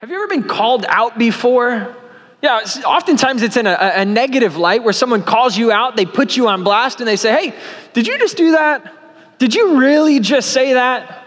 Have 0.00 0.08
you 0.08 0.16
ever 0.16 0.28
been 0.28 0.44
called 0.44 0.86
out 0.88 1.18
before? 1.18 1.94
Yeah, 2.40 2.64
oftentimes 2.86 3.42
it's 3.42 3.58
in 3.58 3.66
a, 3.66 3.76
a, 3.96 4.04
negative 4.06 4.56
light 4.56 4.82
where 4.82 4.94
someone 4.94 5.22
calls 5.22 5.58
you 5.58 5.70
out, 5.70 5.94
they 5.94 6.06
put 6.06 6.38
you 6.38 6.48
on 6.48 6.64
blast, 6.64 7.00
and 7.00 7.08
they 7.08 7.16
say, 7.16 7.50
Hey, 7.50 7.58
did 7.92 8.06
you 8.06 8.18
just 8.18 8.38
do 8.38 8.52
that? 8.52 8.94
Did 9.38 9.54
you 9.54 9.78
really 9.78 10.18
just 10.18 10.52
say 10.52 10.72
that? 10.72 11.26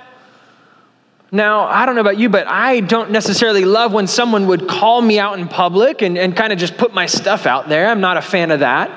Now, 1.32 1.66
I 1.66 1.86
don't 1.86 1.94
know 1.94 2.02
about 2.02 2.18
you, 2.18 2.30
but 2.30 2.48
I 2.48 2.80
don't 2.80 3.12
necessarily 3.12 3.64
love 3.64 3.94
when 3.94 4.08
someone 4.08 4.48
would 4.48 4.68
call 4.68 5.04
me 5.04 5.20
out 5.20 5.38
in 5.38 5.48
public 5.48 6.02
and, 6.02 6.18
and 6.18 6.36
kind 6.36 6.52
of 6.52 6.58
just 6.58 6.76
put 6.76 6.96
my 6.96 7.06
stuff 7.06 7.46
out 7.46 7.70
there. 7.70 7.90
I'm 7.90 8.02
not 8.02 8.18
a 8.18 8.24
fan 8.24 8.50
of 8.50 8.62
that. 8.62 8.90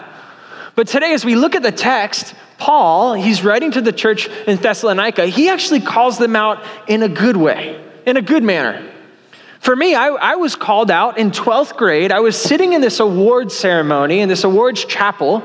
But 0.74 0.88
today, 0.88 1.12
as 1.12 1.22
we 1.22 1.34
look 1.34 1.54
at 1.54 1.62
the 1.62 1.72
text, 1.72 2.34
Paul, 2.56 3.12
he's 3.12 3.45
writing 3.45 3.72
to 3.72 3.82
the 3.82 3.93
church 3.93 4.29
in 4.46 4.56
Thessalonica, 4.56 5.27
he 5.27 5.50
actually 5.50 5.80
calls 5.80 6.16
them 6.16 6.34
out 6.34 6.64
in 6.88 7.02
a 7.02 7.11
good 7.11 7.36
way, 7.36 7.84
in 8.06 8.16
a 8.16 8.22
good 8.22 8.43
manner. 8.43 8.95
For 9.61 9.75
me, 9.75 9.95
I, 9.95 10.09
I, 10.09 10.36
was 10.36 10.54
called 10.54 10.91
out 10.91 11.18
in 11.18 11.30
12th 11.30 11.76
grade. 11.76 12.12
I 12.12 12.21
was 12.21 12.36
sitting 12.36 12.72
in 12.72 12.81
this 12.81 13.00
awards 13.00 13.54
ceremony, 13.54 14.21
in 14.21 14.29
this 14.29 14.44
awards 14.44 14.85
chapel, 14.85 15.43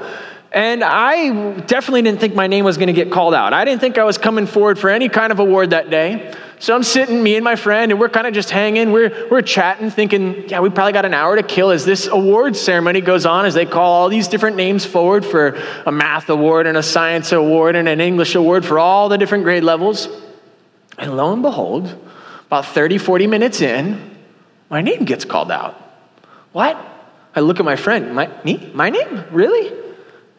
and 0.52 0.84
I 0.84 1.59
definitely 1.62 2.02
didn't 2.02 2.20
think 2.20 2.36
my 2.36 2.48
name 2.48 2.66
was 2.66 2.77
going 2.77 2.88
to 2.88 2.94
get 2.94 3.09
called 3.09 3.34
out. 3.34 3.53
I 3.53 3.63
didn't 3.63 3.80
think 3.80 3.98
I 3.98 4.03
was 4.03 4.17
coming 4.17 4.45
forward 4.45 4.77
for 4.77 4.89
any 4.89 5.08
kind 5.08 5.31
of 5.31 5.39
award 5.39 5.70
that 5.70 5.89
day. 5.89 6.34
So 6.59 6.76
I'm 6.76 6.84
sitting, 6.84 7.23
me 7.23 7.36
and 7.38 7.44
my 7.44 7.55
friend, 7.55 7.91
and 7.91 8.00
we're 8.00 8.09
kind 8.09 8.27
of 8.27 8.34
just 8.34 8.52
hanging. 8.52 8.91
We're, 8.91 9.30
we're 9.31 9.41
chatting, 9.41 9.89
thinking, 9.89 10.48
yeah, 10.50 10.59
we 10.59 10.70
probably 10.70 10.94
got 10.94 11.05
an 11.05 11.14
hour 11.14 11.36
to 11.36 11.41
kill 11.41 11.72
as 11.72 11.86
this 11.86 12.05
awards 12.05 12.59
ceremony 12.59 13.02
goes 13.02 13.25
on, 13.25 13.45
as 13.45 13.53
they 13.53 13.66
call 13.66 13.94
all 13.94 14.09
these 14.09 14.28
different 14.28 14.58
names 14.58 14.86
forward 14.86 15.25
for 15.25 15.59
a 15.88 15.91
math 15.91 16.30
award 16.30 16.67
and 16.67 16.78
a 16.78 16.84
science 16.84 17.31
award 17.31 17.75
and 17.75 17.88
an 17.88 18.00
English 18.00 18.36
award 18.36 18.64
for 18.64 18.78
all 18.78 19.09
the 19.09 19.17
different 19.17 19.44
grade 19.44 19.64
levels. 19.64 20.08
And 21.00 21.17
lo 21.17 21.34
and 21.34 21.41
behold, 21.41 21.98
about 22.52 22.66
30, 22.66 22.98
40 22.98 23.28
minutes 23.28 23.62
in, 23.62 24.20
my 24.70 24.82
name 24.82 25.05
gets 25.05 25.23
called 25.23 25.54
out. 25.54 25.73
What? 26.52 26.78
I 27.34 27.40
look 27.40 27.59
at 27.59 27.66
my 27.66 27.78
friend. 27.78 28.14
My, 28.14 28.30
me? 28.44 28.70
My 28.73 28.89
name? 28.89 29.23
Really? 29.31 29.72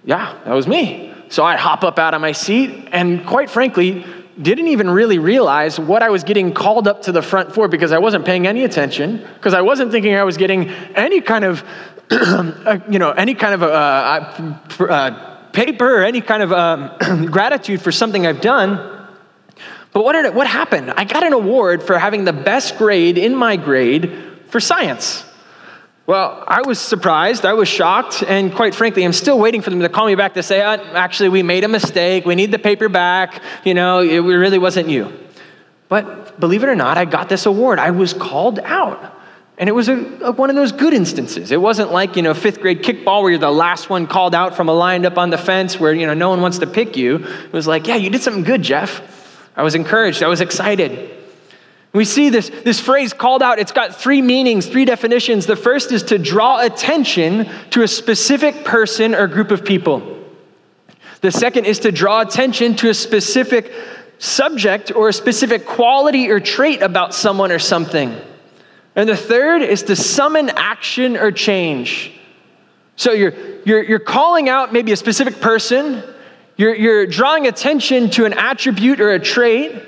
Yeah, 0.05 0.39
that 0.45 0.53
was 0.53 0.69
me. 0.69 1.15
So 1.31 1.43
I 1.43 1.57
hop 1.57 1.85
up 1.85 1.99
out 1.99 2.13
of 2.13 2.21
my 2.21 2.33
seat 2.33 2.91
and, 2.93 3.27
quite 3.27 3.49
frankly, 3.49 4.05
didn't 4.39 4.67
even 4.67 4.91
really 4.91 5.19
realize 5.19 5.81
what 5.81 6.03
I 6.03 6.11
was 6.11 6.23
getting 6.23 6.53
called 6.53 6.87
up 6.87 7.01
to 7.03 7.13
the 7.13 7.23
front 7.23 7.55
for 7.55 7.67
because 7.67 7.93
I 7.93 7.99
wasn't 7.99 8.27
paying 8.27 8.47
any 8.47 8.65
attention, 8.65 9.27
because 9.37 9.55
I 9.55 9.63
wasn't 9.63 9.91
thinking 9.91 10.15
I 10.15 10.25
was 10.25 10.37
getting 10.37 10.69
any 10.95 11.23
kind 11.23 11.47
of, 11.47 11.65
uh, 12.11 12.79
you 12.91 12.99
know, 12.99 13.13
any 13.13 13.35
kind 13.35 13.55
of 13.55 13.63
uh, 13.63 13.67
uh, 13.67 14.85
uh, 14.85 15.51
paper 15.53 16.01
or 16.01 16.05
any 16.05 16.21
kind 16.21 16.43
of 16.43 16.53
um, 16.53 17.27
gratitude 17.31 17.81
for 17.81 17.91
something 17.91 18.27
I've 18.27 18.43
done. 18.43 18.92
But 19.93 20.05
what, 20.05 20.15
it, 20.15 20.35
what 20.35 20.47
happened? 20.47 20.91
I 20.91 21.05
got 21.05 21.23
an 21.23 21.33
award 21.33 21.83
for 21.83 21.99
having 21.99 22.25
the 22.25 22.33
best 22.33 22.79
grade 22.79 23.19
in 23.19 23.35
my 23.35 23.57
grade 23.57 24.11
for 24.49 24.61
science. 24.61 25.25
Well, 26.07 26.43
I 26.49 26.63
was 26.63 26.81
surprised, 26.81 27.47
I 27.47 27.53
was 27.53 27.69
shocked, 27.69 28.25
and 28.27 28.53
quite 28.53 28.75
frankly, 28.75 29.05
I'm 29.05 29.13
still 29.13 29.39
waiting 29.39 29.63
for 29.63 29.71
them 29.71 29.81
to 29.81 29.89
call 29.89 30.07
me 30.07 30.17
back 30.17 30.35
to 30.35 30.43
say, 30.43 30.61
oh, 30.61 30.75
actually, 30.95 31.29
we 31.29 31.45
made 31.45 31.63
a 31.63 31.69
mistake, 31.69 32.27
we 32.27 32.35
need 32.35 32.51
the 32.51 32.59
paper 32.59 32.89
back, 32.89 33.41
you 33.65 33.73
know, 33.73 34.01
it 34.01 34.19
really 34.19 34.59
wasn't 34.59 34.89
you. 34.89 35.13
But 35.89 36.41
believe 36.41 36.65
it 36.65 36.69
or 36.69 36.75
not, 36.75 36.99
I 36.99 37.05
got 37.05 37.29
this 37.29 37.47
award. 37.47 37.79
I 37.79 37.91
was 37.91 38.15
called 38.15 38.59
out. 38.59 39.15
And 39.59 39.69
it 39.69 39.73
was 39.73 39.89
a, 39.89 39.95
a, 40.23 40.33
one 40.33 40.51
of 40.51 40.57
those 40.57 40.73
good 40.73 40.93
instances. 40.93 41.53
It 41.53 41.61
wasn't 41.61 41.93
like, 41.93 42.17
you 42.17 42.23
know, 42.23 42.35
fifth 42.35 42.61
grade 42.61 42.83
kickball 42.83 43.23
where 43.23 43.31
you're 43.31 43.39
the 43.39 43.51
last 43.51 43.89
one 43.89 44.07
called 44.07 44.35
out 44.35 44.57
from 44.57 44.69
a 44.69 44.73
lined 44.73 45.07
up 45.07 45.19
on 45.19 45.31
the 45.31 45.39
fence 45.39 45.79
where, 45.79 45.93
you 45.93 46.07
know, 46.07 46.15
no 46.15 46.31
one 46.31 46.41
wants 46.41 46.59
to 46.59 46.67
pick 46.67 46.97
you. 46.97 47.25
It 47.27 47.53
was 47.53 47.67
like, 47.67 47.87
yeah, 47.87 47.97
you 47.97 48.11
did 48.11 48.23
something 48.23 48.43
good, 48.43 48.63
Jeff. 48.63 49.22
I 49.57 49.63
was 49.63 49.75
encouraged, 49.75 50.23
I 50.23 50.29
was 50.29 50.41
excited. 50.41 51.19
We 51.93 52.07
see 52.07 52.31
this, 52.31 52.49
this 52.49 52.81
phrase 52.81 53.13
called 53.13 53.43
out, 53.43 53.59
it's 53.59 53.73
got 53.73 53.95
three 53.95 54.23
meanings, 54.23 54.67
three 54.67 54.87
definitions. 54.87 55.45
The 55.45 55.57
first 55.57 55.93
is 55.93 56.03
to 56.05 56.19
draw 56.19 56.65
attention 56.65 57.49
to 57.71 57.83
a 57.83 57.89
specific 57.89 58.65
person 58.65 59.15
or 59.15 59.27
group 59.27 59.51
of 59.51 59.65
people. 59.65 60.19
The 61.21 61.31
second 61.31 61.67
is 61.67 61.81
to 61.81 61.93
draw 61.93 62.23
attention 62.23 62.77
to 62.77 62.89
a 62.89 62.95
specific 62.95 63.73
subject 64.19 64.91
or 64.95 65.09
a 65.09 65.13
specific 65.13 65.67
quality 65.67 66.31
or 66.31 66.41
trait 66.41 66.81
about 66.81 67.15
someone 67.15 67.53
or 67.53 67.59
something. 67.59 68.17
And 68.97 69.09
the 69.09 69.17
third 69.17 69.63
is 69.63 69.83
to 69.85 69.97
summon 69.97 70.51
action 70.51 71.17
or 71.17 71.31
change. 71.31 72.19
So 72.97 73.13
you're, 73.13 73.33
you're, 73.65 73.83
you're 73.83 73.99
calling 73.99 74.49
out 74.49 74.73
maybe 74.73 74.93
a 74.93 74.97
specific 74.97 75.41
person, 75.41 76.03
you're, 76.57 76.75
you're 76.75 77.07
drawing 77.07 77.47
attention 77.47 78.11
to 78.11 78.25
an 78.25 78.35
attribute 78.35 79.01
or 79.01 79.11
a 79.11 79.19
trait. 79.19 79.83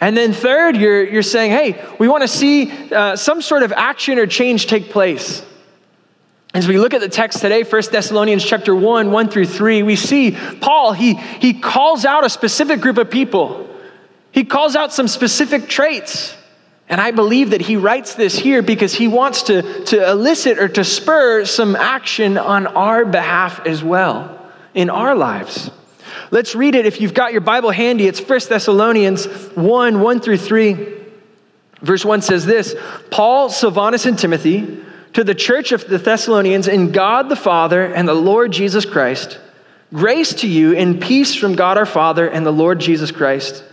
And 0.00 0.16
then, 0.16 0.32
third, 0.32 0.76
you're, 0.76 1.04
you're 1.04 1.22
saying, 1.22 1.50
hey, 1.50 1.84
we 1.98 2.08
want 2.08 2.22
to 2.22 2.28
see 2.28 2.92
uh, 2.92 3.16
some 3.16 3.42
sort 3.42 3.62
of 3.62 3.72
action 3.72 4.18
or 4.18 4.26
change 4.26 4.66
take 4.66 4.90
place. 4.90 5.44
As 6.52 6.66
we 6.66 6.78
look 6.78 6.94
at 6.94 7.00
the 7.00 7.08
text 7.08 7.40
today, 7.40 7.62
1 7.62 7.82
Thessalonians 7.92 8.44
chapter 8.44 8.74
1, 8.74 9.12
1 9.12 9.28
through 9.28 9.46
3, 9.46 9.82
we 9.82 9.96
see 9.96 10.32
Paul, 10.60 10.92
he, 10.92 11.14
he 11.14 11.54
calls 11.54 12.04
out 12.04 12.24
a 12.24 12.30
specific 12.30 12.80
group 12.80 12.98
of 12.98 13.10
people. 13.10 13.68
He 14.32 14.44
calls 14.44 14.74
out 14.74 14.92
some 14.92 15.06
specific 15.06 15.68
traits. 15.68 16.34
And 16.88 17.00
I 17.00 17.12
believe 17.12 17.50
that 17.50 17.60
he 17.60 17.76
writes 17.76 18.14
this 18.14 18.36
here 18.36 18.62
because 18.62 18.92
he 18.92 19.06
wants 19.06 19.44
to, 19.44 19.84
to 19.84 20.10
elicit 20.10 20.58
or 20.58 20.68
to 20.68 20.82
spur 20.82 21.44
some 21.44 21.76
action 21.76 22.36
on 22.36 22.66
our 22.66 23.04
behalf 23.04 23.64
as 23.64 23.82
well 23.84 24.39
in 24.74 24.90
our 24.90 25.14
lives. 25.14 25.70
Let's 26.30 26.54
read 26.54 26.74
it 26.74 26.86
if 26.86 27.00
you've 27.00 27.14
got 27.14 27.32
your 27.32 27.40
Bible 27.40 27.70
handy. 27.70 28.06
It's 28.06 28.20
1 28.20 28.40
Thessalonians 28.48 29.26
1 29.54 30.00
1 30.00 30.20
through 30.20 30.38
3. 30.38 31.00
Verse 31.82 32.04
1 32.04 32.22
says 32.22 32.46
this 32.46 32.74
Paul, 33.10 33.48
Silvanus, 33.48 34.06
and 34.06 34.18
Timothy, 34.18 34.82
to 35.14 35.24
the 35.24 35.34
church 35.34 35.72
of 35.72 35.86
the 35.86 35.98
Thessalonians, 35.98 36.68
in 36.68 36.92
God 36.92 37.28
the 37.28 37.36
Father 37.36 37.84
and 37.84 38.06
the 38.06 38.14
Lord 38.14 38.52
Jesus 38.52 38.84
Christ, 38.84 39.38
grace 39.92 40.34
to 40.34 40.48
you 40.48 40.76
and 40.76 41.00
peace 41.00 41.34
from 41.34 41.56
God 41.56 41.78
our 41.78 41.86
Father 41.86 42.28
and 42.28 42.44
the 42.46 42.52
Lord 42.52 42.80
Jesus 42.80 43.10
Christ. 43.10 43.64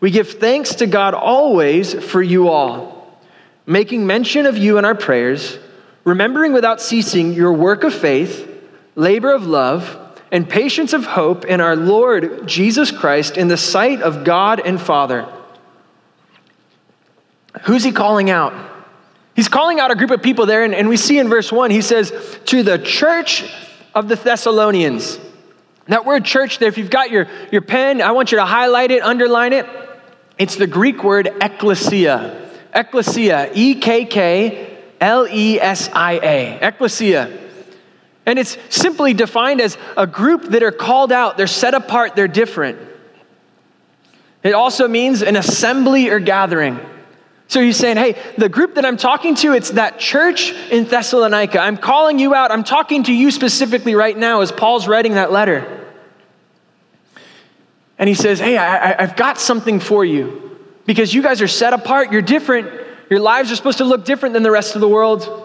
We 0.00 0.10
give 0.10 0.32
thanks 0.32 0.76
to 0.76 0.86
God 0.86 1.14
always 1.14 1.94
for 1.94 2.22
you 2.22 2.48
all, 2.48 3.18
making 3.66 4.06
mention 4.06 4.46
of 4.46 4.56
you 4.56 4.78
in 4.78 4.84
our 4.84 4.94
prayers, 4.94 5.58
remembering 6.04 6.52
without 6.52 6.80
ceasing 6.80 7.32
your 7.32 7.52
work 7.52 7.84
of 7.84 7.94
faith, 7.94 8.50
labor 8.94 9.32
of 9.32 9.46
love, 9.46 10.03
and 10.34 10.50
patience 10.50 10.92
of 10.92 11.06
hope 11.06 11.44
in 11.44 11.60
our 11.60 11.76
Lord 11.76 12.48
Jesus 12.48 12.90
Christ 12.90 13.36
in 13.36 13.46
the 13.46 13.56
sight 13.56 14.02
of 14.02 14.24
God 14.24 14.58
and 14.58 14.80
Father. 14.80 15.32
Who's 17.62 17.84
he 17.84 17.92
calling 17.92 18.30
out? 18.30 18.52
He's 19.36 19.46
calling 19.46 19.78
out 19.78 19.92
a 19.92 19.94
group 19.94 20.10
of 20.10 20.24
people 20.24 20.44
there, 20.44 20.64
and, 20.64 20.74
and 20.74 20.88
we 20.88 20.96
see 20.96 21.20
in 21.20 21.28
verse 21.28 21.52
1, 21.52 21.70
he 21.70 21.80
says, 21.80 22.12
To 22.46 22.64
the 22.64 22.78
church 22.78 23.48
of 23.94 24.08
the 24.08 24.16
Thessalonians. 24.16 25.20
That 25.86 26.04
word 26.04 26.24
church 26.24 26.58
there, 26.58 26.68
if 26.68 26.78
you've 26.78 26.90
got 26.90 27.12
your, 27.12 27.28
your 27.52 27.62
pen, 27.62 28.02
I 28.02 28.10
want 28.10 28.32
you 28.32 28.38
to 28.38 28.44
highlight 28.44 28.90
it, 28.90 29.04
underline 29.04 29.52
it. 29.52 29.66
It's 30.36 30.56
the 30.56 30.66
Greek 30.66 31.04
word 31.04 31.26
ekklesia. 31.26 32.50
Ekklesia, 32.74 33.52
E 33.54 33.76
K 33.76 34.04
K 34.04 34.80
L 35.00 35.28
E 35.28 35.60
S 35.60 35.88
I 35.92 36.14
A. 36.14 36.58
Ekklesia. 36.60 37.43
And 38.26 38.38
it's 38.38 38.56
simply 38.70 39.12
defined 39.12 39.60
as 39.60 39.76
a 39.96 40.06
group 40.06 40.44
that 40.44 40.62
are 40.62 40.72
called 40.72 41.12
out, 41.12 41.36
they're 41.36 41.46
set 41.46 41.74
apart, 41.74 42.16
they're 42.16 42.28
different. 42.28 42.78
It 44.42 44.52
also 44.52 44.88
means 44.88 45.22
an 45.22 45.36
assembly 45.36 46.08
or 46.08 46.20
gathering. 46.20 46.80
So 47.48 47.60
he's 47.60 47.76
saying, 47.76 47.98
hey, 47.98 48.20
the 48.38 48.48
group 48.48 48.76
that 48.76 48.84
I'm 48.84 48.96
talking 48.96 49.34
to, 49.36 49.52
it's 49.52 49.70
that 49.70 49.98
church 49.98 50.52
in 50.70 50.84
Thessalonica. 50.84 51.58
I'm 51.58 51.76
calling 51.76 52.18
you 52.18 52.34
out. 52.34 52.50
I'm 52.50 52.64
talking 52.64 53.04
to 53.04 53.12
you 53.12 53.30
specifically 53.30 53.94
right 53.94 54.16
now 54.16 54.40
as 54.40 54.50
Paul's 54.50 54.88
writing 54.88 55.14
that 55.14 55.30
letter. 55.30 55.82
And 57.98 58.08
he 58.08 58.14
says, 58.14 58.40
hey, 58.40 58.56
I, 58.56 59.02
have 59.02 59.16
got 59.16 59.38
something 59.38 59.78
for 59.78 60.04
you 60.04 60.58
because 60.84 61.14
you 61.14 61.22
guys 61.22 61.40
are 61.42 61.48
set 61.48 61.72
apart. 61.72 62.12
You're 62.12 62.22
different. 62.22 62.70
Your 63.08 63.20
lives 63.20 63.52
are 63.52 63.56
supposed 63.56 63.78
to 63.78 63.84
look 63.84 64.04
different 64.04 64.32
than 64.32 64.42
the 64.42 64.50
rest 64.50 64.74
of 64.74 64.80
the 64.80 64.88
world. 64.88 65.43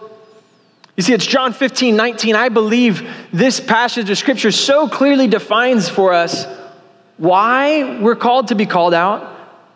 You 1.00 1.04
see, 1.04 1.14
it's 1.14 1.26
John 1.26 1.54
15, 1.54 1.96
19. 1.96 2.36
I 2.36 2.50
believe 2.50 3.10
this 3.32 3.62
passage 3.62 4.10
of 4.10 4.18
scripture 4.18 4.52
so 4.52 4.90
clearly 4.90 5.28
defines 5.28 5.88
for 5.88 6.12
us 6.12 6.46
why 7.16 8.02
we're 8.02 8.18
called 8.18 8.50
to 8.50 8.56
be 8.56 8.66
called 8.66 8.94
out 8.94 9.34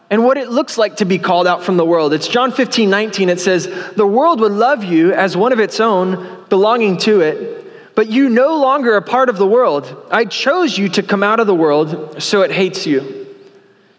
and 0.09 0.25
what 0.25 0.37
it 0.37 0.49
looks 0.49 0.77
like 0.77 0.97
to 0.97 1.05
be 1.05 1.19
called 1.19 1.47
out 1.47 1.63
from 1.63 1.77
the 1.77 1.85
world. 1.85 2.11
It's 2.11 2.27
John 2.27 2.51
15, 2.51 2.89
19. 2.89 3.29
It 3.29 3.39
says, 3.39 3.67
The 3.95 4.05
world 4.05 4.41
would 4.41 4.51
love 4.51 4.83
you 4.83 5.13
as 5.13 5.37
one 5.37 5.53
of 5.53 5.61
its 5.61 5.79
own, 5.79 6.43
belonging 6.49 6.97
to 6.97 7.21
it, 7.21 7.95
but 7.95 8.09
you 8.09 8.27
no 8.27 8.57
longer 8.57 8.93
are 8.95 8.99
part 8.99 9.29
of 9.29 9.37
the 9.37 9.47
world. 9.47 10.05
I 10.11 10.25
chose 10.25 10.77
you 10.77 10.89
to 10.89 11.03
come 11.03 11.23
out 11.23 11.39
of 11.39 11.47
the 11.47 11.55
world, 11.55 12.21
so 12.21 12.41
it 12.41 12.51
hates 12.51 12.85
you. 12.85 13.27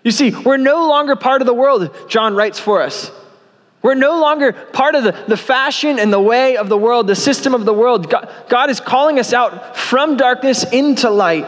You 0.03 0.11
see, 0.11 0.31
we're 0.31 0.59
no 0.59 0.89
longer 0.89 1.17
part 1.17 1.41
of 1.41 1.47
the 1.47 1.55
world, 1.55 1.89
John 2.07 2.35
writes 2.35 2.59
for 2.59 2.83
us. 2.83 3.11
We're 3.85 3.95
no 3.95 4.19
longer 4.19 4.53
part 4.55 4.95
of 4.95 5.05
the, 5.05 5.13
the 5.29 5.37
fashion 5.37 5.99
and 5.99 6.11
the 6.11 6.19
way 6.19 6.57
of 6.57 6.71
the 6.71 6.79
world, 6.79 7.07
the 7.07 7.15
system 7.15 7.53
of 7.53 7.67
the 7.67 7.75
world. 7.75 8.09
God, 8.09 8.33
God 8.49 8.71
is 8.71 8.81
calling 8.81 9.19
us 9.19 9.35
out 9.35 9.77
from 9.77 10.17
darkness 10.17 10.65
into 10.65 11.11
light. 11.11 11.47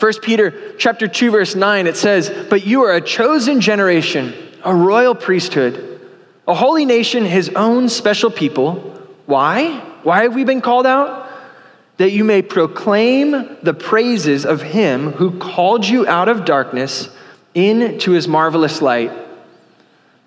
1 0.00 0.12
Peter 0.22 0.74
chapter 0.76 1.06
2 1.06 1.30
verse 1.30 1.54
9 1.54 1.86
it 1.86 1.96
says, 1.96 2.32
"But 2.50 2.66
you 2.66 2.82
are 2.82 2.92
a 2.92 3.00
chosen 3.00 3.60
generation, 3.60 4.34
a 4.64 4.74
royal 4.74 5.14
priesthood, 5.14 6.00
a 6.48 6.54
holy 6.54 6.84
nation, 6.84 7.24
his 7.24 7.48
own 7.50 7.88
special 7.88 8.32
people. 8.32 8.98
Why? 9.26 9.80
Why 10.02 10.22
have 10.22 10.34
we 10.34 10.42
been 10.42 10.60
called 10.60 10.84
out? 10.84 11.28
That 11.98 12.10
you 12.10 12.24
may 12.24 12.42
proclaim 12.42 13.56
the 13.62 13.74
praises 13.74 14.44
of 14.44 14.62
him 14.62 15.12
who 15.12 15.38
called 15.38 15.86
you 15.86 16.08
out 16.08 16.28
of 16.28 16.44
darkness 16.44 17.08
into 17.54 18.10
his 18.10 18.26
marvelous 18.26 18.82
light. 18.82 19.12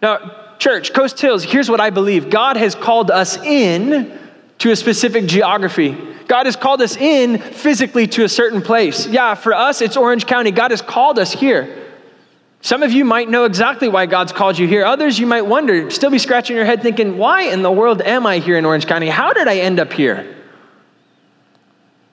Now, 0.01 0.42
church, 0.59 0.93
Coast 0.93 1.19
Hills, 1.19 1.43
here's 1.43 1.69
what 1.69 1.79
I 1.79 1.89
believe 1.89 2.29
God 2.29 2.57
has 2.57 2.75
called 2.75 3.11
us 3.11 3.37
in 3.37 4.17
to 4.59 4.71
a 4.71 4.75
specific 4.75 5.25
geography. 5.25 5.97
God 6.27 6.45
has 6.45 6.55
called 6.55 6.81
us 6.81 6.95
in 6.95 7.37
physically 7.37 8.07
to 8.07 8.23
a 8.23 8.29
certain 8.29 8.61
place. 8.61 9.07
Yeah, 9.07 9.35
for 9.35 9.53
us, 9.53 9.81
it's 9.81 9.97
Orange 9.97 10.25
County. 10.25 10.51
God 10.51 10.71
has 10.71 10.81
called 10.81 11.19
us 11.19 11.33
here. 11.33 11.79
Some 12.61 12.81
of 12.81 12.93
you 12.93 13.03
might 13.03 13.29
know 13.29 13.43
exactly 13.43 13.89
why 13.89 14.05
God's 14.05 14.31
called 14.31 14.57
you 14.57 14.67
here. 14.67 14.85
Others, 14.85 15.19
you 15.19 15.27
might 15.27 15.41
wonder, 15.41 15.91
still 15.91 16.09
be 16.09 16.17
scratching 16.17 16.55
your 16.55 16.63
head 16.65 16.81
thinking, 16.81 17.17
why 17.17 17.43
in 17.43 17.61
the 17.61 17.71
world 17.71 18.01
am 18.01 18.25
I 18.25 18.39
here 18.39 18.57
in 18.57 18.63
Orange 18.63 18.87
County? 18.87 19.09
How 19.09 19.33
did 19.33 19.49
I 19.49 19.57
end 19.57 19.81
up 19.81 19.91
here? 19.91 20.33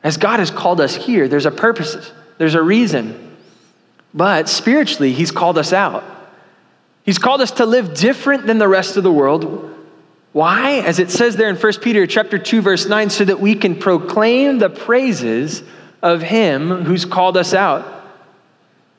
As 0.02 0.16
God 0.16 0.40
has 0.40 0.50
called 0.50 0.80
us 0.80 0.94
here, 0.94 1.28
there's 1.28 1.46
a 1.46 1.52
purpose, 1.52 2.12
there's 2.38 2.56
a 2.56 2.62
reason. 2.62 3.36
But 4.12 4.48
spiritually, 4.48 5.12
He's 5.12 5.30
called 5.30 5.56
us 5.56 5.72
out. 5.72 6.02
He's 7.10 7.18
called 7.18 7.40
us 7.40 7.50
to 7.50 7.66
live 7.66 7.94
different 7.94 8.46
than 8.46 8.58
the 8.58 8.68
rest 8.68 8.96
of 8.96 9.02
the 9.02 9.10
world. 9.10 9.68
Why? 10.30 10.74
As 10.74 11.00
it 11.00 11.10
says 11.10 11.34
there 11.34 11.48
in 11.48 11.56
1 11.56 11.72
Peter 11.82 12.06
chapter 12.06 12.38
2 12.38 12.62
verse 12.62 12.86
9 12.86 13.10
so 13.10 13.24
that 13.24 13.40
we 13.40 13.56
can 13.56 13.74
proclaim 13.74 14.60
the 14.60 14.70
praises 14.70 15.64
of 16.02 16.22
him 16.22 16.84
who's 16.84 17.04
called 17.04 17.36
us 17.36 17.52
out. 17.52 17.84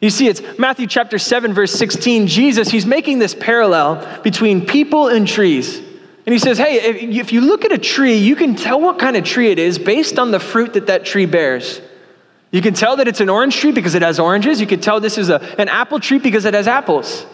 You 0.01 0.09
see, 0.09 0.27
it's 0.27 0.41
Matthew 0.59 0.87
chapter 0.87 1.17
7, 1.17 1.53
verse 1.53 1.71
16. 1.71 2.27
Jesus, 2.27 2.67
he's 2.67 2.85
making 2.85 3.19
this 3.19 3.33
parallel 3.33 4.21
between 4.23 4.65
people 4.65 5.07
and 5.07 5.25
trees. 5.25 5.77
And 5.77 6.33
he 6.33 6.39
says, 6.39 6.57
Hey, 6.57 6.81
if 6.81 7.31
you 7.31 7.39
look 7.39 7.63
at 7.63 7.71
a 7.71 7.77
tree, 7.77 8.17
you 8.17 8.35
can 8.35 8.57
tell 8.57 8.81
what 8.81 8.99
kind 8.99 9.15
of 9.15 9.23
tree 9.23 9.51
it 9.51 9.57
is 9.57 9.79
based 9.79 10.19
on 10.19 10.31
the 10.31 10.39
fruit 10.41 10.73
that 10.73 10.87
that 10.87 11.05
tree 11.05 11.27
bears. 11.27 11.79
You 12.51 12.61
can 12.61 12.73
tell 12.73 12.97
that 12.97 13.07
it's 13.07 13.21
an 13.21 13.29
orange 13.29 13.55
tree 13.55 13.71
because 13.71 13.95
it 13.95 14.01
has 14.01 14.19
oranges. 14.19 14.59
You 14.59 14.67
can 14.67 14.81
tell 14.81 14.99
this 14.99 15.17
is 15.17 15.29
a, 15.29 15.39
an 15.57 15.69
apple 15.69 16.01
tree 16.01 16.19
because 16.19 16.43
it 16.43 16.53
has 16.53 16.67
apples. 16.67 17.25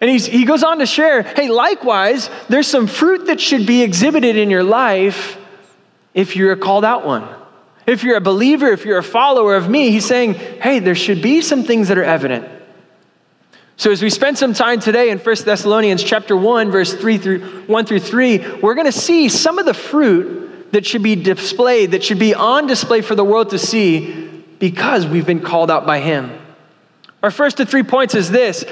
And 0.00 0.10
he's, 0.10 0.26
he 0.26 0.44
goes 0.44 0.62
on 0.62 0.78
to 0.78 0.86
share, 0.86 1.22
hey, 1.22 1.48
likewise, 1.48 2.28
there's 2.48 2.66
some 2.66 2.86
fruit 2.86 3.26
that 3.26 3.40
should 3.40 3.66
be 3.66 3.82
exhibited 3.82 4.36
in 4.36 4.50
your 4.50 4.62
life 4.62 5.38
if 6.12 6.36
you're 6.36 6.52
a 6.52 6.56
called 6.56 6.84
out 6.84 7.06
one. 7.06 7.26
If 7.86 8.02
you're 8.02 8.16
a 8.16 8.20
believer, 8.20 8.66
if 8.68 8.84
you're 8.84 8.98
a 8.98 9.02
follower 9.02 9.54
of 9.54 9.70
me, 9.70 9.90
he's 9.90 10.04
saying, 10.04 10.34
hey, 10.34 10.80
there 10.80 10.94
should 10.94 11.22
be 11.22 11.40
some 11.40 11.62
things 11.62 11.88
that 11.88 11.96
are 11.96 12.04
evident. 12.04 12.46
So 13.78 13.90
as 13.90 14.02
we 14.02 14.10
spend 14.10 14.38
some 14.38 14.54
time 14.54 14.80
today 14.80 15.10
in 15.10 15.18
1 15.18 15.36
Thessalonians 15.44 16.02
chapter 16.02 16.36
1, 16.36 16.70
verse 16.70 16.94
3 16.94 17.18
through 17.18 17.40
1 17.66 17.86
through 17.86 18.00
3, 18.00 18.54
we're 18.60 18.74
going 18.74 18.86
to 18.86 18.92
see 18.92 19.28
some 19.28 19.58
of 19.58 19.66
the 19.66 19.74
fruit 19.74 20.72
that 20.72 20.84
should 20.84 21.02
be 21.02 21.14
displayed, 21.14 21.92
that 21.92 22.02
should 22.02 22.18
be 22.18 22.34
on 22.34 22.66
display 22.66 23.02
for 23.02 23.14
the 23.14 23.24
world 23.24 23.50
to 23.50 23.58
see 23.58 24.44
because 24.58 25.06
we've 25.06 25.26
been 25.26 25.40
called 25.40 25.70
out 25.70 25.86
by 25.86 26.00
him. 26.00 26.38
Our 27.22 27.30
first 27.30 27.60
of 27.60 27.68
three 27.68 27.82
points 27.82 28.14
is 28.14 28.30
this 28.30 28.64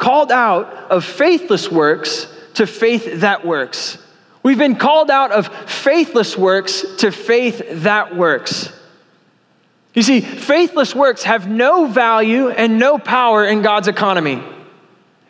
called 0.00 0.32
out 0.32 0.66
of 0.90 1.04
faithless 1.04 1.70
works 1.70 2.26
to 2.54 2.66
faith 2.66 3.20
that 3.20 3.46
works. 3.46 3.98
We've 4.42 4.58
been 4.58 4.76
called 4.76 5.10
out 5.10 5.30
of 5.30 5.46
faithless 5.70 6.36
works 6.36 6.84
to 6.98 7.12
faith 7.12 7.62
that 7.82 8.16
works. 8.16 8.72
You 9.94 10.02
see, 10.02 10.20
faithless 10.20 10.94
works 10.94 11.24
have 11.24 11.48
no 11.48 11.86
value 11.86 12.48
and 12.48 12.78
no 12.78 12.98
power 12.98 13.44
in 13.44 13.60
God's 13.60 13.88
economy. 13.88 14.42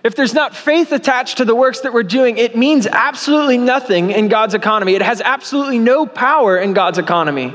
If 0.05 0.15
there's 0.15 0.33
not 0.33 0.55
faith 0.55 0.93
attached 0.93 1.39
to 1.39 1.45
the 1.45 1.55
works 1.55 1.81
that 1.81 1.93
we're 1.93 2.05
doing, 2.05 2.39
it 2.39 2.57
means 2.57 2.87
absolutely 2.87 3.59
nothing 3.59 4.13
in 4.13 4.29
God's 4.29 4.55
economy. 4.55 4.95
It 4.95 5.03
has 5.03 5.21
absolutely 5.21 5.79
no 5.79 6.07
power 6.07 6.57
in 6.57 6.73
God's 6.73 6.99
economy. 6.99 7.55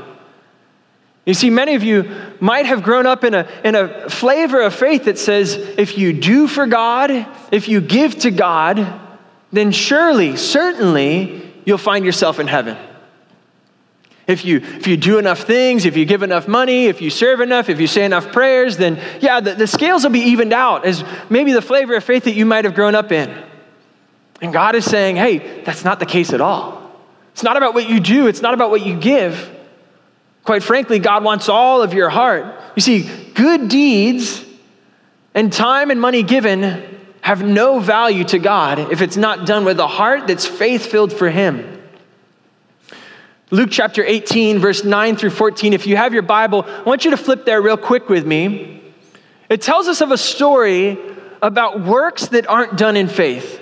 You 1.26 1.34
see, 1.34 1.50
many 1.50 1.74
of 1.74 1.82
you 1.82 2.08
might 2.38 2.66
have 2.66 2.84
grown 2.84 3.04
up 3.04 3.24
in 3.24 3.34
a, 3.34 3.48
in 3.64 3.74
a 3.74 4.08
flavor 4.08 4.62
of 4.62 4.74
faith 4.74 5.04
that 5.04 5.18
says 5.18 5.54
if 5.54 5.98
you 5.98 6.12
do 6.12 6.46
for 6.46 6.66
God, 6.66 7.26
if 7.50 7.68
you 7.68 7.80
give 7.80 8.16
to 8.20 8.30
God, 8.30 9.00
then 9.52 9.72
surely, 9.72 10.36
certainly, 10.36 11.52
you'll 11.64 11.78
find 11.78 12.04
yourself 12.04 12.38
in 12.38 12.46
heaven. 12.46 12.78
If 14.28 14.44
you, 14.44 14.58
if 14.58 14.86
you 14.86 14.96
do 14.96 15.18
enough 15.18 15.40
things, 15.40 15.84
if 15.84 15.96
you 15.96 16.04
give 16.04 16.22
enough 16.22 16.46
money, 16.46 16.86
if 16.86 17.00
you 17.00 17.10
serve 17.10 17.40
enough, 17.40 17.68
if 17.68 17.80
you 17.80 17.86
say 17.88 18.04
enough 18.04 18.32
prayers, 18.32 18.76
then 18.76 19.00
yeah, 19.20 19.40
the, 19.40 19.54
the 19.54 19.66
scales 19.66 20.04
will 20.04 20.10
be 20.10 20.20
evened 20.20 20.52
out 20.52 20.84
as 20.84 21.04
maybe 21.28 21.52
the 21.52 21.62
flavor 21.62 21.96
of 21.96 22.04
faith 22.04 22.24
that 22.24 22.34
you 22.34 22.44
might 22.44 22.64
have 22.64 22.74
grown 22.74 22.94
up 22.94 23.10
in. 23.10 23.36
And 24.40 24.52
God 24.52 24.74
is 24.74 24.84
saying, 24.84 25.16
hey, 25.16 25.62
that's 25.62 25.84
not 25.84 25.98
the 25.98 26.06
case 26.06 26.32
at 26.32 26.40
all. 26.40 26.82
It's 27.32 27.42
not 27.42 27.56
about 27.56 27.74
what 27.74 27.88
you 27.88 28.00
do, 28.00 28.28
it's 28.28 28.42
not 28.42 28.54
about 28.54 28.70
what 28.70 28.84
you 28.84 28.96
give. 28.96 29.55
Quite 30.46 30.62
frankly, 30.62 31.00
God 31.00 31.24
wants 31.24 31.48
all 31.48 31.82
of 31.82 31.92
your 31.92 32.08
heart. 32.08 32.46
You 32.76 32.80
see, 32.80 33.10
good 33.34 33.68
deeds 33.68 34.44
and 35.34 35.52
time 35.52 35.90
and 35.90 36.00
money 36.00 36.22
given 36.22 36.84
have 37.20 37.42
no 37.42 37.80
value 37.80 38.22
to 38.22 38.38
God 38.38 38.78
if 38.92 39.02
it's 39.02 39.16
not 39.16 39.44
done 39.44 39.64
with 39.64 39.80
a 39.80 39.88
heart 39.88 40.28
that's 40.28 40.46
faith 40.46 40.86
filled 40.86 41.12
for 41.12 41.28
Him. 41.28 41.82
Luke 43.50 43.70
chapter 43.72 44.04
18, 44.04 44.60
verse 44.60 44.84
9 44.84 45.16
through 45.16 45.30
14. 45.30 45.72
If 45.72 45.84
you 45.88 45.96
have 45.96 46.12
your 46.12 46.22
Bible, 46.22 46.62
I 46.64 46.82
want 46.82 47.04
you 47.04 47.10
to 47.10 47.16
flip 47.16 47.44
there 47.44 47.60
real 47.60 47.76
quick 47.76 48.08
with 48.08 48.24
me. 48.24 48.82
It 49.48 49.62
tells 49.62 49.88
us 49.88 50.00
of 50.00 50.12
a 50.12 50.18
story 50.18 50.96
about 51.42 51.80
works 51.80 52.28
that 52.28 52.48
aren't 52.48 52.78
done 52.78 52.96
in 52.96 53.08
faith. 53.08 53.60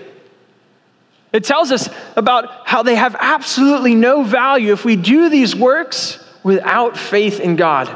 It 1.32 1.44
tells 1.44 1.72
us 1.72 1.88
about 2.14 2.68
how 2.68 2.82
they 2.82 2.96
have 2.96 3.16
absolutely 3.18 3.94
no 3.94 4.22
value 4.22 4.74
if 4.74 4.84
we 4.84 4.96
do 4.96 5.30
these 5.30 5.56
works 5.56 6.20
without 6.44 6.96
faith 6.96 7.40
in 7.40 7.56
God. 7.56 7.94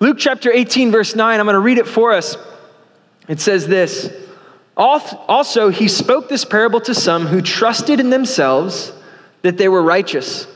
Luke 0.00 0.16
chapter 0.18 0.50
18, 0.50 0.90
verse 0.90 1.14
9, 1.14 1.38
I'm 1.38 1.44
going 1.44 1.54
to 1.54 1.60
read 1.60 1.78
it 1.78 1.86
for 1.86 2.12
us. 2.12 2.36
It 3.28 3.40
says 3.40 3.66
this. 3.66 4.10
Also, 4.76 5.68
he 5.68 5.86
spoke 5.86 6.28
this 6.28 6.44
parable 6.44 6.80
to 6.80 6.94
some 6.94 7.26
who 7.26 7.42
trusted 7.42 8.00
in 8.00 8.08
themselves 8.08 8.92
that 9.42 9.58
they 9.58 9.68
were 9.68 9.82
righteous 9.82 10.46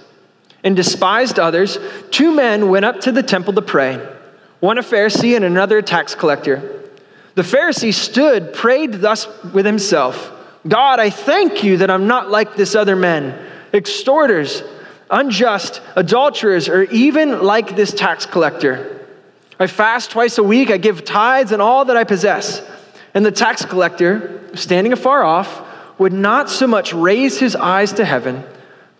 and 0.64 0.74
despised 0.74 1.38
others. 1.38 1.78
Two 2.10 2.32
men 2.32 2.70
went 2.70 2.84
up 2.84 3.00
to 3.02 3.12
the 3.12 3.22
temple 3.22 3.52
to 3.52 3.62
pray, 3.62 3.96
one 4.60 4.78
a 4.78 4.82
Pharisee 4.82 5.36
and 5.36 5.44
another 5.44 5.78
a 5.78 5.82
tax 5.82 6.14
collector. 6.14 6.82
The 7.34 7.42
Pharisee 7.42 7.92
stood, 7.92 8.54
prayed 8.54 8.94
thus 8.94 9.28
with 9.52 9.66
himself 9.66 10.32
God, 10.66 10.98
I 10.98 11.10
thank 11.10 11.62
you 11.62 11.76
that 11.76 11.90
I'm 11.90 12.06
not 12.06 12.30
like 12.30 12.56
this 12.56 12.74
other 12.74 12.96
men, 12.96 13.38
extorters, 13.72 14.62
unjust, 15.10 15.80
adulterers, 15.94 16.68
or 16.68 16.84
even 16.84 17.42
like 17.42 17.76
this 17.76 17.92
tax 17.92 18.26
collector. 18.26 19.06
I 19.58 19.66
fast 19.66 20.10
twice 20.10 20.38
a 20.38 20.42
week, 20.42 20.70
I 20.70 20.76
give 20.76 21.04
tithes 21.04 21.52
and 21.52 21.62
all 21.62 21.86
that 21.86 21.96
I 21.96 22.04
possess. 22.04 22.62
And 23.14 23.24
the 23.24 23.32
tax 23.32 23.64
collector, 23.64 24.54
standing 24.54 24.92
afar 24.92 25.22
off, 25.22 25.62
would 25.98 26.12
not 26.12 26.50
so 26.50 26.66
much 26.66 26.92
raise 26.92 27.38
his 27.38 27.56
eyes 27.56 27.94
to 27.94 28.04
heaven, 28.04 28.44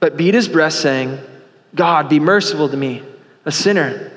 but 0.01 0.17
beat 0.17 0.35
his 0.35 0.49
breast, 0.49 0.81
saying, 0.81 1.19
God, 1.75 2.09
be 2.09 2.19
merciful 2.19 2.69
to 2.71 2.77
me, 2.77 3.03
a 3.45 3.53
sinner. 3.53 4.13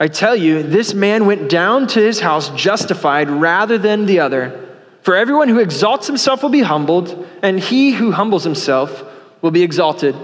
I 0.00 0.08
tell 0.08 0.36
you, 0.36 0.62
this 0.62 0.94
man 0.94 1.26
went 1.26 1.50
down 1.50 1.88
to 1.88 2.00
his 2.00 2.20
house 2.20 2.48
justified 2.50 3.28
rather 3.28 3.76
than 3.76 4.06
the 4.06 4.20
other. 4.20 4.66
For 5.02 5.16
everyone 5.16 5.48
who 5.48 5.58
exalts 5.58 6.06
himself 6.06 6.42
will 6.42 6.50
be 6.50 6.60
humbled, 6.60 7.26
and 7.42 7.58
he 7.58 7.92
who 7.92 8.12
humbles 8.12 8.44
himself 8.44 9.02
will 9.42 9.50
be 9.50 9.62
exalted. 9.62 10.16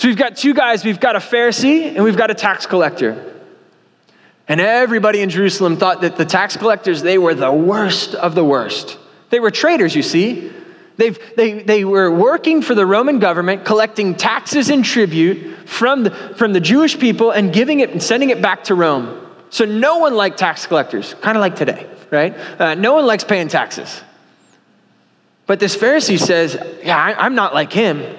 So 0.00 0.08
we've 0.08 0.16
got 0.16 0.34
two 0.34 0.54
guys 0.54 0.82
we've 0.82 0.98
got 0.98 1.14
a 1.14 1.18
Pharisee 1.18 1.94
and 1.94 2.02
we've 2.02 2.16
got 2.16 2.30
a 2.30 2.34
tax 2.34 2.64
collector. 2.64 3.38
And 4.48 4.58
everybody 4.58 5.20
in 5.20 5.28
Jerusalem 5.28 5.76
thought 5.76 6.00
that 6.00 6.16
the 6.16 6.24
tax 6.24 6.56
collectors, 6.56 7.02
they 7.02 7.18
were 7.18 7.34
the 7.34 7.52
worst 7.52 8.14
of 8.14 8.34
the 8.34 8.42
worst. 8.42 8.96
They 9.28 9.40
were 9.40 9.50
traitors, 9.50 9.94
you 9.94 10.02
see. 10.02 10.54
They've, 10.96 11.18
they, 11.36 11.62
they 11.64 11.84
were 11.84 12.10
working 12.10 12.62
for 12.62 12.74
the 12.74 12.86
Roman 12.86 13.18
government, 13.18 13.66
collecting 13.66 14.14
taxes 14.14 14.70
and 14.70 14.82
tribute 14.82 15.68
from 15.68 16.04
the, 16.04 16.10
from 16.10 16.54
the 16.54 16.60
Jewish 16.60 16.98
people 16.98 17.30
and 17.30 17.52
giving 17.52 17.80
it 17.80 17.90
and 17.90 18.02
sending 18.02 18.30
it 18.30 18.40
back 18.40 18.64
to 18.64 18.74
Rome. 18.74 19.30
So 19.50 19.66
no 19.66 19.98
one 19.98 20.14
liked 20.14 20.38
tax 20.38 20.66
collectors, 20.66 21.12
kind 21.20 21.36
of 21.36 21.42
like 21.42 21.56
today, 21.56 21.86
right? 22.10 22.34
Uh, 22.58 22.74
no 22.74 22.94
one 22.94 23.04
likes 23.04 23.24
paying 23.24 23.48
taxes. 23.48 24.00
But 25.46 25.60
this 25.60 25.76
Pharisee 25.76 26.18
says, 26.18 26.56
Yeah, 26.82 26.96
I, 26.96 27.22
I'm 27.22 27.34
not 27.34 27.52
like 27.52 27.70
him. 27.70 28.16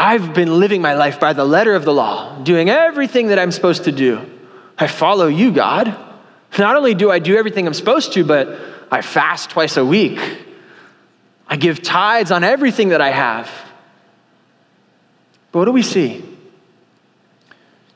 I've 0.00 0.32
been 0.32 0.58
living 0.58 0.80
my 0.80 0.94
life 0.94 1.20
by 1.20 1.34
the 1.34 1.44
letter 1.44 1.74
of 1.74 1.84
the 1.84 1.92
law, 1.92 2.42
doing 2.42 2.70
everything 2.70 3.28
that 3.28 3.38
I'm 3.38 3.52
supposed 3.52 3.84
to 3.84 3.92
do. 3.92 4.24
I 4.78 4.86
follow 4.86 5.26
you, 5.26 5.52
God. 5.52 5.94
Not 6.58 6.74
only 6.74 6.94
do 6.94 7.10
I 7.10 7.18
do 7.18 7.36
everything 7.36 7.66
I'm 7.66 7.74
supposed 7.74 8.14
to, 8.14 8.24
but 8.24 8.58
I 8.90 9.02
fast 9.02 9.50
twice 9.50 9.76
a 9.76 9.84
week. 9.84 10.18
I 11.46 11.56
give 11.56 11.82
tithes 11.82 12.30
on 12.30 12.44
everything 12.44 12.88
that 12.88 13.02
I 13.02 13.10
have. 13.10 13.50
But 15.52 15.58
what 15.58 15.64
do 15.66 15.72
we 15.72 15.82
see? 15.82 16.24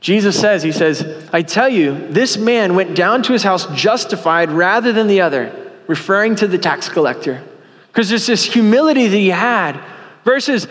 Jesus 0.02 0.38
says, 0.38 0.62
He 0.62 0.73
says, 0.73 1.26
I 1.32 1.40
tell 1.40 1.70
you, 1.70 2.06
this 2.08 2.37
man 2.37 2.75
went 2.75 2.94
down 2.94 3.23
to 3.23 3.32
his 3.32 3.42
house 3.42 3.66
justified 3.75 4.50
rather 4.50 4.92
than 4.92 5.06
the 5.06 5.23
other, 5.23 5.73
referring 5.87 6.37
to 6.37 6.46
the 6.46 6.58
tax 6.58 6.87
collector. 6.90 7.42
Because 7.87 8.11
there's 8.11 8.26
this 8.26 8.44
humility 8.44 9.08
that 9.08 9.16
he 9.16 9.30
had 9.30 9.82
versus 10.23 10.68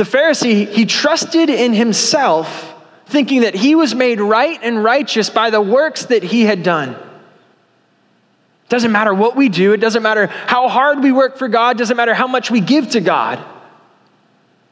the 0.00 0.18
Pharisee, 0.18 0.66
he 0.66 0.86
trusted 0.86 1.50
in 1.50 1.74
himself, 1.74 2.74
thinking 3.04 3.42
that 3.42 3.54
he 3.54 3.74
was 3.74 3.94
made 3.94 4.18
right 4.18 4.58
and 4.62 4.82
righteous 4.82 5.28
by 5.28 5.50
the 5.50 5.60
works 5.60 6.06
that 6.06 6.22
he 6.22 6.42
had 6.42 6.62
done. 6.62 6.94
It 6.94 6.98
Doesn't 8.70 8.92
matter 8.92 9.12
what 9.12 9.36
we 9.36 9.50
do, 9.50 9.74
it 9.74 9.76
doesn't 9.76 10.02
matter 10.02 10.28
how 10.28 10.68
hard 10.68 11.02
we 11.02 11.12
work 11.12 11.36
for 11.36 11.48
God, 11.48 11.76
doesn't 11.76 11.98
matter 11.98 12.14
how 12.14 12.26
much 12.26 12.50
we 12.50 12.60
give 12.60 12.92
to 12.92 13.02
God. 13.02 13.44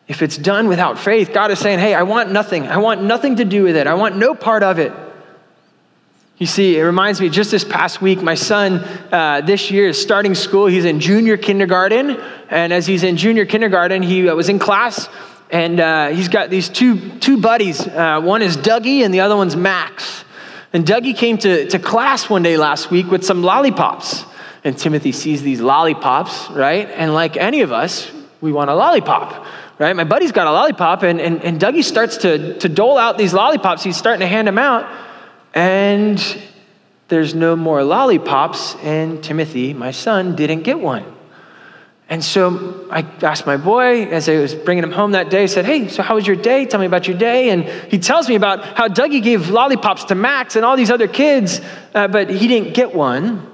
If 0.06 0.22
it's 0.22 0.38
done 0.38 0.66
without 0.66 0.98
faith, 0.98 1.34
God 1.34 1.50
is 1.50 1.58
saying, 1.58 1.78
Hey, 1.78 1.94
I 1.94 2.04
want 2.04 2.32
nothing. 2.32 2.66
I 2.66 2.78
want 2.78 3.02
nothing 3.02 3.36
to 3.36 3.44
do 3.44 3.64
with 3.64 3.76
it. 3.76 3.86
I 3.86 3.92
want 3.92 4.16
no 4.16 4.34
part 4.34 4.62
of 4.62 4.78
it. 4.78 4.94
You 6.38 6.46
see, 6.46 6.78
it 6.78 6.82
reminds 6.82 7.20
me 7.20 7.28
just 7.28 7.50
this 7.50 7.64
past 7.64 8.00
week, 8.00 8.22
my 8.22 8.36
son 8.36 8.78
uh, 9.12 9.40
this 9.40 9.72
year 9.72 9.88
is 9.88 10.00
starting 10.00 10.36
school. 10.36 10.66
He's 10.66 10.84
in 10.84 11.00
junior 11.00 11.36
kindergarten. 11.36 12.10
And 12.48 12.72
as 12.72 12.86
he's 12.86 13.02
in 13.02 13.16
junior 13.16 13.44
kindergarten, 13.44 14.02
he 14.02 14.28
uh, 14.28 14.34
was 14.36 14.48
in 14.48 14.60
class 14.60 15.08
and 15.50 15.80
uh, 15.80 16.08
he's 16.08 16.28
got 16.28 16.50
these 16.50 16.68
two, 16.68 17.18
two 17.18 17.40
buddies. 17.40 17.86
Uh, 17.86 18.20
one 18.20 18.42
is 18.42 18.56
Dougie 18.56 19.04
and 19.04 19.12
the 19.12 19.20
other 19.20 19.36
one's 19.36 19.56
Max. 19.56 20.24
And 20.72 20.84
Dougie 20.86 21.16
came 21.16 21.38
to, 21.38 21.68
to 21.70 21.78
class 21.78 22.28
one 22.28 22.42
day 22.42 22.56
last 22.56 22.90
week 22.90 23.10
with 23.10 23.24
some 23.24 23.42
lollipops. 23.42 24.24
And 24.62 24.76
Timothy 24.76 25.12
sees 25.12 25.42
these 25.42 25.60
lollipops, 25.60 26.50
right? 26.50 26.88
And 26.90 27.14
like 27.14 27.36
any 27.36 27.62
of 27.62 27.72
us, 27.72 28.12
we 28.40 28.52
want 28.52 28.68
a 28.70 28.74
lollipop, 28.74 29.46
right? 29.78 29.96
My 29.96 30.04
buddy's 30.04 30.32
got 30.32 30.46
a 30.46 30.52
lollipop, 30.52 31.02
and, 31.02 31.20
and, 31.20 31.42
and 31.42 31.58
Dougie 31.58 31.82
starts 31.82 32.18
to, 32.18 32.58
to 32.58 32.68
dole 32.68 32.98
out 32.98 33.16
these 33.16 33.32
lollipops. 33.32 33.82
He's 33.82 33.96
starting 33.96 34.20
to 34.20 34.26
hand 34.26 34.46
them 34.46 34.58
out, 34.58 34.86
and 35.54 36.42
there's 37.08 37.34
no 37.34 37.56
more 37.56 37.82
lollipops, 37.82 38.76
and 38.76 39.22
Timothy, 39.22 39.72
my 39.72 39.90
son, 39.90 40.36
didn't 40.36 40.62
get 40.62 40.78
one. 40.78 41.04
And 42.10 42.24
so 42.24 42.86
I 42.90 43.02
asked 43.22 43.46
my 43.46 43.58
boy 43.58 44.06
as 44.06 44.28
I 44.28 44.38
was 44.38 44.54
bringing 44.54 44.82
him 44.82 44.92
home 44.92 45.12
that 45.12 45.28
day, 45.28 45.42
I 45.42 45.46
said, 45.46 45.66
Hey, 45.66 45.88
so 45.88 46.02
how 46.02 46.14
was 46.14 46.26
your 46.26 46.36
day? 46.36 46.64
Tell 46.64 46.80
me 46.80 46.86
about 46.86 47.06
your 47.06 47.18
day. 47.18 47.50
And 47.50 47.64
he 47.64 47.98
tells 47.98 48.28
me 48.28 48.34
about 48.34 48.64
how 48.64 48.88
Dougie 48.88 49.22
gave 49.22 49.50
lollipops 49.50 50.04
to 50.04 50.14
Max 50.14 50.56
and 50.56 50.64
all 50.64 50.76
these 50.76 50.90
other 50.90 51.08
kids, 51.08 51.60
uh, 51.94 52.08
but 52.08 52.30
he 52.30 52.48
didn't 52.48 52.74
get 52.74 52.94
one. 52.94 53.50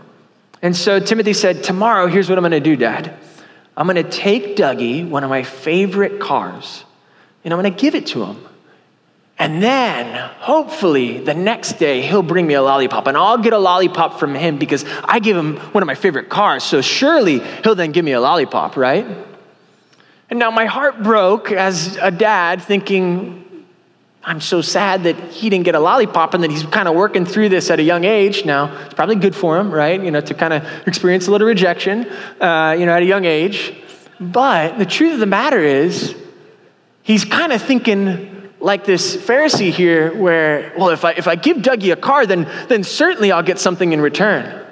And 0.63 0.75
so 0.75 1.01
Timothy 1.01 1.33
said, 1.33 1.65
Tomorrow, 1.65 2.07
here's 2.07 2.29
what 2.29 2.39
I'm 2.39 2.43
going 2.43 2.53
to 2.53 2.61
do, 2.61 2.77
Dad. 2.77 3.17
I'm 3.77 3.89
going 3.89 4.03
to 4.03 4.09
take 4.09 4.57
Dougie, 4.57 5.09
one 5.09 5.25
of 5.25 5.31
my 5.31 5.43
favorite 5.43 6.21
cars, 6.21 6.85
and 7.45 7.53
I'm 7.53 7.61
going 7.61 7.75
to 7.75 7.81
give 7.81 7.97
it 7.97 8.07
to 8.09 8.25
him. 8.25 8.37
And 9.37 9.61
then, 9.61 10.31
hopefully, 10.39 11.19
the 11.19 11.35
next 11.35 11.73
day, 11.75 12.03
he'll 12.03 12.23
bring 12.23 12.47
me 12.47 12.55
a 12.55 12.63
lollipop, 12.63 13.09
and 13.09 13.17
I'll 13.17 13.39
get 13.39 13.53
a 13.53 13.59
lollipop 13.59 14.21
from 14.21 14.35
him 14.35 14.59
because 14.59 14.85
I 15.03 15.19
give 15.19 15.37
him 15.37 15.57
one 15.57 15.83
of 15.83 15.89
my 15.89 15.97
favorite 15.97 16.29
cars. 16.29 16.63
So 16.63 16.81
surely 16.81 17.41
he'll 17.65 17.75
then 17.75 17.91
give 17.91 18.05
me 18.05 18.13
a 18.13 18.21
lollipop, 18.21 18.77
right? 18.77 19.05
And 20.31 20.39
now 20.39 20.51
my 20.51 20.67
heart 20.67 21.03
broke 21.03 21.51
as 21.51 21.97
a 22.01 22.13
dad, 22.13 22.63
thinking, 22.63 23.45
I'm 24.23 24.41
so 24.41 24.63
sad 24.63 25.03
that 25.03 25.17
he 25.17 25.51
didn't 25.51 25.65
get 25.65 25.75
a 25.75 25.81
lollipop 25.81 26.33
and 26.33 26.43
that 26.45 26.51
he's 26.51 26.65
kind 26.65 26.89
of 26.89 26.95
working 26.95 27.27
through 27.27 27.51
this 27.51 27.71
at 27.71 27.79
a 27.79 27.83
young 27.83 28.05
age. 28.05 28.47
Now, 28.47 28.85
it's 28.85 28.95
probably 28.95 29.17
good 29.17 29.35
for 29.35 29.59
him, 29.59 29.71
right? 29.71 30.03
You 30.03 30.11
know, 30.11 30.21
to 30.23 30.33
kind 30.33 30.55
of 30.55 30.65
experience 30.87 31.27
a 31.27 31.31
little 31.31 31.47
rejection, 31.47 32.09
uh, 32.41 32.75
you 32.79 32.87
know, 32.87 32.93
at 32.93 33.03
a 33.03 33.07
young 33.07 33.25
age. 33.27 33.75
But 34.21 34.79
the 34.79 34.87
truth 34.87 35.15
of 35.15 35.21
the 35.21 35.27
matter 35.27 35.61
is, 35.61 36.15
he's 37.03 37.25
kind 37.25 37.53
of 37.53 37.61
thinking, 37.61 38.34
like 38.65 38.87
this 38.87 39.15
Pharisee 39.15 39.71
here, 39.71 40.15
where, 40.15 40.73
well, 40.77 40.89
if 40.89 41.05
I, 41.05 41.13
if 41.13 41.29
I 41.29 41.37
give 41.37 41.59
Dougie 41.59 41.93
a 41.93 41.97
car, 41.97 42.25
then, 42.25 42.51
then 42.69 42.83
certainly 42.83 43.31
I'll 43.31 43.43
get 43.43 43.59
something 43.59 43.93
in 43.93 44.01
return. 44.01 44.67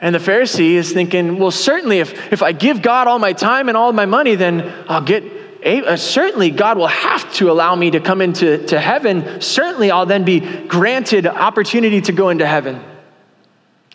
And 0.00 0.14
the 0.14 0.18
Pharisee 0.18 0.72
is 0.72 0.90
thinking, 0.90 1.38
well, 1.38 1.50
certainly 1.50 1.98
if, 1.98 2.32
if 2.32 2.42
I 2.42 2.52
give 2.52 2.80
God 2.80 3.08
all 3.08 3.18
my 3.18 3.34
time 3.34 3.68
and 3.68 3.76
all 3.76 3.92
my 3.92 4.06
money, 4.06 4.36
then 4.36 4.72
I'll 4.88 5.02
get, 5.02 5.22
uh, 5.64 5.96
certainly 5.96 6.50
God 6.50 6.78
will 6.78 6.86
have 6.86 7.30
to 7.34 7.50
allow 7.50 7.74
me 7.74 7.90
to 7.90 8.00
come 8.00 8.22
into 8.22 8.66
to 8.68 8.80
heaven. 8.80 9.42
Certainly 9.42 9.90
I'll 9.90 10.06
then 10.06 10.24
be 10.24 10.40
granted 10.40 11.26
opportunity 11.26 12.00
to 12.00 12.12
go 12.12 12.30
into 12.30 12.46
heaven. 12.46 12.82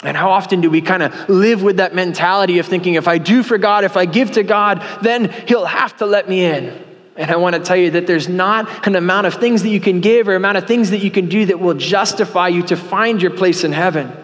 And 0.04 0.16
how 0.16 0.30
often 0.30 0.62
do 0.62 0.70
we 0.70 0.82
kind 0.82 1.02
of 1.02 1.28
live 1.28 1.64
with 1.64 1.78
that 1.78 1.96
mentality 1.96 2.60
of 2.60 2.68
thinking, 2.68 2.94
if 2.94 3.08
I 3.08 3.18
do 3.18 3.42
for 3.42 3.58
God, 3.58 3.84
if 3.84 3.98
I 3.98 4.06
give 4.06 4.34
to 4.34 4.44
God, 4.44 4.86
then 5.02 5.32
He'll 5.48 5.66
have 5.66 5.98
to 5.98 6.06
let 6.06 6.30
me 6.30 6.46
in? 6.46 6.87
And 7.18 7.32
I 7.32 7.36
want 7.36 7.56
to 7.56 7.62
tell 7.62 7.76
you 7.76 7.92
that 7.92 8.06
there's 8.06 8.30
not 8.30 8.88
an 8.88 8.96
amount 8.96 9.26
of 9.26 9.34
things 9.34 9.64
that 9.64 9.70
you 9.70 9.80
can 9.80 10.02
give 10.02 10.28
or 10.28 10.36
amount 10.36 10.58
of 10.58 10.68
things 10.68 10.92
that 10.92 11.00
you 11.00 11.10
can 11.10 11.28
do 11.28 11.48
that 11.48 11.60
will 11.60 11.74
justify 11.74 12.48
you 12.50 12.62
to 12.68 12.78
find 12.78 13.22
your 13.22 13.32
place 13.32 13.64
in 13.64 13.72
heaven. 13.72 14.16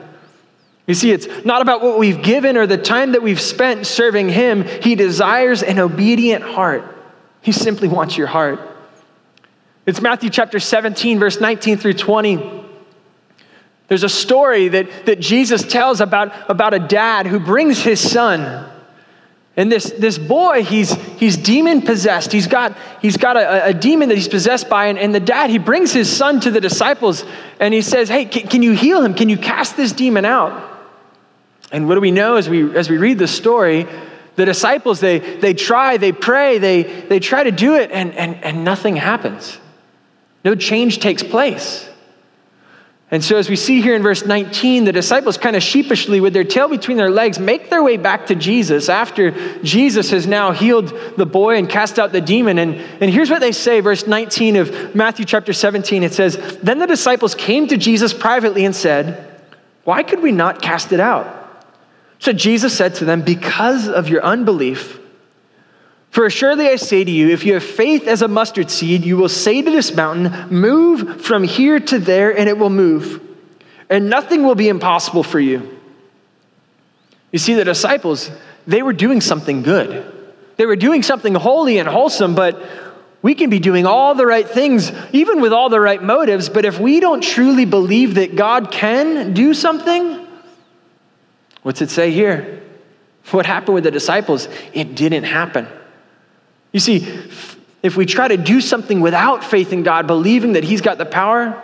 You 0.85 0.93
see, 0.93 1.11
it's 1.11 1.27
not 1.43 1.61
about 1.61 1.81
what 1.81 1.97
we've 1.97 2.21
given 2.21 2.55
or 2.55 2.67
the 2.67 2.77
time 2.77 3.13
that 3.13 3.23
we've 3.23 3.41
spent 3.41 3.87
serving 3.87 4.29
Him. 4.29 4.63
He 4.63 4.93
desires 4.95 5.63
an 5.63 5.79
obedient 5.79 6.43
heart. 6.43 6.83
He 7.41 7.51
simply 7.51 7.87
wants 7.87 8.15
your 8.15 8.27
heart. 8.27 8.59
It's 9.85 9.99
Matthew 9.99 10.29
chapter 10.29 10.59
17, 10.59 11.19
verse 11.19 11.41
19 11.41 11.77
through 11.77 11.93
20. 11.93 12.63
There's 13.87 14.03
a 14.03 14.09
story 14.09 14.69
that, 14.69 15.05
that 15.07 15.19
Jesus 15.19 15.63
tells 15.63 15.99
about, 15.99 16.49
about 16.49 16.73
a 16.73 16.79
dad 16.79 17.27
who 17.27 17.39
brings 17.39 17.81
his 17.81 17.99
son 17.99 18.69
and 19.55 19.71
this, 19.71 19.91
this 19.91 20.17
boy, 20.17 20.63
he's, 20.63 20.93
he's 21.19 21.37
demon 21.37 21.83
possessed. 21.83 22.31
He's 22.31 22.47
got, 22.47 22.75
he's 23.01 23.17
got 23.17 23.37
a, 23.37 23.67
a 23.67 23.73
demon 23.73 24.09
that 24.09 24.15
he's 24.15 24.27
possessed 24.27 24.67
by. 24.67 24.87
And, 24.87 24.97
and 24.97 25.13
the 25.13 25.19
dad, 25.19 25.51
he 25.51 25.59
brings 25.59 25.93
his 25.93 26.11
son 26.11 26.39
to 26.41 26.51
the 26.51 26.59
disciples 26.59 27.23
and 27.59 27.73
he 27.73 27.83
says, 27.83 28.09
Hey, 28.09 28.25
can, 28.25 28.47
can 28.47 28.63
you 28.63 28.71
heal 28.71 29.03
him? 29.03 29.13
Can 29.13 29.29
you 29.29 29.37
cast 29.37 29.77
this 29.77 29.91
demon 29.91 30.25
out? 30.25 30.71
And 31.71 31.87
what 31.87 31.95
do 31.95 32.01
we 32.01 32.11
know 32.11 32.35
as 32.35 32.49
we, 32.49 32.75
as 32.75 32.89
we 32.89 32.97
read 32.97 33.19
the 33.19 33.27
story? 33.27 33.85
The 34.35 34.45
disciples, 34.45 34.99
they, 34.99 35.19
they 35.19 35.53
try, 35.53 35.97
they 35.97 36.11
pray, 36.11 36.57
they, 36.57 36.81
they 36.83 37.19
try 37.19 37.43
to 37.43 37.51
do 37.51 37.75
it, 37.75 37.91
and, 37.91 38.13
and, 38.15 38.35
and 38.43 38.63
nothing 38.63 38.95
happens. 38.95 39.59
No 40.43 40.55
change 40.55 40.99
takes 40.99 41.21
place. 41.21 41.87
And 43.13 43.23
so, 43.23 43.37
as 43.37 43.47
we 43.47 43.55
see 43.55 43.79
here 43.79 43.93
in 43.93 44.01
verse 44.01 44.25
19, 44.25 44.85
the 44.85 44.91
disciples 44.91 45.37
kind 45.37 45.55
of 45.55 45.61
sheepishly, 45.61 46.19
with 46.19 46.33
their 46.33 46.43
tail 46.43 46.67
between 46.67 46.97
their 46.97 47.11
legs, 47.11 47.37
make 47.37 47.69
their 47.69 47.83
way 47.83 47.95
back 47.95 48.25
to 48.25 48.35
Jesus 48.35 48.89
after 48.89 49.59
Jesus 49.61 50.09
has 50.09 50.25
now 50.25 50.51
healed 50.51 50.91
the 51.15 51.27
boy 51.27 51.57
and 51.57 51.69
cast 51.69 51.99
out 51.99 52.11
the 52.11 52.21
demon. 52.21 52.57
And, 52.57 52.73
and 52.73 53.11
here's 53.11 53.29
what 53.29 53.39
they 53.39 53.51
say, 53.51 53.81
verse 53.81 54.07
19 54.07 54.55
of 54.55 54.95
Matthew 54.95 55.25
chapter 55.25 55.53
17. 55.53 56.01
It 56.01 56.15
says, 56.15 56.37
Then 56.63 56.79
the 56.79 56.87
disciples 56.87 57.35
came 57.35 57.67
to 57.67 57.77
Jesus 57.77 58.15
privately 58.15 58.65
and 58.65 58.75
said, 58.75 59.31
Why 59.83 60.01
could 60.01 60.23
we 60.23 60.31
not 60.31 60.63
cast 60.63 60.91
it 60.91 60.99
out? 60.99 61.67
So 62.17 62.33
Jesus 62.33 62.75
said 62.75 62.95
to 62.95 63.05
them, 63.05 63.21
Because 63.21 63.87
of 63.87 64.09
your 64.09 64.23
unbelief, 64.23 64.99
for 66.13 66.29
surely 66.29 66.67
I 66.67 66.75
say 66.75 67.03
to 67.03 67.09
you, 67.09 67.29
if 67.29 67.43
you 67.43 67.55
have 67.55 67.63
faith 67.63 68.05
as 68.05 68.21
a 68.21 68.27
mustard 68.27 68.69
seed, 68.69 69.03
you 69.03 69.17
will 69.17 69.27
say 69.27 69.63
to 69.63 69.71
this 69.71 69.95
mountain, 69.95 70.47
Move 70.55 71.25
from 71.25 71.43
here 71.43 71.79
to 71.79 71.97
there, 71.97 72.37
and 72.37 72.47
it 72.47 72.55
will 72.55 72.69
move. 72.69 73.19
And 73.89 74.11
nothing 74.11 74.43
will 74.43 74.53
be 74.53 74.69
impossible 74.69 75.23
for 75.23 75.39
you. 75.39 75.75
You 77.31 77.39
see, 77.39 77.55
the 77.55 77.65
disciples, 77.65 78.29
they 78.67 78.83
were 78.83 78.93
doing 78.93 79.21
something 79.21 79.63
good. 79.63 80.05
They 80.57 80.67
were 80.67 80.75
doing 80.75 81.01
something 81.01 81.33
holy 81.33 81.79
and 81.79 81.89
wholesome, 81.89 82.35
but 82.35 82.63
we 83.23 83.33
can 83.33 83.49
be 83.49 83.57
doing 83.57 83.87
all 83.87 84.13
the 84.13 84.27
right 84.27 84.47
things, 84.47 84.91
even 85.13 85.41
with 85.41 85.51
all 85.51 85.69
the 85.69 85.79
right 85.79 86.01
motives, 86.01 86.47
but 86.47 86.63
if 86.63 86.79
we 86.79 86.99
don't 86.99 87.23
truly 87.23 87.65
believe 87.65 88.13
that 88.15 88.35
God 88.35 88.69
can 88.69 89.33
do 89.33 89.55
something, 89.55 90.27
what's 91.63 91.81
it 91.81 91.89
say 91.89 92.11
here? 92.11 92.61
What 93.31 93.47
happened 93.47 93.73
with 93.73 93.85
the 93.85 93.89
disciples? 93.89 94.47
It 94.73 94.93
didn't 94.93 95.23
happen. 95.23 95.67
You 96.73 96.81
see, 96.81 97.07
if 97.81 97.95
we 97.95 98.05
try 98.05 98.27
to 98.27 98.35
do 98.35 98.59
something 98.59 98.99
without 98.99 99.43
faith 99.43 99.71
in 99.71 99.83
God, 99.83 100.07
believing 100.07 100.53
that 100.53 100.65
He's 100.65 100.81
got 100.81 100.97
the 100.97 101.05
power, 101.05 101.61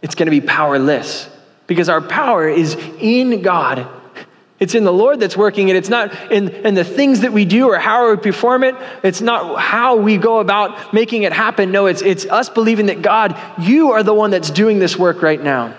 it's 0.00 0.14
going 0.14 0.26
to 0.26 0.30
be 0.30 0.40
powerless 0.40 1.28
because 1.66 1.88
our 1.88 2.00
power 2.00 2.48
is 2.48 2.74
in 3.00 3.42
God. 3.42 3.86
It's 4.60 4.74
in 4.74 4.84
the 4.84 4.92
Lord 4.92 5.18
that's 5.18 5.36
working 5.36 5.68
it. 5.68 5.76
It's 5.76 5.88
not 5.88 6.30
in, 6.30 6.48
in 6.48 6.74
the 6.74 6.84
things 6.84 7.20
that 7.20 7.32
we 7.32 7.44
do 7.44 7.68
or 7.68 7.78
how 7.78 8.10
we 8.10 8.16
perform 8.16 8.64
it. 8.64 8.76
It's 9.02 9.20
not 9.20 9.60
how 9.60 9.96
we 9.96 10.16
go 10.16 10.38
about 10.38 10.94
making 10.94 11.24
it 11.24 11.32
happen. 11.32 11.72
No, 11.72 11.86
it's, 11.86 12.02
it's 12.02 12.24
us 12.26 12.48
believing 12.48 12.86
that 12.86 13.02
God, 13.02 13.38
you 13.58 13.92
are 13.92 14.02
the 14.02 14.14
one 14.14 14.30
that's 14.30 14.50
doing 14.50 14.78
this 14.78 14.96
work 14.96 15.22
right 15.22 15.42
now. 15.42 15.74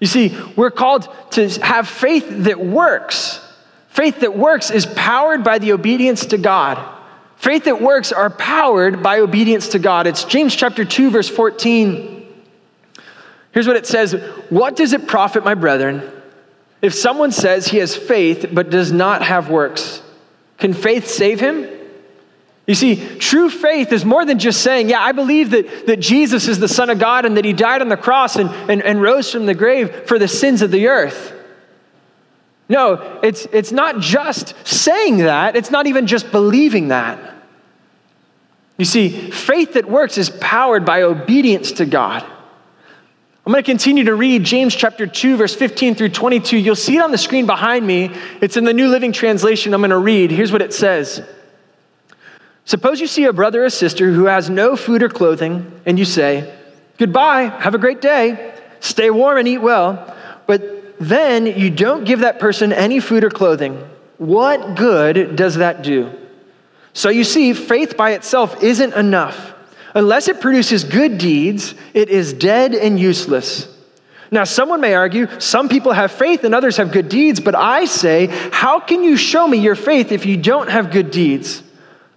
You 0.00 0.06
see, 0.06 0.36
we're 0.56 0.70
called 0.70 1.08
to 1.32 1.48
have 1.60 1.86
faith 1.86 2.26
that 2.44 2.58
works. 2.58 3.46
Faith 3.90 4.20
that 4.20 4.36
works 4.36 4.70
is 4.70 4.86
powered 4.86 5.44
by 5.44 5.58
the 5.58 5.72
obedience 5.72 6.26
to 6.26 6.38
God. 6.38 6.78
Faith 7.36 7.64
that 7.64 7.82
works 7.82 8.12
are 8.12 8.30
powered 8.30 9.02
by 9.02 9.18
obedience 9.18 9.68
to 9.68 9.78
God. 9.78 10.06
It's 10.06 10.24
James 10.24 10.54
chapter 10.54 10.84
2 10.84 11.10
verse 11.10 11.28
14. 11.28 12.26
Here's 13.52 13.66
what 13.66 13.76
it 13.76 13.86
says, 13.86 14.12
"What 14.48 14.76
does 14.76 14.92
it 14.92 15.08
profit, 15.08 15.44
my 15.44 15.54
brethren, 15.54 16.02
if 16.80 16.94
someone 16.94 17.32
says 17.32 17.68
he 17.68 17.78
has 17.78 17.96
faith 17.96 18.46
but 18.52 18.70
does 18.70 18.92
not 18.92 19.22
have 19.22 19.50
works? 19.50 20.02
Can 20.58 20.72
faith 20.72 21.08
save 21.08 21.40
him?" 21.40 21.66
You 22.66 22.76
see, 22.76 23.04
true 23.18 23.50
faith 23.50 23.92
is 23.92 24.04
more 24.04 24.24
than 24.24 24.38
just 24.38 24.62
saying, 24.62 24.90
Yeah, 24.90 25.02
I 25.02 25.10
believe 25.10 25.50
that, 25.50 25.86
that 25.88 25.96
Jesus 25.96 26.46
is 26.46 26.60
the 26.60 26.68
Son 26.68 26.88
of 26.88 27.00
God 27.00 27.24
and 27.24 27.36
that 27.36 27.44
He 27.44 27.52
died 27.52 27.82
on 27.82 27.88
the 27.88 27.96
cross 27.96 28.36
and, 28.36 28.48
and, 28.70 28.80
and 28.80 29.02
rose 29.02 29.32
from 29.32 29.46
the 29.46 29.54
grave 29.54 30.06
for 30.06 30.20
the 30.20 30.28
sins 30.28 30.62
of 30.62 30.70
the 30.70 30.86
earth. 30.86 31.32
No, 32.70 33.18
it's, 33.24 33.46
it's 33.46 33.72
not 33.72 33.98
just 33.98 34.54
saying 34.64 35.18
that, 35.18 35.56
it's 35.56 35.72
not 35.72 35.88
even 35.88 36.06
just 36.06 36.30
believing 36.30 36.88
that. 36.88 37.34
You 38.78 38.84
see, 38.84 39.30
faith 39.32 39.72
that 39.72 39.90
works 39.90 40.16
is 40.16 40.30
powered 40.30 40.84
by 40.86 41.02
obedience 41.02 41.72
to 41.72 41.84
God. 41.84 42.22
I'm 42.22 43.52
going 43.52 43.64
to 43.64 43.68
continue 43.68 44.04
to 44.04 44.14
read 44.14 44.44
James 44.44 44.76
chapter 44.76 45.08
2, 45.08 45.36
verse 45.36 45.52
15 45.52 45.96
through 45.96 46.10
22. 46.10 46.56
You'll 46.58 46.76
see 46.76 46.96
it 46.96 47.02
on 47.02 47.10
the 47.10 47.18
screen 47.18 47.44
behind 47.44 47.84
me. 47.84 48.14
It's 48.40 48.56
in 48.56 48.62
the 48.62 48.72
New 48.72 48.88
Living 48.88 49.12
Translation. 49.12 49.74
I'm 49.74 49.80
going 49.80 49.90
to 49.90 49.98
read. 49.98 50.30
Here's 50.30 50.52
what 50.52 50.62
it 50.62 50.72
says 50.72 51.28
Suppose 52.66 53.00
you 53.00 53.08
see 53.08 53.24
a 53.24 53.32
brother 53.32 53.64
or 53.64 53.70
sister 53.70 54.12
who 54.12 54.26
has 54.26 54.48
no 54.48 54.76
food 54.76 55.02
or 55.02 55.08
clothing, 55.08 55.80
and 55.86 55.98
you 55.98 56.04
say, 56.04 56.56
Goodbye, 56.98 57.46
have 57.46 57.74
a 57.74 57.78
great 57.78 58.00
day, 58.00 58.54
stay 58.78 59.10
warm 59.10 59.38
and 59.38 59.48
eat 59.48 59.58
well, 59.58 60.16
but 60.46 60.79
then 61.00 61.46
you 61.46 61.70
don't 61.70 62.04
give 62.04 62.20
that 62.20 62.38
person 62.38 62.72
any 62.72 63.00
food 63.00 63.24
or 63.24 63.30
clothing. 63.30 63.76
What 64.18 64.76
good 64.76 65.34
does 65.34 65.56
that 65.56 65.82
do? 65.82 66.12
So 66.92 67.08
you 67.08 67.24
see, 67.24 67.54
faith 67.54 67.96
by 67.96 68.12
itself 68.12 68.62
isn't 68.62 68.94
enough. 68.94 69.54
Unless 69.94 70.28
it 70.28 70.40
produces 70.40 70.84
good 70.84 71.18
deeds, 71.18 71.74
it 71.94 72.10
is 72.10 72.32
dead 72.34 72.74
and 72.74 73.00
useless. 73.00 73.66
Now, 74.30 74.44
someone 74.44 74.80
may 74.80 74.94
argue 74.94 75.26
some 75.40 75.68
people 75.68 75.92
have 75.92 76.12
faith 76.12 76.44
and 76.44 76.54
others 76.54 76.76
have 76.76 76.92
good 76.92 77.08
deeds, 77.08 77.40
but 77.40 77.56
I 77.56 77.86
say, 77.86 78.26
how 78.52 78.78
can 78.78 79.02
you 79.02 79.16
show 79.16 79.48
me 79.48 79.58
your 79.58 79.74
faith 79.74 80.12
if 80.12 80.26
you 80.26 80.36
don't 80.36 80.68
have 80.68 80.92
good 80.92 81.10
deeds? 81.10 81.62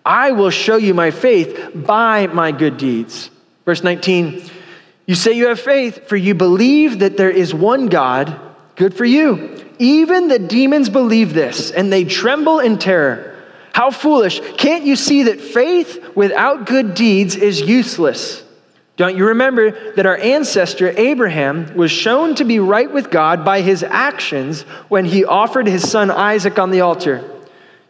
I 0.05 0.31
will 0.31 0.49
show 0.49 0.75
you 0.75 0.93
my 0.93 1.09
faith 1.09 1.71
by 1.73 2.27
my 2.27 2.51
good 2.51 2.77
deeds. 2.77 3.29
Verse 3.65 3.81
19, 3.81 4.43
you 5.07 5.15
say 5.15 5.31
you 5.31 5.47
have 5.47 5.59
faith, 5.59 6.07
for 6.07 6.17
you 6.17 6.35
believe 6.35 6.99
that 6.99 7.17
there 7.17 7.31
is 7.31 7.53
one 7.53 7.87
God. 7.87 8.39
Good 8.83 8.95
for 8.95 9.05
you. 9.05 9.65
Even 9.79 10.27
the 10.27 10.37
demons 10.37 10.89
believe 10.89 11.33
this, 11.33 11.71
and 11.71 11.89
they 11.89 12.03
tremble 12.03 12.59
in 12.59 12.77
terror. 12.77 13.41
How 13.71 13.91
foolish. 13.91 14.41
Can't 14.57 14.83
you 14.83 14.97
see 14.97 15.23
that 15.23 15.39
faith 15.39 16.05
without 16.17 16.65
good 16.65 16.93
deeds 16.93 17.37
is 17.37 17.61
useless? 17.61 18.43
Don't 18.97 19.15
you 19.15 19.27
remember 19.27 19.93
that 19.93 20.05
our 20.05 20.17
ancestor 20.17 20.89
Abraham 20.97 21.73
was 21.77 21.91
shown 21.91 22.35
to 22.35 22.43
be 22.43 22.59
right 22.59 22.91
with 22.91 23.09
God 23.09 23.45
by 23.45 23.61
his 23.61 23.83
actions 23.83 24.63
when 24.89 25.05
he 25.05 25.23
offered 25.23 25.65
his 25.65 25.89
son 25.89 26.11
Isaac 26.11 26.59
on 26.59 26.69
the 26.69 26.81
altar? 26.81 27.23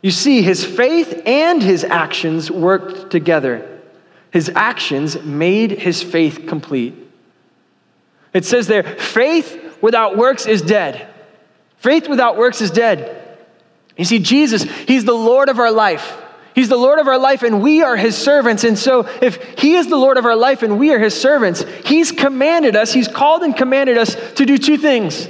You 0.03 0.12
see, 0.12 0.43
his 0.43 0.63
faith 0.63 1.23
and 1.25 1.63
his 1.63 1.83
actions 1.83 2.51
worked 2.51 3.09
together. 3.09 3.81
His 4.29 4.47
actions 4.53 5.19
made 5.23 5.71
his 5.71 6.03
faith 6.03 6.45
complete. 6.47 6.93
It 8.31 8.45
says 8.45 8.67
there, 8.67 8.83
faith 8.83 9.62
without 9.83 10.15
works 10.15 10.45
is 10.45 10.61
dead. 10.61 11.09
Faith 11.75 12.07
without 12.07 12.37
works 12.37 12.61
is 12.61 12.71
dead. 12.71 13.37
You 13.97 14.05
see, 14.05 14.19
Jesus, 14.19 14.63
He's 14.63 15.03
the 15.03 15.13
Lord 15.13 15.49
of 15.49 15.59
our 15.59 15.71
life. 15.71 16.17
He's 16.55 16.69
the 16.69 16.77
Lord 16.77 16.99
of 16.99 17.07
our 17.07 17.17
life, 17.17 17.43
and 17.43 17.61
we 17.61 17.83
are 17.83 17.97
His 17.97 18.17
servants. 18.17 18.63
And 18.63 18.79
so, 18.79 19.05
if 19.21 19.59
He 19.59 19.75
is 19.75 19.87
the 19.87 19.97
Lord 19.97 20.15
of 20.17 20.25
our 20.25 20.37
life 20.37 20.63
and 20.63 20.79
we 20.79 20.93
are 20.93 20.99
His 20.99 21.13
servants, 21.13 21.65
He's 21.83 22.13
commanded 22.13 22.77
us, 22.77 22.93
He's 22.93 23.09
called 23.09 23.43
and 23.43 23.55
commanded 23.55 23.97
us 23.97 24.15
to 24.35 24.45
do 24.45 24.57
two 24.57 24.77
things. 24.77 25.27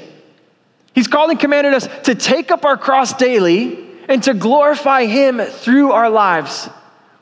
He's 0.93 1.07
called 1.07 1.31
and 1.31 1.39
commanded 1.39 1.73
us 1.73 1.87
to 2.03 2.13
take 2.13 2.51
up 2.51 2.63
our 2.63 2.77
cross 2.77 3.11
daily 3.13 3.89
and 4.07 4.21
to 4.23 4.35
glorify 4.35 5.05
Him 5.05 5.39
through 5.39 5.91
our 5.93 6.11
lives. 6.11 6.69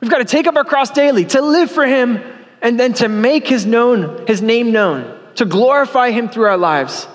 We've 0.02 0.10
got 0.10 0.18
to 0.18 0.26
take 0.26 0.46
up 0.46 0.56
our 0.56 0.64
cross 0.64 0.90
daily, 0.90 1.24
to 1.26 1.40
live 1.40 1.70
for 1.70 1.86
Him, 1.86 2.22
and 2.60 2.78
then 2.78 2.92
to 2.94 3.08
make 3.08 3.46
His 3.46 3.64
known, 3.64 4.26
His 4.26 4.42
name 4.42 4.70
known, 4.70 5.18
to 5.36 5.46
glorify 5.46 6.10
Him 6.10 6.28
through 6.28 6.44
our 6.44 6.58
lives. 6.58 7.08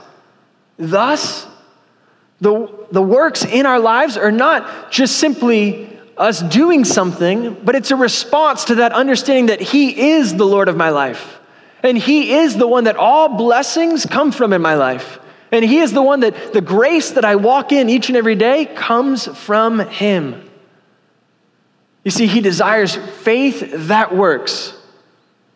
Thus, 0.77 1.47
the, 2.39 2.87
the 2.91 3.01
works 3.01 3.43
in 3.43 3.65
our 3.65 3.79
lives 3.79 4.15
are 4.15 4.31
not 4.31 4.91
just 4.91 5.17
simply 5.17 5.97
us 6.17 6.41
doing 6.41 6.85
something, 6.85 7.55
but 7.63 7.75
it's 7.75 7.91
a 7.91 7.95
response 7.95 8.65
to 8.65 8.75
that 8.75 8.93
understanding 8.93 9.47
that 9.47 9.61
He 9.61 10.11
is 10.11 10.35
the 10.35 10.45
Lord 10.45 10.69
of 10.69 10.77
my 10.77 10.89
life. 10.89 11.39
And 11.83 11.97
He 11.97 12.33
is 12.33 12.57
the 12.57 12.67
one 12.67 12.85
that 12.85 12.95
all 12.95 13.37
blessings 13.37 14.05
come 14.05 14.31
from 14.31 14.53
in 14.53 14.61
my 14.61 14.75
life. 14.75 15.19
And 15.51 15.63
He 15.63 15.79
is 15.79 15.93
the 15.93 16.01
one 16.01 16.21
that 16.21 16.53
the 16.53 16.61
grace 16.61 17.11
that 17.11 17.25
I 17.25 17.35
walk 17.35 17.71
in 17.71 17.89
each 17.89 18.09
and 18.09 18.17
every 18.17 18.35
day 18.35 18.65
comes 18.65 19.27
from 19.27 19.79
Him. 19.79 20.49
You 22.03 22.11
see, 22.11 22.27
He 22.27 22.41
desires 22.41 22.95
faith 22.95 23.87
that 23.87 24.15
works. 24.15 24.73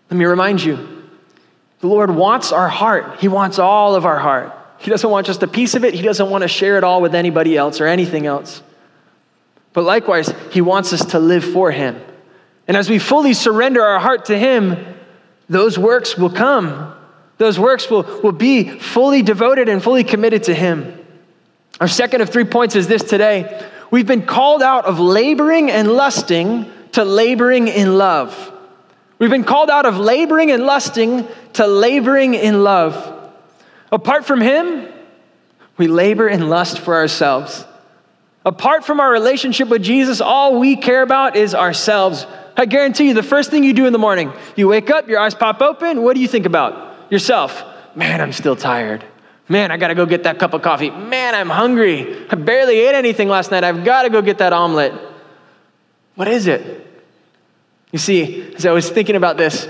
Let 0.10 0.17
me 0.17 0.26
remind 0.26 0.63
you 0.63 0.88
the 1.80 1.88
Lord 1.88 2.12
wants 2.12 2.52
our 2.52 2.69
heart, 2.69 3.19
He 3.19 3.28
wants 3.28 3.60
all 3.60 3.96
of 3.96 4.06
our 4.06 4.19
heart. 4.19 4.54
He 4.82 4.89
doesn't 4.89 5.10
want 5.10 5.28
just 5.28 5.44
a 5.44 5.48
piece 5.48 5.76
of 5.76 5.84
it, 5.84 5.94
He 5.94 6.02
doesn't 6.02 6.30
want 6.30 6.41
to 6.41 6.48
share 6.48 6.78
it 6.78 6.84
all 6.84 7.02
with 7.02 7.15
anybody 7.15 7.56
else 7.56 7.80
or 7.80 7.86
anything 7.88 8.26
else. 8.26 8.62
But 9.74 9.84
likewise, 9.84 10.34
He 10.52 10.62
wants 10.62 10.91
us 10.91 11.06
to 11.12 11.20
live 11.20 11.44
for 11.44 11.72
Him. 11.72 12.02
And 12.67 12.76
as 12.76 12.89
we 12.89 13.00
fully 13.00 13.34
surrender 13.34 13.84
our 13.84 14.00
heart 14.00 14.26
to 14.26 14.38
Him, 14.38 14.78
those 15.48 15.78
works 15.78 16.17
will 16.17 16.30
come. 16.30 16.96
Those 17.38 17.60
works 17.60 17.89
will, 17.89 18.04
will 18.22 18.32
be 18.32 18.70
fully 18.70 19.22
devoted 19.22 19.70
and 19.70 19.84
fully 19.84 20.04
committed 20.04 20.44
to 20.44 20.54
Him. 20.54 20.98
Our 21.80 21.88
second 21.88 22.22
of 22.22 22.30
three 22.30 22.44
points 22.44 22.76
is 22.76 22.88
this 22.88 23.04
today. 23.04 23.67
We've 23.91 24.08
been 24.08 24.26
called 24.26 24.63
out 24.63 24.86
of 24.86 25.00
laboring 25.00 25.70
and 25.70 25.91
lusting 25.91 26.72
to 26.94 27.04
laboring 27.04 27.67
in 27.67 27.98
love. 27.98 28.52
We've 29.20 29.30
been 29.30 29.44
called 29.44 29.70
out 29.70 29.86
of 29.86 29.98
laboring 29.98 30.52
and 30.52 30.63
lusting 30.63 31.28
to 31.54 31.67
laboring 31.67 32.34
in 32.34 32.63
love. 32.63 33.11
Apart 33.91 34.25
from 34.25 34.41
Him, 34.41 34.88
we 35.77 35.88
labor 35.88 36.27
and 36.27 36.49
lust 36.49 36.80
for 36.80 36.95
ourselves. 36.95 37.65
Apart 38.45 38.86
from 38.86 38.99
our 38.99 39.12
relationship 39.12 39.67
with 39.67 39.84
Jesus, 39.84 40.21
all 40.21 40.60
we 40.60 40.75
care 40.75 41.04
about 41.04 41.36
is 41.36 41.54
ourselves. 41.54 42.25
I 42.58 42.65
guarantee 42.65 43.10
you, 43.10 43.13
the 43.13 43.23
first 43.23 43.51
thing 43.51 43.63
you 43.63 43.73
do 43.73 43.86
in 43.86 43.93
the 43.93 43.99
morning, 43.99 44.34
you 44.56 44.67
wake 44.67 44.89
up, 44.89 45.08
your 45.08 45.19
eyes 45.19 45.36
pop 45.36 45.62
open, 45.62 46.01
what 46.01 46.15
do 46.15 46.21
you 46.21 46.27
think 46.27 46.45
about? 46.45 47.12
Yourself. 47.12 47.63
Man, 47.95 48.21
I'm 48.21 48.34
still 48.34 48.56
tired. 48.56 49.04
Man, 49.49 49.69
I 49.69 49.77
gotta 49.77 49.95
go 49.95 50.06
get 50.06 50.23
that 50.23 50.39
cup 50.39 50.54
of 50.54 50.62
coffee. 50.62 50.89
Man, 50.89 51.36
I'm 51.36 51.49
hungry. 51.49 52.25
I 52.30 52.36
barely 52.36 52.80
ate 52.80 52.95
anything 52.95 53.27
last 53.27 53.51
night. 53.51 53.63
I've 53.63 53.84
gotta 53.84 54.10
go 54.10 54.21
get 54.21 54.38
that 54.38 54.54
omelet. 54.54 54.93
What 56.15 56.27
is 56.27 56.47
it? 56.47 56.88
You 57.91 57.99
see, 57.99 58.54
as 58.54 58.65
I 58.65 58.71
was 58.71 58.89
thinking 58.89 59.15
about 59.15 59.38
this, 59.38 59.67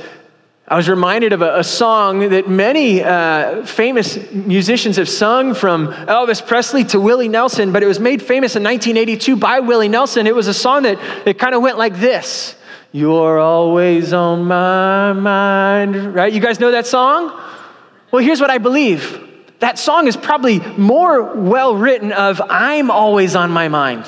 I 0.72 0.78
was 0.78 0.88
reminded 0.88 1.34
of 1.34 1.42
a, 1.42 1.60
a 1.60 1.64
song 1.66 2.30
that 2.30 2.48
many 2.48 3.04
uh, 3.04 3.66
famous 3.66 4.18
musicians 4.32 4.96
have 4.96 5.10
sung, 5.10 5.54
from 5.54 5.88
Elvis 5.88 6.48
Presley 6.48 6.86
to 6.86 7.00
Willie 7.02 7.28
Nelson, 7.28 7.74
but 7.74 7.84
it 7.84 7.88
was 7.88 8.00
made 8.00 8.22
famous 8.22 8.56
in 8.56 8.64
1982 8.64 9.36
by 9.36 9.60
Willie 9.60 9.90
Nelson. 9.90 10.28
It 10.28 10.34
was 10.34 10.48
a 10.48 10.54
song 10.54 10.84
that 10.84 11.28
it 11.28 11.38
kind 11.38 11.54
of 11.56 11.62
went 11.62 11.78
like 11.78 11.98
this 11.98 12.56
You're 12.94 13.38
always 13.38 14.14
on 14.14 14.46
my 14.46 15.12
mind, 15.12 16.16
right? 16.16 16.32
You 16.32 16.40
guys 16.40 16.62
know 16.62 16.72
that 16.72 16.88
song? 16.88 17.38
Well, 18.12 18.24
here's 18.24 18.40
what 18.40 18.50
I 18.50 18.58
believe 18.58 19.28
that 19.60 19.78
song 19.78 20.08
is 20.08 20.16
probably 20.16 20.60
more 20.78 21.34
well 21.34 21.76
written 21.76 22.14
of 22.14 22.42
I'm 22.50 22.90
always 22.90 23.36
on 23.36 23.52
my 23.52 23.68
mind. 23.68 24.06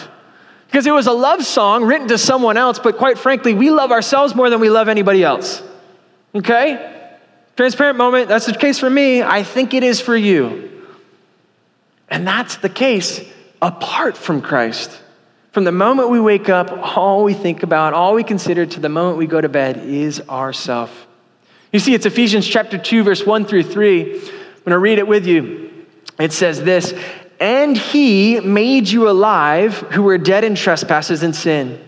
Because 0.67 0.87
it 0.87 0.91
was 0.91 1.07
a 1.07 1.11
love 1.11 1.43
song 1.43 1.83
written 1.83 2.07
to 2.07 2.17
someone 2.17 2.55
else, 2.55 2.79
but 2.79 2.95
quite 2.95 3.17
frankly, 3.17 3.53
we 3.53 3.69
love 3.69 3.91
ourselves 3.91 4.33
more 4.33 4.49
than 4.49 4.61
we 4.61 4.69
love 4.69 4.87
anybody 4.87 5.25
else. 5.25 5.61
Okay? 6.35 7.09
Transparent 7.55 7.97
moment, 7.97 8.27
that's 8.27 8.47
the 8.47 8.53
case 8.55 8.79
for 8.79 8.89
me. 8.89 9.21
I 9.21 9.43
think 9.43 9.73
it 9.73 9.83
is 9.83 10.01
for 10.01 10.15
you. 10.15 10.71
And 12.09 12.27
that's 12.27 12.57
the 12.57 12.69
case 12.69 13.21
apart 13.61 14.17
from 14.17 14.41
Christ. 14.41 14.99
From 15.51 15.63
the 15.63 15.71
moment 15.71 16.09
we 16.09 16.19
wake 16.19 16.49
up, 16.49 16.71
all 16.97 17.23
we 17.23 17.33
think 17.33 17.61
about, 17.61 17.93
all 17.93 18.15
we 18.15 18.23
consider 18.23 18.65
to 18.65 18.79
the 18.79 18.89
moment 18.89 19.17
we 19.17 19.27
go 19.27 19.39
to 19.39 19.49
bed 19.49 19.77
is 19.77 20.21
ourself. 20.27 21.07
You 21.71 21.79
see, 21.79 21.93
it's 21.93 22.07
Ephesians 22.07 22.47
chapter 22.47 22.77
2, 22.77 23.03
verse 23.03 23.25
1 23.25 23.45
through 23.45 23.63
3. 23.63 24.13
I'm 24.13 24.19
going 24.19 24.71
to 24.71 24.79
read 24.79 24.97
it 24.97 25.07
with 25.07 25.27
you. 25.27 25.85
It 26.19 26.33
says 26.33 26.63
this 26.63 26.93
And 27.39 27.77
he 27.77 28.39
made 28.39 28.87
you 28.89 29.09
alive 29.09 29.77
who 29.77 30.01
were 30.03 30.17
dead 30.17 30.43
in 30.43 30.55
trespasses 30.55 31.21
and 31.21 31.35
sin 31.35 31.79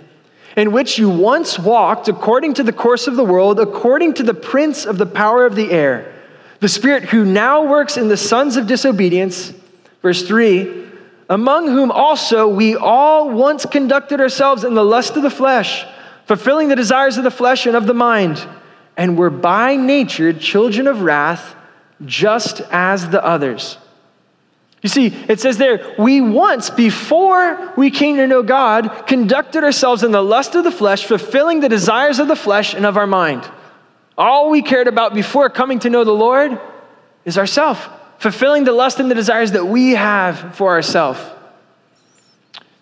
in 0.55 0.71
which 0.71 0.97
you 0.97 1.09
once 1.09 1.59
walked 1.59 2.07
according 2.07 2.53
to 2.55 2.63
the 2.63 2.73
course 2.73 3.07
of 3.07 3.15
the 3.15 3.23
world, 3.23 3.59
according 3.59 4.13
to 4.13 4.23
the 4.23 4.33
prince 4.33 4.85
of 4.85 4.97
the 4.97 5.05
power 5.05 5.45
of 5.45 5.55
the 5.55 5.71
air, 5.71 6.13
the 6.61 6.69
spirit 6.69 7.03
who 7.03 7.25
now 7.25 7.65
works 7.65 7.97
in 7.97 8.07
the 8.07 8.17
sons 8.17 8.55
of 8.55 8.67
disobedience. 8.67 9.53
Verse 10.01 10.25
3 10.25 10.83
Among 11.29 11.67
whom 11.67 11.91
also 11.91 12.47
we 12.47 12.75
all 12.75 13.31
once 13.31 13.65
conducted 13.65 14.21
ourselves 14.21 14.63
in 14.63 14.75
the 14.75 14.85
lust 14.85 15.17
of 15.17 15.23
the 15.23 15.29
flesh, 15.29 15.85
fulfilling 16.25 16.69
the 16.69 16.75
desires 16.75 17.17
of 17.17 17.23
the 17.23 17.31
flesh 17.31 17.65
and 17.65 17.75
of 17.75 17.87
the 17.87 17.93
mind, 17.93 18.47
and 18.95 19.17
were 19.17 19.31
by 19.31 19.75
nature 19.75 20.31
children 20.31 20.87
of 20.87 21.01
wrath, 21.01 21.55
just 22.05 22.61
as 22.71 23.09
the 23.09 23.23
others. 23.25 23.77
You 24.85 24.89
see, 24.89 25.07
it 25.07 25.39
says 25.39 25.57
there, 25.57 25.95
we 25.97 26.21
once, 26.21 26.69
before 26.69 27.73
we 27.75 27.89
came 27.89 28.17
to 28.17 28.27
know 28.27 28.43
God, 28.43 29.07
conducted 29.07 29.63
ourselves 29.63 30.03
in 30.03 30.11
the 30.11 30.21
lust 30.21 30.53
of 30.53 30.63
the 30.63 30.69
flesh, 30.69 31.05
fulfilling 31.05 31.59
the 31.59 31.69
desires 31.69 32.19
of 32.19 32.27
the 32.27 32.35
flesh 32.35 32.75
and 32.75 32.85
of 32.85 32.95
our 32.95 33.07
mind. 33.07 33.49
All 34.15 34.51
we 34.51 34.61
cared 34.61 34.87
about 34.87 35.15
before 35.15 35.49
coming 35.49 35.79
to 35.79 35.89
know 35.89 36.03
the 36.03 36.11
Lord 36.11 36.61
is 37.25 37.35
ourself, 37.35 37.89
fulfilling 38.19 38.63
the 38.63 38.73
lust 38.73 38.99
and 38.99 39.09
the 39.09 39.15
desires 39.15 39.53
that 39.53 39.65
we 39.65 39.93
have 39.93 40.55
for 40.55 40.73
ourselves. 40.73 41.19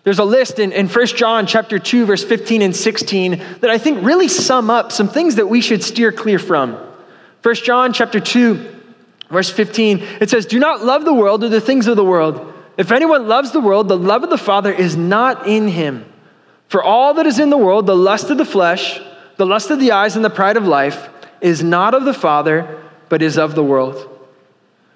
There's 0.02 0.18
a 0.18 0.26
list 0.26 0.58
in, 0.58 0.72
in 0.72 0.88
1 0.88 1.06
John 1.06 1.46
chapter 1.46 1.78
2, 1.78 2.04
verse 2.04 2.22
15 2.22 2.60
and 2.60 2.76
16 2.76 3.38
that 3.62 3.70
I 3.70 3.78
think 3.78 4.04
really 4.04 4.28
sum 4.28 4.68
up 4.68 4.92
some 4.92 5.08
things 5.08 5.36
that 5.36 5.46
we 5.46 5.62
should 5.62 5.82
steer 5.82 6.12
clear 6.12 6.38
from. 6.38 6.74
1 7.42 7.54
John 7.54 7.94
chapter 7.94 8.20
2, 8.20 8.73
verse 9.30 9.50
15, 9.50 10.00
it 10.20 10.30
says, 10.30 10.46
Do 10.46 10.58
not 10.58 10.84
love 10.84 11.04
the 11.04 11.14
world 11.14 11.44
or 11.44 11.48
the 11.48 11.60
things 11.60 11.86
of 11.86 11.96
the 11.96 12.04
world. 12.04 12.52
If 12.76 12.90
anyone 12.90 13.28
loves 13.28 13.52
the 13.52 13.60
world, 13.60 13.88
the 13.88 13.96
love 13.96 14.24
of 14.24 14.30
the 14.30 14.38
Father 14.38 14.72
is 14.72 14.96
not 14.96 15.46
in 15.46 15.68
him. 15.68 16.10
For 16.68 16.82
all 16.82 17.14
that 17.14 17.26
is 17.26 17.38
in 17.38 17.50
the 17.50 17.56
world, 17.56 17.86
the 17.86 17.96
lust 17.96 18.30
of 18.30 18.38
the 18.38 18.44
flesh, 18.44 19.00
the 19.36 19.46
lust 19.46 19.70
of 19.70 19.78
the 19.78 19.92
eyes, 19.92 20.16
and 20.16 20.24
the 20.24 20.30
pride 20.30 20.56
of 20.56 20.66
life, 20.66 21.08
is 21.40 21.62
not 21.62 21.94
of 21.94 22.04
the 22.04 22.14
Father, 22.14 22.82
but 23.08 23.22
is 23.22 23.38
of 23.38 23.54
the 23.54 23.62
world. 23.62 24.10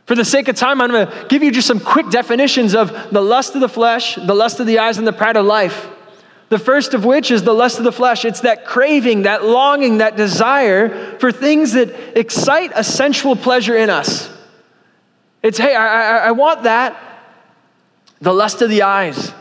For 0.07 0.15
the 0.15 0.25
sake 0.25 0.49
of 0.49 0.57
time, 0.57 0.81
I'm 0.81 0.91
going 0.91 1.07
to 1.07 1.27
give 1.29 1.43
you 1.43 1.53
just 1.53 1.69
some 1.69 1.81
quick 1.81 2.09
definitions 2.09 2.75
of 2.75 3.11
the 3.13 3.21
lust 3.21 3.55
of 3.55 3.61
the 3.61 3.69
flesh, 3.69 4.15
the 4.15 4.35
lust 4.35 4.59
of 4.59 4.67
the 4.67 4.79
eyes, 4.79 4.99
and 4.99 5.07
the 5.07 5.13
pride 5.13 5.37
of 5.37 5.45
life. 5.45 5.87
The 6.49 6.59
first 6.59 6.95
of 6.95 7.05
which 7.05 7.31
is 7.31 7.43
the 7.43 7.53
lust 7.53 7.79
of 7.79 7.85
the 7.85 7.93
flesh. 7.93 8.25
It's 8.25 8.41
that 8.41 8.65
craving, 8.65 9.23
that 9.23 9.45
longing, 9.45 9.99
that 9.99 10.17
desire 10.17 11.19
for 11.19 11.31
things 11.31 11.73
that 11.73 12.19
excite 12.19 12.73
a 12.75 12.83
sensual 12.83 13.37
pleasure 13.37 13.77
in 13.77 13.91
us. 13.91 14.31
It's, 15.43 15.59
hey, 15.59 15.75
I, 15.75 15.87
I, 15.87 16.17
I 16.29 16.31
want 16.33 16.63
that. 16.63 16.97
The 18.21 18.33
lust 18.33 18.63
of 18.63 18.71
the 18.71 18.83
eyes. 18.83 19.33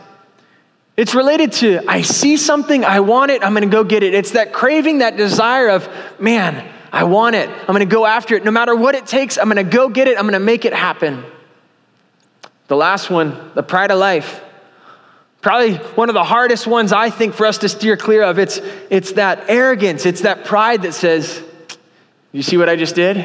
It's 0.96 1.14
related 1.14 1.52
to, 1.52 1.80
I 1.88 2.02
see 2.02 2.36
something, 2.36 2.84
I 2.84 3.00
want 3.00 3.30
it, 3.30 3.42
I'm 3.42 3.54
gonna 3.54 3.66
go 3.66 3.84
get 3.84 4.02
it. 4.02 4.14
It's 4.14 4.32
that 4.32 4.52
craving, 4.52 4.98
that 4.98 5.16
desire 5.16 5.68
of, 5.68 5.88
man, 6.20 6.72
I 6.92 7.04
want 7.04 7.36
it. 7.36 7.50
I'm 7.68 7.74
to 7.76 7.84
go 7.84 8.06
after 8.06 8.34
it. 8.34 8.44
No 8.44 8.50
matter 8.50 8.74
what 8.74 8.94
it 8.94 9.06
takes, 9.06 9.38
I'm 9.38 9.50
to 9.50 9.62
go 9.62 9.88
get 9.88 10.08
it. 10.08 10.18
I'm 10.18 10.30
to 10.30 10.38
make 10.38 10.64
it 10.64 10.72
happen. 10.72 11.24
The 12.68 12.76
last 12.76 13.10
one, 13.10 13.52
the 13.54 13.62
pride 13.62 13.90
of 13.90 13.98
life. 13.98 14.42
Probably 15.40 15.74
one 15.76 16.08
of 16.08 16.14
the 16.14 16.24
hardest 16.24 16.66
ones 16.66 16.92
I 16.92 17.10
think 17.10 17.34
for 17.34 17.46
us 17.46 17.58
to 17.58 17.68
steer 17.68 17.96
clear 17.96 18.22
of. 18.22 18.38
It's, 18.38 18.60
it's 18.90 19.12
that 19.12 19.44
arrogance, 19.48 20.04
it's 20.04 20.22
that 20.22 20.44
pride 20.44 20.82
that 20.82 20.94
says, 20.94 21.42
You 22.32 22.42
see 22.42 22.56
what 22.56 22.68
I 22.68 22.76
just 22.76 22.94
did? 22.94 23.16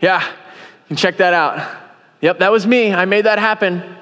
Yeah, 0.00 0.22
you 0.26 0.88
can 0.88 0.96
check 0.96 1.16
that 1.18 1.32
out. 1.32 1.84
Yep, 2.20 2.40
that 2.40 2.52
was 2.52 2.66
me. 2.66 2.92
I 2.92 3.06
made 3.06 3.24
that 3.24 3.38
happen. 3.38 3.96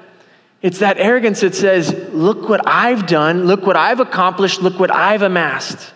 It's 0.61 0.79
that 0.79 0.97
arrogance 0.97 1.41
that 1.41 1.55
says, 1.55 1.93
Look 2.11 2.49
what 2.49 2.67
I've 2.67 3.07
done, 3.07 3.45
look 3.45 3.65
what 3.65 3.77
I've 3.77 4.01
accomplished, 4.01 4.61
look 4.61 4.77
what 4.77 4.91
I've 4.91 5.21
amassed. 5.21 5.93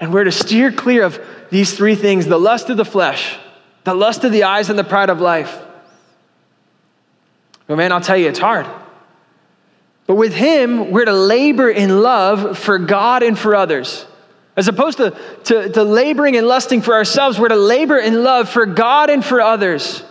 And 0.00 0.12
we're 0.12 0.24
to 0.24 0.32
steer 0.32 0.72
clear 0.72 1.04
of 1.04 1.20
these 1.50 1.76
three 1.76 1.94
things 1.94 2.26
the 2.26 2.38
lust 2.38 2.70
of 2.70 2.76
the 2.76 2.84
flesh, 2.84 3.38
the 3.84 3.94
lust 3.94 4.24
of 4.24 4.32
the 4.32 4.44
eyes, 4.44 4.68
and 4.68 4.78
the 4.78 4.84
pride 4.84 5.10
of 5.10 5.20
life. 5.20 5.56
But 7.68 7.76
man, 7.76 7.92
I'll 7.92 8.00
tell 8.00 8.16
you, 8.16 8.28
it's 8.28 8.38
hard. 8.38 8.66
But 10.10 10.16
with 10.16 10.34
Him, 10.34 10.90
we're 10.90 11.04
to 11.04 11.12
labor 11.12 11.70
in 11.70 12.02
love 12.02 12.58
for 12.58 12.80
God 12.80 13.22
and 13.22 13.38
for 13.38 13.54
others. 13.54 14.04
As 14.56 14.66
opposed 14.66 14.98
to, 14.98 15.16
to, 15.44 15.68
to 15.68 15.84
laboring 15.84 16.36
and 16.36 16.48
lusting 16.48 16.82
for 16.82 16.94
ourselves, 16.94 17.38
we're 17.38 17.46
to 17.46 17.54
labor 17.54 17.96
in 17.96 18.24
love 18.24 18.48
for 18.48 18.66
God 18.66 19.08
and 19.08 19.24
for 19.24 19.40
others. 19.40 20.02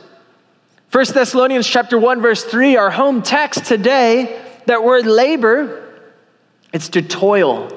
1 0.94 1.06
Thessalonians 1.14 1.68
chapter 1.68 2.00
1, 2.00 2.22
verse 2.22 2.46
3, 2.46 2.78
our 2.78 2.90
home 2.90 3.22
text 3.22 3.66
today, 3.66 4.42
that 4.68 4.86
word 4.86 5.06
labor, 5.06 5.94
it's 6.72 6.88
to 6.88 7.02
toil. 7.02 7.70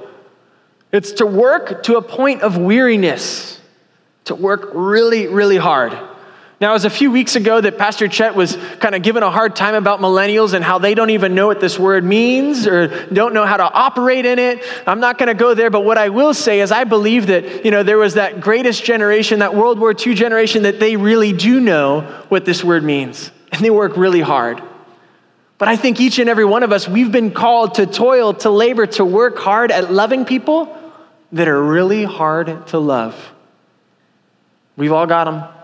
It's 0.92 1.10
to 1.14 1.26
work 1.26 1.82
to 1.82 1.96
a 1.96 2.02
point 2.02 2.42
of 2.42 2.56
weariness, 2.56 3.60
to 4.26 4.36
work 4.36 4.70
really, 4.74 5.26
really 5.26 5.56
hard. 5.56 5.98
Now, 6.62 6.70
it 6.70 6.74
was 6.74 6.84
a 6.84 6.90
few 6.90 7.10
weeks 7.10 7.34
ago 7.34 7.60
that 7.60 7.76
Pastor 7.76 8.06
Chet 8.06 8.36
was 8.36 8.54
kind 8.78 8.94
of 8.94 9.02
given 9.02 9.24
a 9.24 9.32
hard 9.32 9.56
time 9.56 9.74
about 9.74 9.98
millennials 9.98 10.54
and 10.54 10.64
how 10.64 10.78
they 10.78 10.94
don't 10.94 11.10
even 11.10 11.34
know 11.34 11.48
what 11.48 11.58
this 11.58 11.76
word 11.76 12.04
means 12.04 12.68
or 12.68 12.86
don't 13.08 13.34
know 13.34 13.44
how 13.44 13.56
to 13.56 13.64
operate 13.64 14.26
in 14.26 14.38
it. 14.38 14.62
I'm 14.86 15.00
not 15.00 15.18
going 15.18 15.26
to 15.26 15.34
go 15.34 15.54
there, 15.54 15.70
but 15.70 15.80
what 15.80 15.98
I 15.98 16.10
will 16.10 16.32
say 16.32 16.60
is 16.60 16.70
I 16.70 16.84
believe 16.84 17.26
that, 17.26 17.64
you 17.64 17.72
know, 17.72 17.82
there 17.82 17.98
was 17.98 18.14
that 18.14 18.40
greatest 18.40 18.84
generation, 18.84 19.40
that 19.40 19.56
World 19.56 19.80
War 19.80 19.92
II 19.92 20.14
generation, 20.14 20.62
that 20.62 20.78
they 20.78 20.94
really 20.94 21.32
do 21.32 21.58
know 21.58 22.02
what 22.28 22.44
this 22.44 22.62
word 22.62 22.84
means 22.84 23.32
and 23.50 23.64
they 23.64 23.70
work 23.70 23.96
really 23.96 24.20
hard. 24.20 24.62
But 25.58 25.66
I 25.66 25.74
think 25.74 26.00
each 26.00 26.20
and 26.20 26.30
every 26.30 26.44
one 26.44 26.62
of 26.62 26.70
us, 26.70 26.86
we've 26.88 27.10
been 27.10 27.32
called 27.32 27.74
to 27.74 27.86
toil, 27.86 28.34
to 28.34 28.50
labor, 28.50 28.86
to 28.86 29.04
work 29.04 29.36
hard 29.36 29.72
at 29.72 29.92
loving 29.92 30.24
people 30.24 30.78
that 31.32 31.48
are 31.48 31.60
really 31.60 32.04
hard 32.04 32.68
to 32.68 32.78
love. 32.78 33.32
We've 34.76 34.92
all 34.92 35.08
got 35.08 35.24
them. 35.24 35.61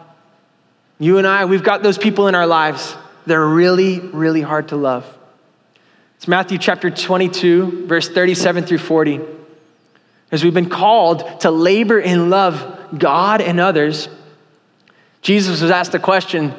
You 0.99 1.19
and 1.19 1.27
I, 1.27 1.45
we've 1.45 1.63
got 1.63 1.83
those 1.83 1.99
people 1.99 2.27
in 2.29 2.35
our 2.35 2.47
lives. 2.47 2.97
They're 3.27 3.47
really, 3.47 4.01
really 4.01 4.43
hard 4.43 4.69
to 4.69 4.77
love. 4.77 5.07
It's 6.17 6.27
Matthew 6.27 6.59
chapter 6.59 6.91
22, 6.91 7.87
verse 7.87 8.09
37 8.09 8.65
through 8.65 8.79
40. 8.79 9.21
As 10.33 10.43
we've 10.43 10.55
been 10.55 10.69
called 10.69 11.41
to 11.43 11.51
labor 11.51 12.01
in 12.01 12.31
love 12.31 12.99
God 12.99 13.41
and 13.41 13.61
others, 13.61 14.09
Jesus 15.23 15.63
was 15.63 15.71
asked 15.71 15.95
a 15.95 15.99
question. 16.01 16.53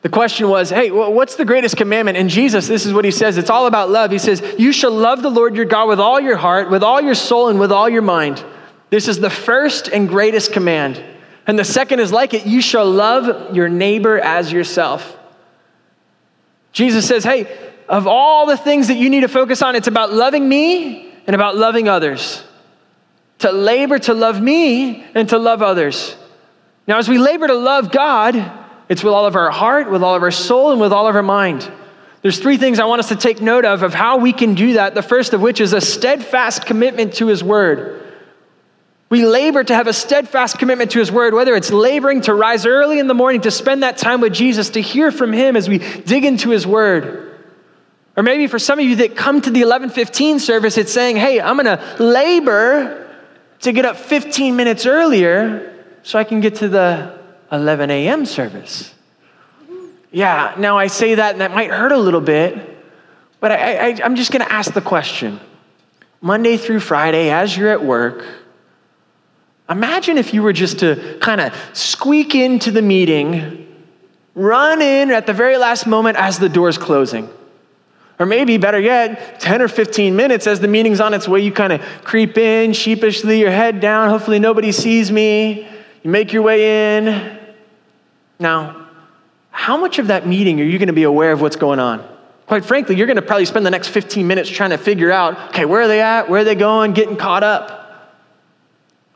The 0.00 0.08
question 0.08 0.48
was, 0.48 0.70
hey, 0.70 0.90
what's 0.90 1.36
the 1.36 1.44
greatest 1.44 1.76
commandment? 1.76 2.16
And 2.16 2.30
Jesus, 2.30 2.66
this 2.66 2.86
is 2.86 2.92
what 2.92 3.04
he 3.04 3.10
says 3.10 3.36
it's 3.36 3.50
all 3.50 3.66
about 3.66 3.90
love. 3.90 4.10
He 4.10 4.18
says, 4.18 4.42
You 4.58 4.72
shall 4.72 4.90
love 4.90 5.22
the 5.22 5.30
Lord 5.30 5.54
your 5.54 5.64
God 5.64 5.88
with 5.88 6.00
all 6.00 6.18
your 6.18 6.36
heart, 6.36 6.70
with 6.70 6.82
all 6.82 7.00
your 7.00 7.14
soul, 7.14 7.48
and 7.48 7.60
with 7.60 7.70
all 7.70 7.88
your 7.88 8.02
mind. 8.02 8.42
This 8.90 9.06
is 9.06 9.20
the 9.20 9.30
first 9.30 9.88
and 9.88 10.08
greatest 10.08 10.52
command. 10.52 11.02
And 11.46 11.58
the 11.58 11.64
second 11.64 12.00
is 12.00 12.12
like 12.12 12.34
it 12.34 12.46
you 12.46 12.60
shall 12.60 12.88
love 12.90 13.54
your 13.54 13.68
neighbor 13.68 14.18
as 14.18 14.52
yourself. 14.52 15.18
Jesus 16.72 17.06
says, 17.06 17.24
hey, 17.24 17.72
of 17.88 18.06
all 18.06 18.46
the 18.46 18.56
things 18.56 18.88
that 18.88 18.96
you 18.96 19.10
need 19.10 19.20
to 19.20 19.28
focus 19.28 19.60
on, 19.60 19.76
it's 19.76 19.88
about 19.88 20.12
loving 20.12 20.48
me 20.48 21.12
and 21.26 21.34
about 21.34 21.56
loving 21.56 21.88
others. 21.88 22.42
To 23.40 23.52
labor 23.52 23.98
to 23.98 24.14
love 24.14 24.40
me 24.40 25.02
and 25.14 25.28
to 25.30 25.38
love 25.38 25.62
others. 25.62 26.16
Now, 26.86 26.98
as 26.98 27.08
we 27.08 27.18
labor 27.18 27.46
to 27.48 27.54
love 27.54 27.90
God, 27.90 28.50
it's 28.88 29.02
with 29.02 29.12
all 29.12 29.26
of 29.26 29.36
our 29.36 29.50
heart, 29.50 29.90
with 29.90 30.02
all 30.02 30.14
of 30.14 30.22
our 30.22 30.30
soul, 30.30 30.72
and 30.72 30.80
with 30.80 30.92
all 30.92 31.06
of 31.06 31.16
our 31.16 31.22
mind. 31.22 31.70
There's 32.22 32.38
three 32.38 32.56
things 32.56 32.78
I 32.78 32.84
want 32.84 33.00
us 33.00 33.08
to 33.08 33.16
take 33.16 33.40
note 33.40 33.64
of 33.64 33.82
of 33.82 33.94
how 33.94 34.18
we 34.18 34.32
can 34.32 34.54
do 34.54 34.74
that. 34.74 34.94
The 34.94 35.02
first 35.02 35.32
of 35.32 35.40
which 35.40 35.60
is 35.60 35.72
a 35.72 35.80
steadfast 35.80 36.66
commitment 36.66 37.14
to 37.14 37.26
His 37.26 37.42
Word. 37.42 38.01
We 39.12 39.26
labor 39.26 39.62
to 39.62 39.74
have 39.74 39.88
a 39.88 39.92
steadfast 39.92 40.58
commitment 40.58 40.92
to 40.92 40.98
His 40.98 41.12
Word, 41.12 41.34
whether 41.34 41.54
it's 41.54 41.70
laboring 41.70 42.22
to 42.22 42.32
rise 42.32 42.64
early 42.64 42.98
in 42.98 43.08
the 43.08 43.14
morning 43.14 43.42
to 43.42 43.50
spend 43.50 43.82
that 43.82 43.98
time 43.98 44.22
with 44.22 44.32
Jesus, 44.32 44.70
to 44.70 44.80
hear 44.80 45.12
from 45.12 45.34
Him 45.34 45.54
as 45.54 45.68
we 45.68 45.80
dig 45.80 46.24
into 46.24 46.48
His 46.48 46.66
Word. 46.66 47.38
Or 48.16 48.22
maybe 48.22 48.46
for 48.46 48.58
some 48.58 48.78
of 48.78 48.86
you 48.86 48.96
that 48.96 49.14
come 49.14 49.42
to 49.42 49.50
the 49.50 49.60
11:15 49.60 50.40
service, 50.40 50.78
it's 50.78 50.94
saying, 50.94 51.16
"Hey, 51.16 51.42
I'm 51.42 51.58
going 51.58 51.66
to 51.66 52.02
labor 52.02 53.06
to 53.60 53.72
get 53.72 53.84
up 53.84 53.98
15 53.98 54.56
minutes 54.56 54.86
earlier 54.86 55.74
so 56.02 56.18
I 56.18 56.24
can 56.24 56.40
get 56.40 56.54
to 56.54 56.68
the 56.70 57.12
11 57.52 57.90
a.m. 57.90 58.24
service." 58.24 58.94
Yeah, 60.10 60.54
now 60.56 60.78
I 60.78 60.86
say 60.86 61.16
that 61.16 61.32
and 61.32 61.42
that 61.42 61.52
might 61.52 61.68
hurt 61.68 61.92
a 61.92 61.98
little 61.98 62.22
bit, 62.22 62.56
but 63.40 63.52
I, 63.52 63.88
I, 63.88 63.98
I'm 64.02 64.16
just 64.16 64.32
going 64.32 64.42
to 64.42 64.50
ask 64.50 64.72
the 64.72 64.80
question: 64.80 65.38
Monday 66.22 66.56
through 66.56 66.80
Friday, 66.80 67.28
as 67.28 67.54
you're 67.54 67.68
at 67.68 67.84
work 67.84 68.24
Imagine 69.72 70.18
if 70.18 70.34
you 70.34 70.42
were 70.42 70.52
just 70.52 70.80
to 70.80 71.18
kind 71.20 71.40
of 71.40 71.54
squeak 71.72 72.34
into 72.34 72.70
the 72.70 72.82
meeting, 72.82 73.66
run 74.34 74.82
in 74.82 75.10
at 75.10 75.26
the 75.26 75.32
very 75.32 75.56
last 75.56 75.86
moment 75.86 76.18
as 76.18 76.38
the 76.38 76.48
door's 76.48 76.76
closing. 76.76 77.28
Or 78.18 78.26
maybe 78.26 78.58
better 78.58 78.78
yet, 78.78 79.40
10 79.40 79.62
or 79.62 79.68
15 79.68 80.14
minutes 80.14 80.46
as 80.46 80.60
the 80.60 80.68
meeting's 80.68 81.00
on 81.00 81.14
its 81.14 81.26
way, 81.26 81.40
you 81.40 81.50
kind 81.50 81.72
of 81.72 81.80
creep 82.04 82.36
in 82.36 82.74
sheepishly, 82.74 83.40
your 83.40 83.50
head 83.50 83.80
down, 83.80 84.10
hopefully 84.10 84.38
nobody 84.38 84.72
sees 84.72 85.10
me. 85.10 85.66
You 86.02 86.10
make 86.10 86.34
your 86.34 86.42
way 86.42 86.98
in. 86.98 87.38
Now, 88.38 88.88
how 89.50 89.78
much 89.78 89.98
of 89.98 90.08
that 90.08 90.26
meeting 90.26 90.60
are 90.60 90.64
you 90.64 90.78
going 90.78 90.88
to 90.88 90.92
be 90.92 91.04
aware 91.04 91.32
of 91.32 91.40
what's 91.40 91.56
going 91.56 91.78
on? 91.78 92.06
Quite 92.46 92.66
frankly, 92.66 92.96
you're 92.96 93.06
going 93.06 93.16
to 93.16 93.22
probably 93.22 93.46
spend 93.46 93.64
the 93.64 93.70
next 93.70 93.88
15 93.88 94.26
minutes 94.26 94.50
trying 94.50 94.70
to 94.70 94.78
figure 94.78 95.10
out 95.10 95.38
okay, 95.48 95.64
where 95.64 95.82
are 95.82 95.88
they 95.88 96.02
at? 96.02 96.28
Where 96.28 96.42
are 96.42 96.44
they 96.44 96.54
going? 96.54 96.92
Getting 96.92 97.16
caught 97.16 97.42
up. 97.42 97.81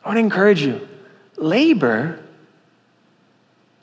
I 0.07 0.11
want 0.11 0.19
to 0.19 0.21
encourage 0.21 0.63
you 0.63 0.89
labor 1.37 2.23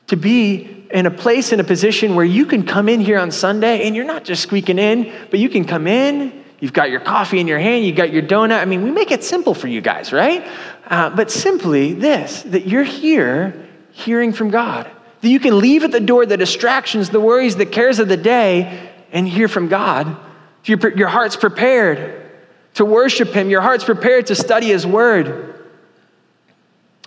to 0.07 0.15
be 0.15 0.87
in 0.89 1.05
a 1.05 1.11
place, 1.11 1.51
in 1.51 1.59
a 1.59 1.65
position 1.65 2.15
where 2.15 2.23
you 2.23 2.45
can 2.45 2.65
come 2.65 2.87
in 2.87 3.01
here 3.01 3.19
on 3.19 3.29
Sunday 3.29 3.85
and 3.85 3.93
you're 3.93 4.05
not 4.05 4.23
just 4.23 4.41
squeaking 4.41 4.79
in, 4.79 5.13
but 5.29 5.41
you 5.41 5.49
can 5.49 5.65
come 5.65 5.85
in. 5.85 6.45
You've 6.61 6.71
got 6.71 6.89
your 6.89 7.01
coffee 7.01 7.41
in 7.41 7.47
your 7.47 7.59
hand, 7.59 7.83
you've 7.83 7.97
got 7.97 8.13
your 8.13 8.21
donut. 8.21 8.57
I 8.57 8.63
mean, 8.63 8.83
we 8.83 8.91
make 8.91 9.11
it 9.11 9.21
simple 9.21 9.53
for 9.53 9.67
you 9.67 9.81
guys, 9.81 10.13
right? 10.13 10.47
Uh, 10.87 11.09
but 11.09 11.29
simply 11.29 11.91
this 11.91 12.43
that 12.43 12.67
you're 12.67 12.85
here 12.85 13.67
hearing 13.91 14.31
from 14.31 14.49
God. 14.49 14.89
That 15.19 15.27
you 15.27 15.41
can 15.41 15.59
leave 15.59 15.83
at 15.83 15.91
the 15.91 15.99
door 15.99 16.25
the 16.25 16.37
distractions, 16.37 17.09
the 17.09 17.19
worries, 17.19 17.57
the 17.57 17.65
cares 17.65 17.99
of 17.99 18.07
the 18.07 18.15
day, 18.15 18.89
and 19.11 19.27
hear 19.27 19.49
from 19.49 19.67
God. 19.67 20.15
Your, 20.63 20.95
your 20.95 21.09
heart's 21.09 21.35
prepared 21.35 22.31
to 22.75 22.85
worship 22.85 23.33
Him, 23.33 23.49
your 23.49 23.59
heart's 23.59 23.83
prepared 23.83 24.27
to 24.27 24.35
study 24.35 24.67
His 24.67 24.87
Word 24.87 25.53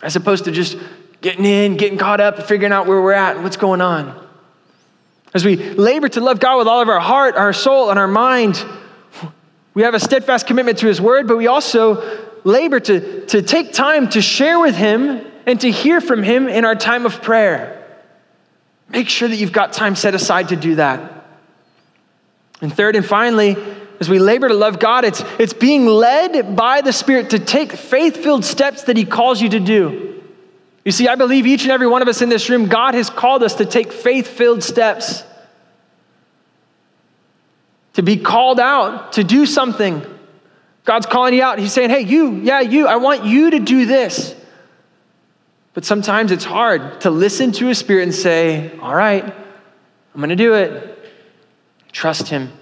as 0.06 0.16
opposed 0.16 0.44
to 0.44 0.52
just 0.52 0.78
getting 1.20 1.44
in, 1.44 1.76
getting 1.76 1.98
caught 1.98 2.20
up, 2.20 2.44
figuring 2.44 2.72
out 2.72 2.86
where 2.86 3.02
we're 3.02 3.12
at 3.12 3.34
and 3.34 3.44
what's 3.44 3.56
going 3.56 3.80
on. 3.80 4.26
As 5.34 5.44
we 5.44 5.56
labor 5.56 6.08
to 6.08 6.20
love 6.20 6.40
God 6.40 6.56
with 6.56 6.68
all 6.68 6.80
of 6.80 6.88
our 6.88 7.00
heart, 7.00 7.34
our 7.34 7.52
soul, 7.52 7.90
and 7.90 7.98
our 7.98 8.08
mind, 8.08 8.64
We 9.76 9.82
have 9.82 9.92
a 9.92 10.00
steadfast 10.00 10.46
commitment 10.46 10.78
to 10.78 10.86
his 10.86 11.02
word, 11.02 11.28
but 11.28 11.36
we 11.36 11.48
also 11.48 12.02
labor 12.44 12.80
to, 12.80 13.26
to 13.26 13.42
take 13.42 13.74
time 13.74 14.08
to 14.08 14.22
share 14.22 14.58
with 14.58 14.74
him 14.74 15.22
and 15.44 15.60
to 15.60 15.70
hear 15.70 16.00
from 16.00 16.22
him 16.22 16.48
in 16.48 16.64
our 16.64 16.74
time 16.74 17.04
of 17.04 17.20
prayer. 17.20 17.86
Make 18.88 19.10
sure 19.10 19.28
that 19.28 19.36
you've 19.36 19.52
got 19.52 19.74
time 19.74 19.94
set 19.94 20.14
aside 20.14 20.48
to 20.48 20.56
do 20.56 20.76
that. 20.76 21.26
And 22.62 22.74
third 22.74 22.96
and 22.96 23.04
finally, 23.04 23.54
as 24.00 24.08
we 24.08 24.18
labor 24.18 24.48
to 24.48 24.54
love 24.54 24.78
God, 24.78 25.04
it's, 25.04 25.22
it's 25.38 25.52
being 25.52 25.86
led 25.86 26.56
by 26.56 26.80
the 26.80 26.92
Spirit 26.92 27.30
to 27.30 27.38
take 27.38 27.72
faith 27.72 28.16
filled 28.16 28.44
steps 28.44 28.84
that 28.84 28.96
He 28.96 29.04
calls 29.04 29.40
you 29.40 29.48
to 29.50 29.60
do. 29.60 30.22
You 30.84 30.92
see, 30.92 31.08
I 31.08 31.14
believe 31.14 31.46
each 31.46 31.62
and 31.62 31.72
every 31.72 31.86
one 31.86 32.02
of 32.02 32.08
us 32.08 32.22
in 32.22 32.28
this 32.28 32.48
room, 32.48 32.66
God 32.66 32.94
has 32.94 33.10
called 33.10 33.42
us 33.42 33.54
to 33.54 33.66
take 33.66 33.92
faith 33.92 34.28
filled 34.28 34.62
steps 34.62 35.24
to 37.96 38.02
be 38.02 38.18
called 38.18 38.60
out, 38.60 39.14
to 39.14 39.24
do 39.24 39.46
something. 39.46 40.04
God's 40.84 41.06
calling 41.06 41.32
you 41.32 41.42
out. 41.42 41.58
He's 41.58 41.72
saying, 41.72 41.88
hey, 41.88 42.00
you, 42.00 42.32
yeah, 42.42 42.60
you, 42.60 42.86
I 42.86 42.96
want 42.96 43.24
you 43.24 43.52
to 43.52 43.58
do 43.58 43.86
this. 43.86 44.34
But 45.72 45.86
sometimes 45.86 46.30
it's 46.30 46.44
hard 46.44 47.00
to 47.00 47.10
listen 47.10 47.52
to 47.52 47.70
a 47.70 47.74
spirit 47.74 48.02
and 48.02 48.14
say, 48.14 48.76
all 48.80 48.94
right, 48.94 49.24
I'm 49.24 50.20
going 50.20 50.28
to 50.28 50.36
do 50.36 50.52
it. 50.52 50.98
Trust 51.90 52.28
him. 52.28 52.52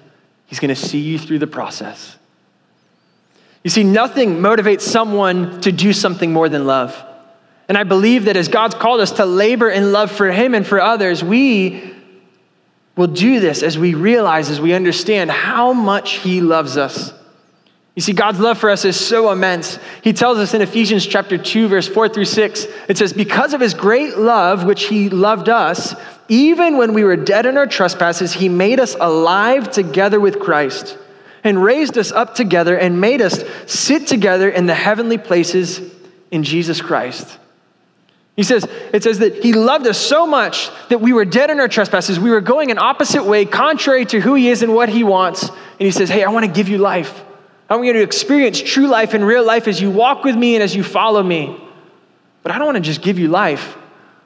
He's 0.46 0.60
going 0.60 0.74
to 0.74 0.76
see 0.76 1.00
you 1.00 1.18
through 1.18 1.38
the 1.38 1.46
process. 1.46 2.16
You 3.62 3.70
see, 3.70 3.82
nothing 3.82 4.36
motivates 4.36 4.82
someone 4.82 5.60
to 5.62 5.72
do 5.72 5.92
something 5.92 6.32
more 6.32 6.48
than 6.48 6.66
love. 6.66 7.02
And 7.68 7.78
I 7.78 7.84
believe 7.84 8.26
that 8.26 8.36
as 8.36 8.48
God's 8.48 8.74
called 8.74 9.00
us 9.00 9.12
to 9.12 9.24
labor 9.24 9.70
in 9.70 9.90
love 9.90 10.10
for 10.10 10.30
Him 10.30 10.54
and 10.54 10.66
for 10.66 10.80
others, 10.80 11.24
we 11.24 11.94
will 12.94 13.06
do 13.06 13.40
this 13.40 13.62
as 13.62 13.78
we 13.78 13.94
realize, 13.94 14.50
as 14.50 14.60
we 14.60 14.74
understand 14.74 15.30
how 15.30 15.72
much 15.72 16.16
He 16.16 16.42
loves 16.42 16.76
us. 16.76 17.12
You 17.94 18.02
see, 18.02 18.12
God's 18.12 18.40
love 18.40 18.58
for 18.58 18.70
us 18.70 18.84
is 18.84 18.98
so 18.98 19.30
immense. 19.30 19.78
He 20.02 20.12
tells 20.12 20.38
us 20.38 20.52
in 20.52 20.62
Ephesians 20.62 21.06
chapter 21.06 21.38
2, 21.38 21.68
verse 21.68 21.86
4 21.86 22.08
through 22.08 22.24
6, 22.24 22.66
it 22.88 22.98
says, 22.98 23.12
Because 23.12 23.54
of 23.54 23.60
his 23.60 23.72
great 23.72 24.18
love, 24.18 24.64
which 24.64 24.86
he 24.86 25.08
loved 25.08 25.48
us, 25.48 25.94
even 26.28 26.76
when 26.76 26.92
we 26.92 27.04
were 27.04 27.16
dead 27.16 27.46
in 27.46 27.56
our 27.56 27.68
trespasses, 27.68 28.32
he 28.32 28.48
made 28.48 28.80
us 28.80 28.96
alive 28.98 29.70
together 29.70 30.18
with 30.18 30.40
Christ 30.40 30.98
and 31.44 31.62
raised 31.62 31.96
us 31.96 32.10
up 32.10 32.34
together 32.34 32.76
and 32.76 33.00
made 33.00 33.20
us 33.20 33.44
sit 33.66 34.08
together 34.08 34.48
in 34.48 34.66
the 34.66 34.74
heavenly 34.74 35.18
places 35.18 35.80
in 36.32 36.42
Jesus 36.42 36.80
Christ. 36.80 37.38
He 38.34 38.42
says, 38.42 38.66
it 38.92 39.04
says 39.04 39.20
that 39.20 39.44
he 39.44 39.52
loved 39.52 39.86
us 39.86 39.98
so 39.98 40.26
much 40.26 40.68
that 40.88 41.00
we 41.00 41.12
were 41.12 41.24
dead 41.24 41.50
in 41.50 41.60
our 41.60 41.68
trespasses. 41.68 42.18
We 42.18 42.30
were 42.30 42.40
going 42.40 42.72
an 42.72 42.78
opposite 42.78 43.24
way, 43.24 43.44
contrary 43.44 44.04
to 44.06 44.20
who 44.20 44.34
he 44.34 44.48
is 44.48 44.62
and 44.62 44.74
what 44.74 44.88
he 44.88 45.04
wants. 45.04 45.48
And 45.48 45.80
he 45.86 45.92
says, 45.92 46.08
Hey, 46.08 46.24
I 46.24 46.30
want 46.30 46.44
to 46.44 46.50
give 46.50 46.68
you 46.68 46.78
life. 46.78 47.22
I 47.68 47.76
want 47.76 47.86
you 47.86 47.92
to 47.94 48.02
experience 48.02 48.60
true 48.60 48.86
life 48.86 49.14
and 49.14 49.26
real 49.26 49.44
life 49.44 49.68
as 49.68 49.80
you 49.80 49.90
walk 49.90 50.24
with 50.24 50.36
me 50.36 50.54
and 50.54 50.62
as 50.62 50.74
you 50.74 50.82
follow 50.82 51.22
me. 51.22 51.60
But 52.42 52.52
I 52.52 52.58
don't 52.58 52.66
want 52.66 52.76
to 52.76 52.82
just 52.82 53.00
give 53.00 53.18
you 53.18 53.28
life. 53.28 53.76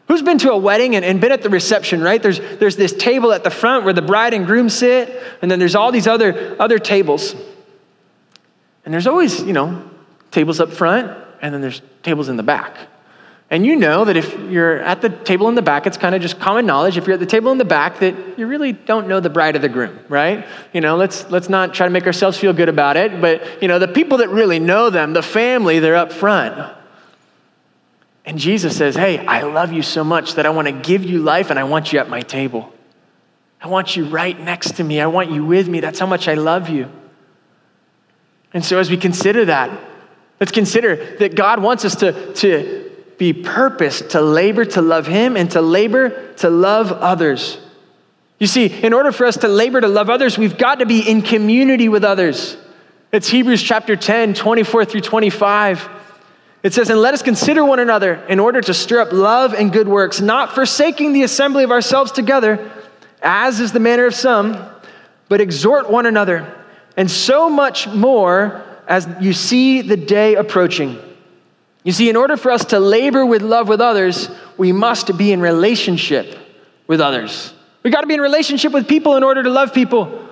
Who's 0.09 0.23
been 0.23 0.39
to 0.39 0.53
a 0.53 0.57
wedding 0.57 0.97
and, 0.97 1.05
and, 1.05 1.21
been 1.21 1.33
at 1.33 1.43
the 1.43 1.51
reception, 1.51 2.01
right? 2.01 2.21
There's, 2.23 2.41
there's 2.59 2.77
this 2.77 2.95
table 2.95 3.33
at 3.33 3.45
the 3.45 3.51
front 3.51 3.85
where 3.85 3.93
the 3.93 4.03
bride 4.03 4.33
and 4.33 4.47
groom 4.47 4.71
sit, 4.71 5.23
and 5.43 5.51
then 5.51 5.59
there's 5.59 5.75
all 5.75 5.93
these 5.93 6.07
other, 6.07 6.57
other 6.59 6.79
tables. 6.79 7.35
And 8.85 8.93
there's 8.93 9.07
always, 9.07 9.43
you 9.43 9.53
know, 9.53 9.89
tables 10.31 10.61
up 10.61 10.73
front, 10.73 11.13
and 11.43 11.53
then 11.55 11.61
there's 11.61 11.83
tables 12.03 12.31
in 12.31 12.37
the 12.37 12.43
back. 12.43 12.77
And 13.51 13.65
you 13.65 13.77
know 13.77 14.05
that 14.05 14.17
if 14.17 14.39
you're 14.51 14.79
at 14.81 15.01
the 15.01 15.09
table 15.09 15.49
in 15.49 15.55
the 15.55 15.63
back, 15.63 15.87
it's 15.87 15.97
kind 15.97 16.15
of 16.15 16.21
just 16.21 16.39
common 16.39 16.67
knowledge. 16.67 16.99
If 16.99 17.07
you're 17.07 17.15
at 17.15 17.21
the 17.21 17.27
table 17.27 17.51
in 17.51 17.57
the 17.57 17.65
back, 17.65 18.01
that 18.01 18.39
you 18.39 18.47
really 18.47 18.73
don't 18.73 19.09
know 19.09 19.21
the 19.21 19.31
bride 19.31 19.57
or 19.57 19.59
the 19.61 19.71
groom, 19.71 19.99
right? 20.11 20.47
You 20.75 20.83
know, 20.83 20.97
let's 20.97 21.31
let's 21.31 21.49
not 21.49 21.73
try 21.73 21.87
to 21.87 21.91
make 21.91 22.07
ourselves 22.07 22.37
feel 22.37 22.53
good 22.53 22.69
about 22.69 22.99
it. 22.99 23.23
But 23.23 23.63
you 23.63 23.69
know, 23.69 23.79
the 23.79 23.89
people 23.89 24.19
that 24.19 24.29
really 24.29 24.59
know 24.59 24.91
them, 24.91 25.15
the 25.15 25.23
family, 25.23 25.79
they're 25.79 25.97
up 25.97 26.13
front. 26.13 26.75
And 28.27 28.39
Jesus 28.39 28.77
says, 28.77 28.95
Hey, 28.95 29.25
I 29.25 29.43
love 29.43 29.73
you 29.73 29.81
so 29.81 30.05
much 30.05 30.35
that 30.35 30.45
I 30.45 30.51
want 30.51 30.69
to 30.69 30.73
give 30.73 31.03
you 31.03 31.21
life 31.21 31.49
and 31.49 31.59
I 31.59 31.65
want 31.65 31.91
you 31.95 31.99
at 32.01 32.11
my 32.11 32.21
table. 32.21 32.71
I 33.63 33.69
want 33.69 33.97
you 33.97 34.05
right 34.05 34.39
next 34.39 34.77
to 34.77 34.85
me. 34.85 35.01
I 35.01 35.07
want 35.07 35.31
you 35.31 35.45
with 35.45 35.69
me. 35.69 35.81
That's 35.81 35.99
how 35.99 36.07
much 36.07 36.29
I 36.29 36.35
love 36.35 36.69
you. 36.69 36.91
And 38.53 38.63
so 38.63 38.79
as 38.79 38.91
we 38.91 38.99
consider 38.99 39.47
that, 39.47 39.71
let's 40.39 40.53
consider 40.53 41.17
that 41.17 41.35
God 41.35 41.63
wants 41.63 41.87
us 41.87 41.97
to, 41.97 42.35
to 42.35 42.88
be 43.19 43.33
purposed 43.33 44.11
to 44.11 44.21
labor 44.21 44.65
to 44.65 44.81
love 44.81 45.07
Him 45.07 45.37
and 45.37 45.51
to 45.51 45.61
labor 45.61 46.33
to 46.35 46.49
love 46.49 46.93
others. 46.93 47.59
You 48.39 48.47
see, 48.47 48.67
in 48.67 48.93
order 48.93 49.11
for 49.11 49.27
us 49.27 49.39
to 49.39 49.49
labor 49.49 49.81
to 49.81 49.89
love 49.89 50.09
others, 50.09 50.39
we've 50.39 50.57
got 50.57 50.79
to 50.79 50.87
be 50.87 51.01
in 51.01 51.23
community 51.23 51.89
with 51.89 52.05
others. 52.05 52.57
It's 53.11 53.29
Hebrews 53.29 53.63
chapter 53.63 53.97
10, 53.97 54.35
24 54.35 54.85
through 54.85 55.01
25. 55.01 55.89
It 56.63 56.73
says, 56.73 56.91
And 56.91 57.01
let 57.01 57.15
us 57.15 57.23
consider 57.23 57.65
one 57.65 57.81
another 57.81 58.15
in 58.29 58.39
order 58.39 58.61
to 58.61 58.73
stir 58.73 59.01
up 59.01 59.13
love 59.13 59.55
and 59.55 59.73
good 59.73 59.89
works, 59.89 60.21
not 60.21 60.55
forsaking 60.55 61.13
the 61.13 61.25
assembly 61.25 61.65
of 61.65 61.73
ourselves 61.73 62.13
together, 62.13 62.71
as 63.23 63.59
is 63.59 63.73
the 63.73 63.81
manner 63.81 64.07
of 64.07 64.15
some, 64.15 64.65
but 65.29 65.41
exhort 65.41 65.91
one 65.91 66.07
another, 66.07 66.55
and 66.97 67.11
so 67.11 67.51
much 67.51 67.89
more 67.89 68.65
as 68.87 69.09
you 69.21 69.33
see 69.33 69.83
the 69.83 69.97
day 69.97 70.35
approaching. 70.37 70.99
You 71.85 71.93
see, 71.93 72.11
in 72.11 72.17
order 72.17 72.37
for 72.37 72.51
us 72.51 72.67
to 72.67 72.81
labor 72.81 73.25
with 73.25 73.43
love 73.43 73.69
with 73.69 73.81
others, 73.81 74.29
we 74.57 74.73
must 74.73 75.17
be 75.17 75.33
in 75.33 75.41
relationship 75.41 76.37
with 76.87 77.01
others. 77.01 77.55
We 77.83 77.91
got 77.91 78.01
to 78.03 78.07
be 78.07 78.15
in 78.15 78.21
relationship 78.21 78.73
with 78.73 78.89
people 78.89 79.17
in 79.17 79.23
order 79.23 79.43
to 79.43 79.51
love 79.51 79.73
people. 79.73 80.27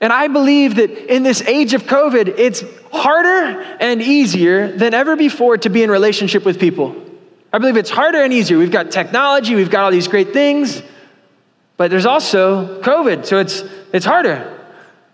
And 0.00 0.12
I 0.12 0.28
believe 0.28 0.76
that 0.76 0.90
in 1.14 1.22
this 1.22 1.42
age 1.42 1.74
of 1.74 1.82
COVID, 1.84 2.38
it's 2.38 2.64
harder 2.92 3.60
and 3.80 4.00
easier 4.00 4.70
than 4.72 4.94
ever 4.94 5.16
before 5.16 5.58
to 5.58 5.68
be 5.68 5.82
in 5.82 5.90
relationship 5.90 6.44
with 6.44 6.58
people. 6.58 6.94
I 7.52 7.58
believe 7.58 7.76
it's 7.76 7.90
harder 7.90 8.22
and 8.22 8.32
easier. 8.32 8.56
We've 8.56 8.70
got 8.70 8.90
technology, 8.90 9.54
we've 9.54 9.70
got 9.70 9.84
all 9.84 9.90
these 9.90 10.08
great 10.08 10.32
things, 10.32 10.82
but 11.76 11.90
there's 11.90 12.06
also 12.06 12.80
COVID, 12.82 13.26
so 13.26 13.38
it's, 13.38 13.64
it's 13.92 14.06
harder. 14.06 14.59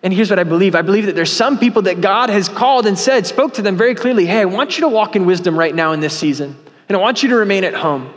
And 0.06 0.14
here's 0.14 0.30
what 0.30 0.38
I 0.38 0.44
believe 0.44 0.76
I 0.76 0.82
believe 0.82 1.06
that 1.06 1.16
there's 1.16 1.32
some 1.32 1.58
people 1.58 1.82
that 1.82 2.00
God 2.00 2.30
has 2.30 2.48
called 2.48 2.86
and 2.86 2.96
said, 2.96 3.26
spoke 3.26 3.54
to 3.54 3.62
them 3.62 3.76
very 3.76 3.96
clearly 3.96 4.24
hey, 4.24 4.42
I 4.42 4.44
want 4.44 4.78
you 4.78 4.82
to 4.82 4.88
walk 4.88 5.16
in 5.16 5.26
wisdom 5.26 5.58
right 5.58 5.74
now 5.74 5.90
in 5.90 5.98
this 5.98 6.16
season, 6.16 6.56
and 6.88 6.96
I 6.96 7.00
want 7.00 7.24
you 7.24 7.30
to 7.30 7.34
remain 7.34 7.64
at 7.64 7.74
home. 7.74 8.14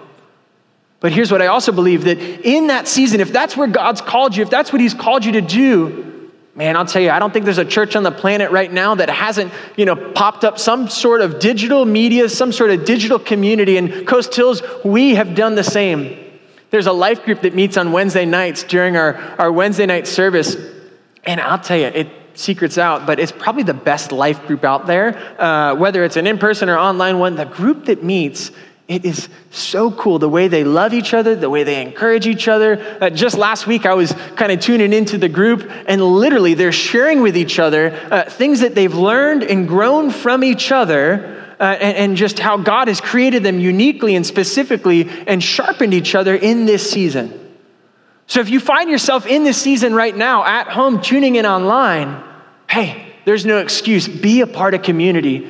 But 0.99 1.13
here's 1.13 1.31
what 1.31 1.41
I 1.41 1.47
also 1.47 1.71
believe 1.71 2.03
that 2.03 2.19
in 2.19 2.67
that 2.67 2.87
season, 2.87 3.21
if 3.21 3.33
that's 3.33 3.57
where 3.57 3.67
God's 3.67 4.01
called 4.01 4.35
you, 4.35 4.43
if 4.43 4.51
that's 4.51 4.71
what 4.71 4.81
He's 4.81 4.93
called 4.93 5.25
you 5.25 5.31
to 5.31 5.41
do, 5.41 6.31
man, 6.53 6.77
I'll 6.77 6.85
tell 6.85 7.01
you, 7.01 7.09
I 7.09 7.17
don't 7.17 7.33
think 7.33 7.45
there's 7.45 7.57
a 7.57 7.65
church 7.65 7.95
on 7.95 8.03
the 8.03 8.11
planet 8.11 8.51
right 8.51 8.71
now 8.71 8.93
that 8.93 9.09
hasn't, 9.09 9.51
you 9.75 9.85
know, 9.85 9.95
popped 10.11 10.43
up 10.43 10.59
some 10.59 10.89
sort 10.89 11.21
of 11.21 11.39
digital 11.39 11.85
media, 11.85 12.29
some 12.29 12.51
sort 12.51 12.69
of 12.69 12.85
digital 12.85 13.17
community. 13.17 13.77
And 13.77 14.07
Coast 14.07 14.35
Hills, 14.35 14.61
we 14.85 15.15
have 15.15 15.33
done 15.33 15.55
the 15.55 15.63
same. 15.63 16.23
There's 16.69 16.85
a 16.85 16.93
life 16.93 17.25
group 17.25 17.41
that 17.41 17.55
meets 17.55 17.77
on 17.77 17.91
Wednesday 17.91 18.25
nights 18.25 18.61
during 18.61 18.95
our, 18.95 19.15
our 19.39 19.51
Wednesday 19.51 19.87
night 19.87 20.05
service. 20.05 20.55
And 21.29 21.39
I'll 21.39 21.59
tell 21.59 21.77
you, 21.77 21.85
it 21.85 22.07
secrets 22.33 22.79
out, 22.79 23.05
but 23.05 23.19
it's 23.19 23.31
probably 23.31 23.61
the 23.61 23.75
best 23.75 24.11
life 24.11 24.47
group 24.47 24.63
out 24.63 24.87
there. 24.87 25.15
Uh, 25.39 25.75
whether 25.75 26.03
it's 26.03 26.17
an 26.17 26.25
in 26.25 26.39
person 26.39 26.69
or 26.69 26.77
online 26.79 27.19
one, 27.19 27.35
the 27.35 27.45
group 27.45 27.85
that 27.85 28.03
meets, 28.03 28.49
it 28.87 29.05
is 29.05 29.29
so 29.51 29.91
cool 29.91 30.17
the 30.17 30.27
way 30.27 30.47
they 30.47 30.63
love 30.63 30.91
each 30.91 31.13
other, 31.13 31.35
the 31.35 31.47
way 31.47 31.63
they 31.63 31.83
encourage 31.83 32.25
each 32.25 32.47
other. 32.47 32.97
Uh, 32.99 33.11
just 33.11 33.37
last 33.37 33.67
week, 33.67 33.85
I 33.85 33.93
was 33.93 34.11
kind 34.37 34.51
of 34.51 34.59
tuning 34.59 34.91
into 34.91 35.19
the 35.19 35.29
group, 35.29 35.69
and 35.85 36.01
literally 36.01 36.55
they're 36.55 36.71
sharing 36.71 37.21
with 37.21 37.37
each 37.37 37.59
other 37.59 37.91
uh, 38.09 38.23
things 38.27 38.61
that 38.61 38.73
they've 38.73 38.95
learned 38.95 39.43
and 39.43 39.67
grown 39.67 40.09
from 40.09 40.43
each 40.43 40.71
other. 40.71 41.35
Uh, 41.59 41.77
and, 41.79 41.97
and 41.97 42.17
just 42.17 42.39
how 42.39 42.57
God 42.57 42.87
has 42.87 43.01
created 43.01 43.43
them 43.43 43.59
uniquely 43.59 44.15
and 44.15 44.25
specifically 44.25 45.07
and 45.27 45.43
sharpened 45.43 45.93
each 45.93 46.15
other 46.15 46.33
in 46.33 46.65
this 46.65 46.89
season. 46.89 47.48
So 48.29 48.41
if 48.41 48.49
you 48.49 48.59
find 48.59 48.91
yourself 48.91 49.25
in 49.25 49.43
this 49.43 49.59
season 49.59 49.95
right 49.95 50.15
now, 50.15 50.45
at 50.45 50.67
home, 50.67 51.01
tuning 51.01 51.35
in 51.35 51.47
online, 51.47 52.23
hey, 52.69 53.11
there's 53.25 53.43
no 53.43 53.57
excuse. 53.57 54.07
Be 54.07 54.41
a 54.41 54.47
part 54.47 54.75
of 54.75 54.83
community 54.83 55.49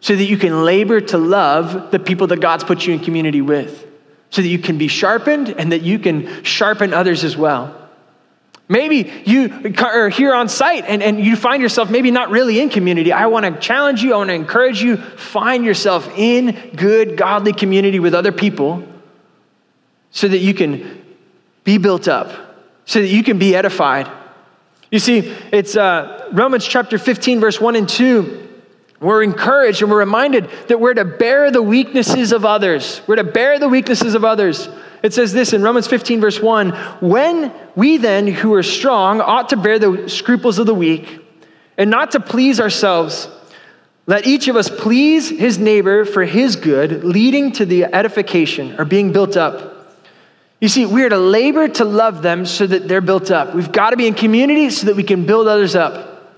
so 0.00 0.16
that 0.16 0.24
you 0.24 0.38
can 0.38 0.64
labor 0.64 1.02
to 1.02 1.18
love 1.18 1.90
the 1.90 1.98
people 1.98 2.26
that 2.28 2.40
God's 2.40 2.64
put 2.64 2.86
you 2.86 2.94
in 2.94 3.00
community 3.00 3.42
with, 3.42 3.86
so 4.30 4.40
that 4.40 4.48
you 4.48 4.58
can 4.58 4.78
be 4.78 4.88
sharpened 4.88 5.50
and 5.50 5.72
that 5.72 5.82
you 5.82 5.98
can 5.98 6.42
sharpen 6.42 6.94
others 6.94 7.22
as 7.22 7.36
well. 7.36 7.86
Maybe 8.66 9.12
you 9.26 9.74
are 9.78 10.08
here 10.08 10.34
on 10.34 10.48
site 10.48 10.86
and, 10.86 11.02
and 11.02 11.20
you 11.20 11.36
find 11.36 11.62
yourself 11.62 11.90
maybe 11.90 12.10
not 12.10 12.30
really 12.30 12.60
in 12.60 12.70
community. 12.70 13.12
I 13.12 13.26
want 13.26 13.44
to 13.44 13.60
challenge 13.60 14.02
you, 14.02 14.14
I 14.14 14.16
want 14.16 14.30
to 14.30 14.34
encourage 14.34 14.80
you, 14.80 14.96
find 14.96 15.66
yourself 15.66 16.10
in 16.16 16.72
good, 16.76 17.18
godly 17.18 17.52
community 17.52 17.98
with 18.00 18.14
other 18.14 18.32
people 18.32 18.88
so 20.12 20.26
that 20.26 20.38
you 20.38 20.54
can 20.54 21.05
be 21.66 21.76
built 21.76 22.08
up 22.08 22.32
so 22.86 23.00
that 23.00 23.08
you 23.08 23.22
can 23.22 23.38
be 23.38 23.54
edified. 23.54 24.10
You 24.90 25.00
see, 25.00 25.34
it's 25.52 25.76
uh, 25.76 26.30
Romans 26.32 26.64
chapter 26.64 26.96
15, 26.96 27.40
verse 27.40 27.60
1 27.60 27.76
and 27.76 27.88
2. 27.88 28.44
We're 29.00 29.24
encouraged 29.24 29.82
and 29.82 29.90
we're 29.90 29.98
reminded 29.98 30.48
that 30.68 30.80
we're 30.80 30.94
to 30.94 31.04
bear 31.04 31.50
the 31.50 31.60
weaknesses 31.60 32.32
of 32.32 32.44
others. 32.46 33.02
We're 33.06 33.16
to 33.16 33.24
bear 33.24 33.58
the 33.58 33.68
weaknesses 33.68 34.14
of 34.14 34.24
others. 34.24 34.68
It 35.02 35.12
says 35.12 35.32
this 35.32 35.52
in 35.52 35.62
Romans 35.62 35.88
15, 35.88 36.20
verse 36.20 36.40
1 36.40 36.70
When 37.00 37.52
we 37.74 37.98
then, 37.98 38.28
who 38.28 38.54
are 38.54 38.62
strong, 38.62 39.20
ought 39.20 39.50
to 39.50 39.56
bear 39.56 39.78
the 39.78 40.08
scruples 40.08 40.58
of 40.58 40.66
the 40.66 40.74
weak 40.74 41.20
and 41.76 41.90
not 41.90 42.12
to 42.12 42.20
please 42.20 42.60
ourselves. 42.60 43.28
Let 44.06 44.24
each 44.24 44.46
of 44.46 44.54
us 44.54 44.70
please 44.70 45.28
his 45.28 45.58
neighbor 45.58 46.04
for 46.04 46.24
his 46.24 46.54
good, 46.54 47.02
leading 47.04 47.50
to 47.52 47.66
the 47.66 47.84
edification 47.86 48.78
or 48.78 48.84
being 48.84 49.12
built 49.12 49.36
up. 49.36 49.75
You 50.60 50.68
see, 50.68 50.86
we 50.86 51.04
are 51.04 51.08
to 51.08 51.18
labor 51.18 51.68
to 51.68 51.84
love 51.84 52.22
them 52.22 52.46
so 52.46 52.66
that 52.66 52.88
they're 52.88 53.00
built 53.00 53.30
up. 53.30 53.54
We've 53.54 53.70
got 53.70 53.90
to 53.90 53.96
be 53.96 54.06
in 54.06 54.14
community 54.14 54.70
so 54.70 54.86
that 54.86 54.96
we 54.96 55.02
can 55.02 55.26
build 55.26 55.48
others 55.48 55.74
up. 55.74 56.34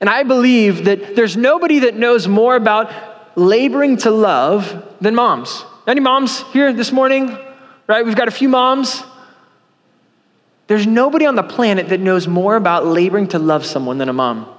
And 0.00 0.10
I 0.10 0.24
believe 0.24 0.84
that 0.84 1.16
there's 1.16 1.36
nobody 1.36 1.80
that 1.80 1.94
knows 1.94 2.28
more 2.28 2.54
about 2.54 2.92
laboring 3.36 3.96
to 3.98 4.10
love 4.10 4.84
than 5.00 5.14
moms. 5.14 5.64
Any 5.86 6.00
moms 6.00 6.42
here 6.52 6.72
this 6.72 6.92
morning? 6.92 7.36
Right? 7.86 8.04
We've 8.04 8.16
got 8.16 8.28
a 8.28 8.32
few 8.32 8.48
moms. 8.48 9.02
There's 10.66 10.86
nobody 10.86 11.24
on 11.26 11.34
the 11.34 11.42
planet 11.42 11.88
that 11.90 12.00
knows 12.00 12.28
more 12.28 12.56
about 12.56 12.84
laboring 12.84 13.28
to 13.28 13.38
love 13.38 13.64
someone 13.64 13.98
than 13.98 14.08
a 14.08 14.12
mom 14.12 14.55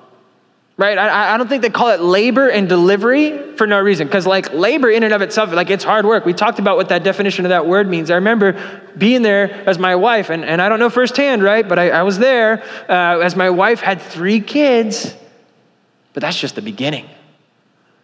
right? 0.78 0.98
I, 0.98 1.34
I, 1.34 1.38
don't 1.38 1.48
think 1.48 1.64
they 1.64 1.72
call 1.72 1.90
it 1.90 2.00
labor 2.00 2.50
and 2.50 2.70
delivery 2.70 3.56
for 3.56 3.66
no 3.66 3.80
reason. 3.80 4.08
Because, 4.08 4.28
like, 4.28 4.54
labor 4.54 4.90
in 4.90 5.04
and 5.04 5.12
of 5.12 5.22
itself, 5.24 5.52
like, 5.52 5.72
it's 5.72 5.84
hard 5.84 6.06
work. 6.06 6.24
We 6.24 6.34
talked 6.34 6.60
about 6.60 6.78
what 6.78 6.90
that 6.90 7.04
definition 7.04 7.46
of 7.46 7.50
that 7.50 7.66
word 7.66 7.90
means. 7.90 8.12
I 8.12 8.16
remember 8.16 8.54
being 8.96 9.24
there 9.24 9.52
as 9.68 9.80
my 9.80 9.96
wife, 9.96 10.30
and, 10.30 10.46
and 10.46 10.62
I 10.62 10.70
don't 10.70 10.80
know 10.80 10.92
firsthand, 10.92 11.42
right? 11.42 11.68
But 11.68 11.80
I, 11.80 11.90
I 11.90 12.04
was 12.04 12.20
there 12.20 12.64
uh, 12.88 13.20
as 13.20 13.36
my 13.36 13.50
wife 13.50 13.82
had 13.82 14.02
three 14.02 14.40
kids. 14.40 15.16
But 16.14 16.22
that's 16.22 16.40
just 16.40 16.56
the 16.56 16.62
beginning. 16.62 17.10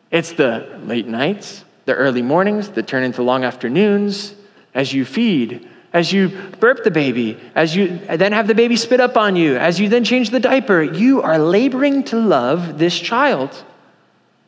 It's 0.09 0.33
the 0.33 0.79
late 0.83 1.07
nights, 1.07 1.63
the 1.85 1.93
early 1.93 2.21
mornings 2.21 2.69
that 2.69 2.87
turn 2.87 3.03
into 3.03 3.21
long 3.21 3.43
afternoons 3.43 4.35
as 4.73 4.93
you 4.93 5.05
feed 5.05 5.69
as 5.93 6.11
you 6.11 6.29
burp 6.59 6.83
the 6.83 6.91
baby, 6.91 7.39
as 7.53 7.75
you 7.75 7.99
then 7.99 8.31
have 8.31 8.47
the 8.47 8.55
baby 8.55 8.75
spit 8.75 8.99
up 8.99 9.15
on 9.15 9.35
you, 9.35 9.57
as 9.57 9.79
you 9.79 9.87
then 9.89 10.03
change 10.03 10.31
the 10.31 10.39
diaper, 10.39 10.81
you 10.81 11.21
are 11.21 11.37
laboring 11.37 12.03
to 12.05 12.17
love 12.17 12.79
this 12.79 12.99
child. 12.99 13.63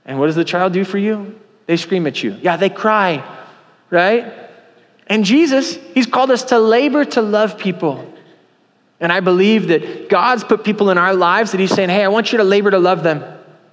And 0.05 0.19
what 0.19 0.25
does 0.25 0.35
the 0.35 0.43
child 0.43 0.73
do 0.73 0.83
for 0.83 0.97
you? 0.97 1.39
They 1.67 1.77
scream 1.77 2.07
at 2.07 2.23
you. 2.23 2.37
Yeah, 2.41 2.57
they 2.57 2.71
cry, 2.71 3.23
right? 3.91 4.33
And 5.05 5.23
Jesus, 5.23 5.75
He's 5.93 6.07
called 6.07 6.31
us 6.31 6.45
to 6.45 6.57
labor 6.57 7.05
to 7.05 7.21
love 7.21 7.59
people. 7.59 8.11
And 8.99 9.11
I 9.11 9.19
believe 9.19 9.67
that 9.67 10.09
God's 10.09 10.43
put 10.43 10.63
people 10.63 10.89
in 10.89 10.97
our 10.97 11.13
lives 11.13 11.51
that 11.51 11.59
He's 11.59 11.71
saying, 11.71 11.89
hey, 11.89 12.03
I 12.03 12.07
want 12.07 12.31
you 12.31 12.39
to 12.39 12.43
labor 12.43 12.71
to 12.71 12.79
love 12.79 13.03
them. 13.03 13.23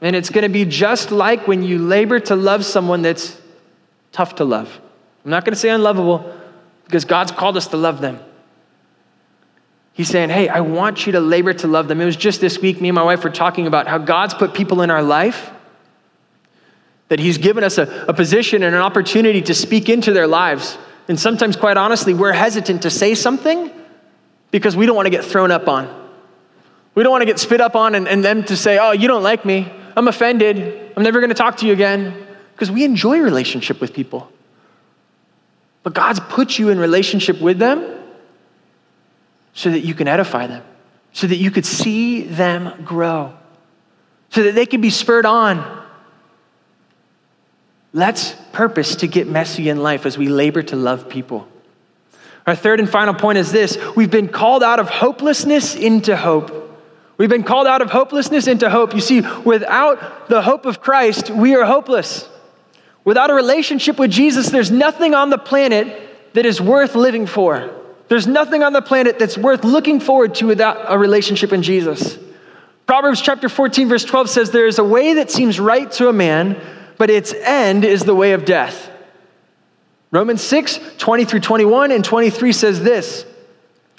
And 0.02 0.14
it's 0.14 0.28
going 0.28 0.42
to 0.42 0.50
be 0.50 0.66
just 0.66 1.10
like 1.10 1.46
when 1.46 1.62
you 1.62 1.78
labor 1.78 2.20
to 2.20 2.36
love 2.36 2.66
someone 2.66 3.00
that's 3.00 3.40
tough 4.10 4.34
to 4.36 4.44
love. 4.44 4.80
I'm 5.24 5.30
not 5.30 5.44
going 5.46 5.54
to 5.54 5.58
say 5.58 5.70
unlovable 5.70 6.41
because 6.84 7.04
God's 7.04 7.32
called 7.32 7.56
us 7.56 7.68
to 7.68 7.76
love 7.76 8.00
them. 8.00 8.20
He's 9.92 10.08
saying, 10.08 10.30
Hey, 10.30 10.48
I 10.48 10.60
want 10.60 11.06
you 11.06 11.12
to 11.12 11.20
labor 11.20 11.52
to 11.54 11.66
love 11.66 11.88
them. 11.88 12.00
It 12.00 12.04
was 12.04 12.16
just 12.16 12.40
this 12.40 12.58
week, 12.58 12.80
me 12.80 12.88
and 12.88 12.96
my 12.96 13.02
wife 13.02 13.24
were 13.24 13.30
talking 13.30 13.66
about 13.66 13.86
how 13.86 13.98
God's 13.98 14.34
put 14.34 14.54
people 14.54 14.82
in 14.82 14.90
our 14.90 15.02
life, 15.02 15.50
that 17.08 17.18
He's 17.18 17.38
given 17.38 17.62
us 17.62 17.78
a, 17.78 18.06
a 18.08 18.14
position 18.14 18.62
and 18.62 18.74
an 18.74 18.80
opportunity 18.80 19.42
to 19.42 19.54
speak 19.54 19.88
into 19.88 20.12
their 20.12 20.26
lives. 20.26 20.78
And 21.08 21.18
sometimes, 21.18 21.56
quite 21.56 21.76
honestly, 21.76 22.14
we're 22.14 22.32
hesitant 22.32 22.82
to 22.82 22.90
say 22.90 23.14
something 23.14 23.70
because 24.50 24.76
we 24.76 24.86
don't 24.86 24.96
want 24.96 25.06
to 25.06 25.10
get 25.10 25.24
thrown 25.24 25.50
up 25.50 25.68
on. 25.68 26.00
We 26.94 27.02
don't 27.02 27.10
want 27.10 27.22
to 27.22 27.26
get 27.26 27.38
spit 27.38 27.60
up 27.60 27.74
on 27.74 27.94
and, 27.94 28.06
and 28.06 28.24
them 28.24 28.44
to 28.44 28.56
say, 28.56 28.78
Oh, 28.78 28.92
you 28.92 29.08
don't 29.08 29.22
like 29.22 29.44
me. 29.44 29.70
I'm 29.96 30.08
offended. 30.08 30.92
I'm 30.96 31.02
never 31.02 31.20
going 31.20 31.30
to 31.30 31.34
talk 31.34 31.58
to 31.58 31.66
you 31.66 31.72
again. 31.72 32.26
Because 32.52 32.70
we 32.70 32.84
enjoy 32.84 33.18
relationship 33.18 33.80
with 33.80 33.92
people. 33.92 34.30
But 35.82 35.94
God's 35.94 36.20
put 36.20 36.58
you 36.58 36.68
in 36.68 36.78
relationship 36.78 37.40
with 37.40 37.58
them 37.58 37.84
so 39.52 39.70
that 39.70 39.80
you 39.80 39.94
can 39.94 40.08
edify 40.08 40.46
them, 40.46 40.62
so 41.12 41.26
that 41.26 41.36
you 41.36 41.50
could 41.50 41.66
see 41.66 42.22
them 42.22 42.84
grow, 42.84 43.34
so 44.30 44.44
that 44.44 44.54
they 44.54 44.66
can 44.66 44.80
be 44.80 44.90
spurred 44.90 45.26
on. 45.26 45.80
Let's 47.92 48.34
purpose 48.52 48.96
to 48.96 49.06
get 49.06 49.26
messy 49.26 49.68
in 49.68 49.82
life 49.82 50.06
as 50.06 50.16
we 50.16 50.28
labor 50.28 50.62
to 50.62 50.76
love 50.76 51.08
people. 51.08 51.48
Our 52.46 52.56
third 52.56 52.80
and 52.80 52.88
final 52.88 53.14
point 53.14 53.38
is 53.38 53.52
this 53.52 53.78
we've 53.94 54.10
been 54.10 54.28
called 54.28 54.62
out 54.62 54.80
of 54.80 54.88
hopelessness 54.88 55.74
into 55.74 56.16
hope. 56.16 56.58
We've 57.18 57.28
been 57.28 57.44
called 57.44 57.66
out 57.66 57.82
of 57.82 57.90
hopelessness 57.90 58.46
into 58.46 58.70
hope. 58.70 58.94
You 58.94 59.00
see, 59.00 59.20
without 59.44 60.28
the 60.28 60.42
hope 60.42 60.64
of 60.64 60.80
Christ, 60.80 61.30
we 61.30 61.54
are 61.54 61.64
hopeless. 61.64 62.28
Without 63.04 63.30
a 63.30 63.34
relationship 63.34 63.98
with 63.98 64.10
Jesus, 64.10 64.50
there's 64.50 64.70
nothing 64.70 65.14
on 65.14 65.30
the 65.30 65.38
planet 65.38 66.10
that 66.34 66.46
is 66.46 66.60
worth 66.60 66.94
living 66.94 67.26
for. 67.26 67.70
There's 68.08 68.26
nothing 68.26 68.62
on 68.62 68.72
the 68.72 68.82
planet 68.82 69.18
that's 69.18 69.38
worth 69.38 69.64
looking 69.64 69.98
forward 69.98 70.34
to 70.36 70.46
without 70.46 70.84
a 70.88 70.98
relationship 70.98 71.52
in 71.52 71.62
Jesus. 71.62 72.18
Proverbs 72.86 73.20
chapter 73.20 73.48
14, 73.48 73.88
verse 73.88 74.04
12 74.04 74.28
says, 74.28 74.50
There 74.50 74.66
is 74.66 74.78
a 74.78 74.84
way 74.84 75.14
that 75.14 75.30
seems 75.30 75.58
right 75.58 75.90
to 75.92 76.08
a 76.08 76.12
man, 76.12 76.60
but 76.98 77.10
its 77.10 77.32
end 77.32 77.84
is 77.84 78.04
the 78.04 78.14
way 78.14 78.32
of 78.32 78.44
death. 78.44 78.90
Romans 80.10 80.42
6, 80.42 80.78
20 80.98 81.24
through 81.24 81.40
21 81.40 81.90
and 81.90 82.04
23 82.04 82.52
says 82.52 82.82
this 82.82 83.24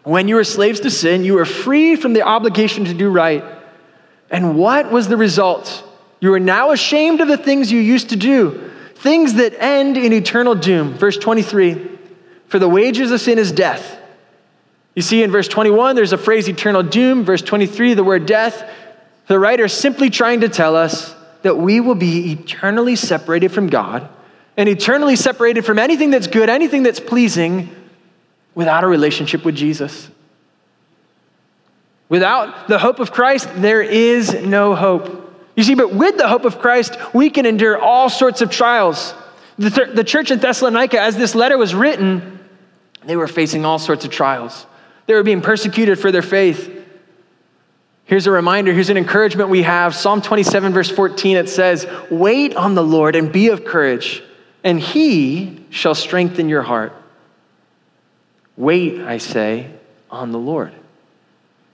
When 0.04 0.28
you 0.28 0.36
were 0.36 0.44
slaves 0.44 0.80
to 0.82 0.92
sin, 0.92 1.24
you 1.24 1.34
were 1.34 1.46
free 1.46 1.96
from 1.96 2.13
the 2.13 2.22
obligation 2.22 2.86
to 2.86 2.94
do 2.94 3.10
right. 3.10 3.44
And 4.30 4.58
what 4.58 4.92
was 4.92 5.08
the 5.08 5.18
result? 5.18 5.84
You 6.20 6.34
are 6.34 6.39
now 6.39 6.72
ashamed 6.72 7.20
of 7.20 7.28
the 7.28 7.38
things 7.38 7.72
you 7.72 7.80
used 7.80 8.10
to 8.10 8.16
do 8.16 8.72
things 9.04 9.34
that 9.34 9.54
end 9.62 9.98
in 9.98 10.13
eternal 10.13 10.56
doom. 10.56 10.94
Verse 10.94 11.18
23 11.18 12.00
For 12.48 12.58
the 12.58 12.70
wages 12.70 13.12
of 13.12 13.20
sin 13.20 13.38
is 13.38 13.52
death. 13.52 14.00
You 14.96 15.02
see 15.02 15.22
in 15.24 15.32
verse 15.32 15.48
21, 15.48 15.96
there's 15.96 16.13
a 16.13 16.18
phrase 16.18 16.48
eternal 16.48 16.84
doom. 16.84 17.24
Verse 17.26 17.42
23, 17.42 17.96
the 17.96 18.04
word 18.04 18.26
death. 18.26 18.70
The 19.28 19.39
writer 19.39 19.66
is 19.66 19.74
simply 19.74 20.10
trying 20.10 20.42
to 20.42 20.50
tell 20.50 20.76
us 20.76 21.13
that 21.42 21.58
we 21.58 21.80
will 21.80 21.96
be 21.96 22.32
eternally 22.32 22.96
separated 22.96 23.50
from 23.50 23.68
God 23.68 24.08
and 24.56 24.70
eternally 24.70 25.16
separated 25.16 25.66
from 25.66 25.80
anything 25.80 26.12
that's 26.12 26.28
good, 26.28 26.50
anything 26.50 26.84
that's 26.84 27.00
pleasing, 27.00 27.70
without 28.56 28.84
a 28.84 28.88
relationship 28.88 29.44
with 29.44 29.56
Jesus. 29.56 30.10
Without 32.08 32.68
the 32.68 32.78
hope 32.78 33.00
of 33.00 33.12
Christ, 33.12 33.50
there 33.56 33.82
is 33.82 34.34
no 34.34 34.76
hope. 34.76 35.23
You 35.56 35.63
see, 35.63 35.76
but 35.76 35.94
with 35.94 36.18
the 36.18 36.28
hope 36.28 36.46
of 36.46 36.60
Christ, 36.60 36.98
we 37.13 37.30
can 37.30 37.46
endure 37.46 37.78
all 37.78 38.10
sorts 38.10 38.42
of 38.42 38.50
trials. 38.50 39.13
The, 39.58 39.70
th- 39.70 39.96
the 39.96 40.04
church 40.04 40.32
in 40.32 40.39
Thessalonica, 40.39 41.00
as 41.00 41.16
this 41.16 41.36
letter 41.36 41.58
was 41.58 41.76
written, 41.76 42.39
they 43.06 43.16
were 43.16 43.28
facing 43.28 43.66
all 43.66 43.78
sorts 43.78 44.04
of 44.06 44.12
trials. 44.12 44.66
They 45.06 45.13
were 45.13 45.24
being 45.24 45.42
persecuted 45.42 46.00
for 46.00 46.12
their 46.12 46.22
faith. 46.22 46.72
Here's 48.06 48.28
a 48.28 48.32
reminder, 48.32 48.74
here's 48.74 48.89
an 48.89 48.98
encouragement 48.98 49.50
we 49.50 49.63
have. 49.63 49.96
Psalm 49.96 50.22
27, 50.22 50.74
verse 50.74 50.89
14, 50.89 51.38
it 51.38 51.50
says, 51.50 51.88
Wait 52.10 52.56
on 52.56 52.76
the 52.76 52.84
Lord 52.84 53.16
and 53.16 53.32
be 53.32 53.50
of 53.50 53.63
courage, 53.63 54.24
and 54.63 54.80
he 54.80 55.66
shall 55.70 55.96
strengthen 55.96 56.50
your 56.50 56.63
heart. 56.63 56.94
Wait, 58.58 59.02
I 59.02 59.18
say, 59.18 59.72
on 60.10 60.32
the 60.32 60.39
Lord. 60.39 60.74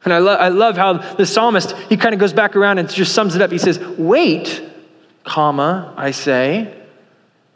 And 0.04 0.14
I, 0.14 0.20
lo- 0.20 0.36
I 0.36 0.48
love 0.50 0.78
how 0.78 0.94
the 0.94 1.26
psalmist, 1.26 1.74
he 1.90 1.98
kind 1.98 2.14
of 2.14 2.20
goes 2.20 2.34
back 2.34 2.56
around 2.56 2.78
and 2.78 2.90
just 2.90 3.14
sums 3.14 3.36
it 3.36 3.42
up. 3.42 3.52
He 3.52 3.58
says, 3.58 3.80
Wait, 3.80 4.64
comma, 5.24 5.94
I 5.98 6.12
say, 6.12 6.74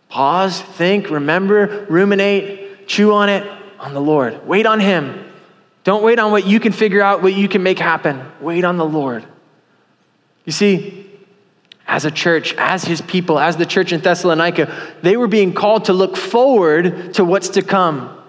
pause, 0.09 0.61
think, 0.61 1.09
remember, 1.09 1.85
ruminate, 1.89 2.87
chew 2.87 3.13
on 3.13 3.29
it, 3.29 3.49
on 3.79 3.93
the 3.93 4.01
Lord. 4.01 4.45
Wait 4.45 4.65
on 4.65 4.79
Him. 4.79 5.31
Don't 5.83 6.03
wait 6.03 6.19
on 6.19 6.31
what 6.31 6.45
you 6.45 6.59
can 6.59 6.71
figure 6.71 7.01
out, 7.01 7.21
what 7.21 7.33
you 7.33 7.49
can 7.49 7.63
make 7.63 7.79
happen. 7.79 8.21
Wait 8.39 8.63
on 8.63 8.77
the 8.77 8.85
Lord. 8.85 9.25
You 10.45 10.51
see, 10.51 11.09
as 11.87 12.05
a 12.05 12.11
church, 12.11 12.53
as 12.57 12.83
His 12.83 13.01
people, 13.01 13.39
as 13.39 13.57
the 13.57 13.65
church 13.65 13.91
in 13.93 14.01
Thessalonica, 14.01 14.73
they 15.01 15.17
were 15.17 15.27
being 15.27 15.53
called 15.53 15.85
to 15.85 15.93
look 15.93 16.17
forward 16.17 17.13
to 17.15 17.25
what's 17.25 17.49
to 17.49 17.61
come 17.61 18.22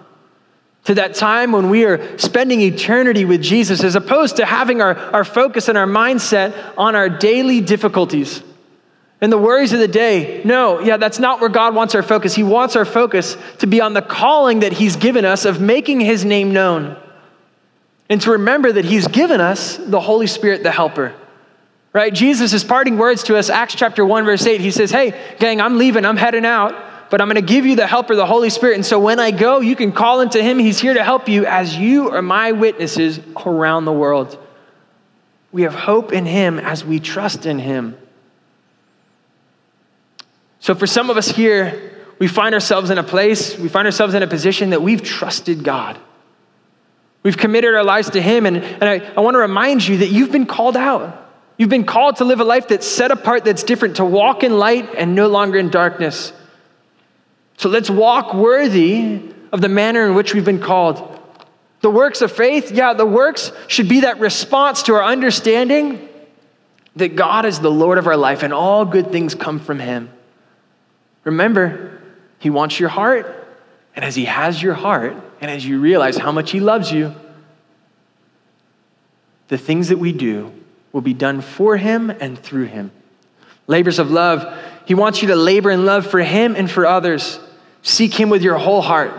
to 0.85 0.95
that 0.95 1.15
time 1.15 1.51
when 1.51 1.69
we 1.69 1.83
are 1.83 2.17
spending 2.17 2.61
eternity 2.61 3.25
with 3.25 3.41
Jesus, 3.41 3.83
as 3.83 3.95
opposed 3.95 4.37
to 4.37 4.45
having 4.45 4.81
our, 4.81 4.95
our 4.95 5.23
focus 5.23 5.67
and 5.67 5.77
our 5.77 5.87
mindset 5.87 6.73
on 6.77 6.95
our 6.95 7.09
daily 7.09 7.59
difficulties 7.59 8.41
and 9.19 9.31
the 9.31 9.37
worries 9.37 9.73
of 9.73 9.79
the 9.79 9.87
day. 9.87 10.41
No, 10.45 10.79
yeah, 10.79 10.97
that's 10.97 11.17
not 11.17 11.41
where 11.41 11.49
God 11.49 11.73
wants 11.73 11.95
our 11.95 12.03
focus. 12.03 12.35
He 12.35 12.43
wants 12.43 12.75
our 12.75 12.85
focus 12.85 13.35
to 13.59 13.67
be 13.67 13.81
on 13.81 13.93
the 13.93 14.01
calling 14.01 14.59
that 14.59 14.73
He's 14.73 14.95
given 14.95 15.25
us 15.25 15.45
of 15.45 15.59
making 15.59 16.01
His 16.01 16.23
name 16.23 16.53
known. 16.53 16.97
And 18.07 18.21
to 18.21 18.31
remember 18.31 18.71
that 18.71 18.85
He's 18.85 19.07
given 19.07 19.41
us 19.41 19.77
the 19.77 19.99
Holy 19.99 20.27
Spirit, 20.27 20.61
the 20.61 20.71
Helper. 20.71 21.15
Right? 21.93 22.13
Jesus' 22.13 22.63
parting 22.63 22.97
words 22.97 23.23
to 23.23 23.37
us, 23.37 23.49
Acts 23.49 23.73
chapter 23.73 24.05
1, 24.05 24.25
verse 24.25 24.45
8, 24.45 24.61
He 24.61 24.69
says, 24.69 24.91
Hey, 24.91 25.35
gang, 25.39 25.61
I'm 25.61 25.79
leaving, 25.79 26.05
I'm 26.05 26.17
heading 26.17 26.45
out 26.45 26.94
but 27.15 27.21
I'm 27.21 27.29
going 27.29 27.35
to 27.35 27.53
give 27.53 27.65
you 27.65 27.77
the 27.77 27.87
helper, 27.87 28.13
the 28.13 28.25
Holy 28.25 28.49
Spirit. 28.49 28.75
And 28.75 28.85
so 28.85 28.99
when 28.99 29.21
I 29.21 29.31
go, 29.31 29.61
you 29.61 29.77
can 29.77 29.93
call 29.93 30.19
into 30.19 30.43
him. 30.43 30.59
He's 30.59 30.81
here 30.81 30.93
to 30.93 31.01
help 31.01 31.29
you 31.29 31.45
as 31.45 31.77
you 31.77 32.09
are 32.09 32.21
my 32.21 32.51
witnesses 32.51 33.21
around 33.37 33.85
the 33.85 33.93
world. 33.93 34.37
We 35.53 35.61
have 35.61 35.73
hope 35.73 36.11
in 36.11 36.25
him 36.25 36.59
as 36.59 36.83
we 36.83 36.99
trust 36.99 37.45
in 37.45 37.57
him. 37.57 37.97
So 40.59 40.75
for 40.75 40.85
some 40.85 41.09
of 41.09 41.15
us 41.15 41.29
here, 41.29 42.05
we 42.19 42.27
find 42.27 42.53
ourselves 42.53 42.89
in 42.89 42.97
a 42.97 43.03
place, 43.03 43.57
we 43.57 43.69
find 43.69 43.87
ourselves 43.87 44.13
in 44.13 44.21
a 44.21 44.27
position 44.27 44.71
that 44.71 44.81
we've 44.81 45.01
trusted 45.01 45.63
God. 45.63 45.97
We've 47.23 47.37
committed 47.37 47.75
our 47.75 47.85
lives 47.85 48.09
to 48.09 48.21
him. 48.21 48.45
And, 48.45 48.57
and 48.57 48.83
I, 48.83 48.95
I 49.15 49.21
want 49.21 49.35
to 49.35 49.39
remind 49.39 49.87
you 49.87 49.99
that 49.99 50.09
you've 50.09 50.33
been 50.33 50.47
called 50.47 50.75
out. 50.75 51.29
You've 51.57 51.69
been 51.69 51.85
called 51.85 52.17
to 52.17 52.25
live 52.25 52.41
a 52.41 52.43
life 52.43 52.67
that's 52.67 52.85
set 52.85 53.11
apart, 53.11 53.45
that's 53.45 53.63
different, 53.63 53.95
to 53.95 54.03
walk 54.03 54.43
in 54.43 54.59
light 54.59 54.89
and 54.97 55.15
no 55.15 55.29
longer 55.29 55.57
in 55.57 55.69
darkness. 55.69 56.33
So 57.57 57.69
let's 57.69 57.89
walk 57.89 58.33
worthy 58.33 59.21
of 59.51 59.61
the 59.61 59.69
manner 59.69 60.05
in 60.05 60.15
which 60.15 60.33
we've 60.33 60.45
been 60.45 60.59
called. 60.59 61.11
The 61.81 61.89
works 61.89 62.21
of 62.21 62.31
faith, 62.31 62.71
yeah, 62.71 62.93
the 62.93 63.05
works 63.05 63.51
should 63.67 63.87
be 63.87 64.01
that 64.01 64.19
response 64.19 64.83
to 64.83 64.95
our 64.95 65.03
understanding 65.03 66.09
that 66.95 67.15
God 67.15 67.45
is 67.45 67.59
the 67.59 67.71
Lord 67.71 67.97
of 67.97 68.07
our 68.07 68.17
life 68.17 68.43
and 68.43 68.53
all 68.53 68.85
good 68.85 69.11
things 69.11 69.35
come 69.35 69.59
from 69.59 69.79
Him. 69.79 70.09
Remember, 71.23 72.01
He 72.39 72.49
wants 72.49 72.79
your 72.79 72.89
heart, 72.89 73.47
and 73.95 74.03
as 74.03 74.15
He 74.15 74.25
has 74.25 74.61
your 74.61 74.73
heart, 74.73 75.15
and 75.41 75.51
as 75.51 75.65
you 75.65 75.79
realize 75.79 76.17
how 76.17 76.31
much 76.31 76.51
He 76.51 76.59
loves 76.59 76.91
you, 76.91 77.13
the 79.47 79.57
things 79.57 79.89
that 79.89 79.97
we 79.97 80.11
do 80.11 80.51
will 80.91 81.01
be 81.01 81.13
done 81.13 81.41
for 81.41 81.77
Him 81.77 82.09
and 82.09 82.39
through 82.39 82.65
Him. 82.65 82.91
Labors 83.67 83.99
of 83.99 84.09
love, 84.09 84.57
He 84.85 84.95
wants 84.95 85.21
you 85.21 85.27
to 85.27 85.35
labor 85.35 85.69
in 85.69 85.85
love 85.85 86.07
for 86.07 86.21
Him 86.21 86.55
and 86.55 86.69
for 86.69 86.85
others. 86.85 87.39
Seek 87.85 88.19
Him 88.19 88.29
with 88.29 88.41
your 88.41 88.57
whole 88.57 88.81
heart 88.81 89.13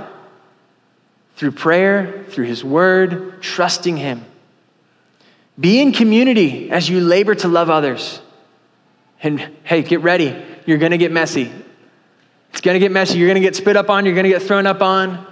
through 1.37 1.53
prayer, 1.53 2.25
through 2.31 2.47
His 2.47 2.65
Word, 2.65 3.41
trusting 3.41 3.97
Him. 3.97 4.25
Be 5.59 5.81
in 5.81 5.93
community 5.93 6.69
as 6.69 6.89
you 6.89 7.01
labor 7.01 7.37
to 7.37 7.49
love 7.49 7.71
others. 7.71 8.21
And 9.23 9.39
hey, 9.63 9.83
get 9.83 10.01
ready. 10.01 10.37
You're 10.67 10.79
going 10.79 10.91
to 10.91 10.99
get 10.99 11.13
messy. 11.13 11.49
It's 12.51 12.61
going 12.61 12.75
to 12.75 12.81
get 12.81 12.91
messy. 12.91 13.19
You're 13.19 13.29
going 13.29 13.41
to 13.41 13.41
get 13.41 13.55
spit 13.55 13.77
up 13.77 13.89
on. 13.89 14.05
You're 14.05 14.17
going 14.17 14.25
to 14.25 14.31
get 14.31 14.43
thrown 14.43 14.67
up 14.67 14.83
on. 14.83 15.25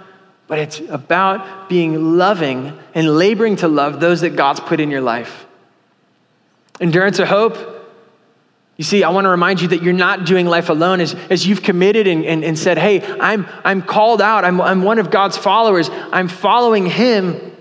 But 0.47 0.59
it's 0.59 0.79
about 0.79 1.67
being 1.67 2.17
loving 2.17 2.79
and 2.93 3.17
laboring 3.17 3.57
to 3.57 3.67
love 3.67 3.99
those 3.99 4.21
that 4.21 4.37
God's 4.37 4.61
put 4.61 4.79
in 4.79 4.89
your 4.89 5.01
life. 5.01 5.45
Endurance 6.79 7.19
of 7.19 7.27
hope. 7.27 7.74
You 8.77 8.83
see, 8.83 9.03
I 9.03 9.09
want 9.09 9.25
to 9.25 9.29
remind 9.29 9.61
you 9.61 9.69
that 9.69 9.83
you're 9.83 9.93
not 9.93 10.25
doing 10.25 10.45
life 10.45 10.69
alone 10.69 10.99
as, 10.99 11.15
as 11.29 11.47
you've 11.47 11.63
committed 11.63 12.07
and, 12.07 12.25
and, 12.25 12.43
and 12.43 12.59
said, 12.59 12.77
hey, 12.77 13.01
I'm, 13.19 13.47
I'm 13.63 13.81
called 13.81 14.21
out. 14.21 14.43
I'm, 14.43 14.59
I'm 14.59 14.83
one 14.83 14.99
of 14.99 15.09
God's 15.09 15.37
followers. 15.37 15.89
I'm 15.89 16.27
following 16.27 16.85
Him. 16.85 17.55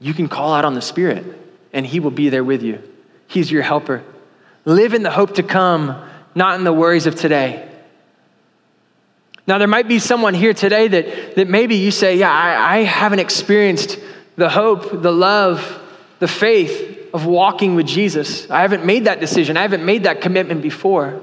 You 0.00 0.14
can 0.14 0.28
call 0.28 0.54
out 0.54 0.64
on 0.64 0.74
the 0.74 0.80
Spirit, 0.80 1.26
and 1.74 1.84
He 1.84 2.00
will 2.00 2.10
be 2.10 2.30
there 2.30 2.44
with 2.44 2.62
you. 2.62 2.82
He's 3.26 3.50
your 3.50 3.62
helper. 3.62 4.02
Live 4.64 4.94
in 4.94 5.02
the 5.02 5.10
hope 5.10 5.34
to 5.34 5.42
come, 5.42 6.02
not 6.34 6.58
in 6.58 6.64
the 6.64 6.72
worries 6.72 7.06
of 7.06 7.14
today. 7.14 7.68
Now, 9.46 9.58
there 9.58 9.68
might 9.68 9.88
be 9.88 9.98
someone 9.98 10.34
here 10.34 10.54
today 10.54 10.88
that, 10.88 11.36
that 11.36 11.48
maybe 11.48 11.76
you 11.76 11.90
say, 11.90 12.16
Yeah, 12.16 12.32
I, 12.32 12.78
I 12.78 12.82
haven't 12.82 13.20
experienced 13.20 13.98
the 14.36 14.48
hope, 14.48 15.02
the 15.02 15.12
love, 15.12 15.80
the 16.18 16.28
faith 16.28 16.95
of 17.16 17.24
walking 17.24 17.74
with 17.74 17.86
Jesus. 17.86 18.48
I 18.50 18.60
haven't 18.60 18.84
made 18.84 19.06
that 19.06 19.20
decision, 19.20 19.56
I 19.56 19.62
haven't 19.62 19.84
made 19.84 20.02
that 20.02 20.20
commitment 20.20 20.60
before. 20.60 21.22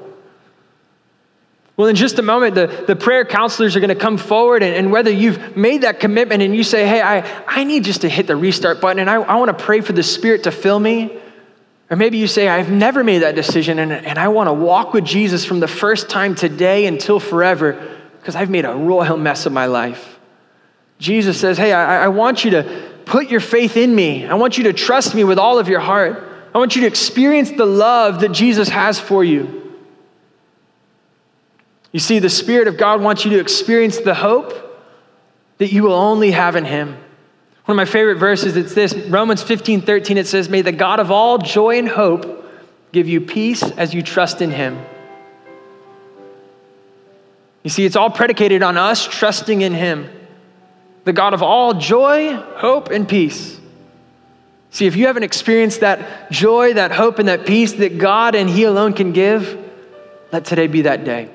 Well, 1.77 1.87
in 1.87 1.95
just 1.95 2.17
a 2.19 2.23
moment, 2.23 2.55
the, 2.55 2.83
the 2.87 2.95
prayer 2.95 3.25
counselors 3.25 3.75
are 3.75 3.79
going 3.79 3.89
to 3.89 3.95
come 3.95 4.17
forward, 4.17 4.61
and, 4.61 4.75
and, 4.75 4.91
whether 4.91 5.09
you've 5.09 5.55
made 5.55 5.81
that 5.81 5.99
commitment 5.99 6.43
and 6.43 6.55
you 6.55 6.63
say, 6.63 6.87
Hey, 6.87 7.01
I, 7.01 7.43
I 7.47 7.63
need 7.63 7.83
just 7.83 8.01
to 8.01 8.09
hit 8.09 8.27
the 8.27 8.35
restart 8.35 8.81
button 8.81 8.99
and 8.99 9.09
I, 9.09 9.15
I 9.15 9.35
want 9.35 9.55
to 9.57 9.63
pray 9.63 9.81
for 9.81 9.93
the 9.93 10.03
Spirit 10.03 10.43
to 10.43 10.51
fill 10.51 10.79
me. 10.79 11.15
Or 11.89 11.95
maybe 11.95 12.17
you 12.17 12.27
say, 12.27 12.47
I've 12.47 12.71
never 12.71 13.03
made 13.03 13.19
that 13.19 13.35
decision 13.35 13.77
and, 13.77 13.91
and 13.91 14.17
I 14.17 14.29
want 14.29 14.49
to 14.49 14.53
walk 14.53 14.93
with 14.93 15.05
Jesus 15.05 15.45
from 15.45 15.59
the 15.59 15.67
first 15.67 16.09
time 16.09 16.33
today 16.33 16.87
until 16.87 17.19
forever 17.19 17.97
because 18.19 18.35
I've 18.35 18.49
made 18.49 18.65
a 18.65 18.73
royal 18.73 19.17
mess 19.17 19.45
of 19.45 19.51
my 19.51 19.65
life. 19.67 20.19
Jesus 20.97 21.39
says, 21.39 21.57
Hey, 21.57 21.71
I, 21.71 22.05
I 22.05 22.07
want 22.07 22.45
you 22.45 22.51
to 22.51 22.92
put 23.13 23.29
your 23.29 23.39
faith 23.39 23.77
in 23.77 23.93
me. 23.93 24.25
I 24.25 24.33
want 24.33 24.57
you 24.57 24.63
to 24.63 24.73
trust 24.73 25.13
me 25.13 25.23
with 25.23 25.37
all 25.37 25.59
of 25.59 25.67
your 25.67 25.79
heart. 25.79 26.27
I 26.51 26.57
want 26.57 26.75
you 26.75 26.81
to 26.81 26.87
experience 26.87 27.51
the 27.51 27.63
love 27.63 28.21
that 28.21 28.31
Jesus 28.31 28.69
has 28.69 28.99
for 28.99 29.23
you. 29.23 29.71
You 31.91 31.99
see, 31.99 32.17
the 32.17 32.27
Spirit 32.27 32.67
of 32.67 32.75
God 32.75 33.03
wants 33.03 33.23
you 33.23 33.29
to 33.33 33.39
experience 33.39 33.99
the 33.99 34.15
hope 34.15 34.51
that 35.59 35.71
you 35.71 35.83
will 35.83 35.93
only 35.93 36.31
have 36.31 36.55
in 36.55 36.65
Him. 36.65 36.89
One 37.65 37.75
of 37.75 37.75
my 37.75 37.85
favorite 37.85 38.17
verses, 38.17 38.57
it's 38.57 38.73
this 38.73 38.95
Romans 38.95 39.43
15 39.43 39.81
13, 39.81 40.17
it 40.17 40.25
says, 40.25 40.49
May 40.49 40.63
the 40.63 40.71
God 40.71 40.99
of 40.99 41.11
all 41.11 41.37
joy 41.37 41.77
and 41.77 41.87
hope 41.87 42.51
give 42.93 43.07
you 43.07 43.21
peace 43.21 43.61
as 43.61 43.93
you 43.93 44.01
trust 44.01 44.41
in 44.41 44.49
Him. 44.49 44.83
You 47.61 47.69
see, 47.69 47.85
it's 47.85 47.95
all 47.95 48.09
predicated 48.09 48.63
on 48.63 48.75
us 48.75 49.05
trusting 49.05 49.61
in 49.61 49.75
Him, 49.75 50.09
the 51.03 51.13
God 51.13 51.33
of 51.33 51.43
all 51.43 51.73
joy, 51.73 52.33
hope, 52.35 52.89
and 52.89 53.07
peace. 53.07 53.59
See, 54.69 54.87
if 54.87 54.95
you 54.95 55.07
haven't 55.07 55.23
experienced 55.23 55.81
that 55.81 56.31
joy, 56.31 56.73
that 56.73 56.91
hope, 56.91 57.19
and 57.19 57.27
that 57.27 57.45
peace 57.45 57.73
that 57.73 57.97
God 57.97 58.35
and 58.35 58.49
He 58.49 58.63
alone 58.63 58.93
can 58.93 59.11
give, 59.11 59.59
let 60.31 60.45
today 60.45 60.67
be 60.67 60.83
that 60.83 61.03
day. 61.03 61.29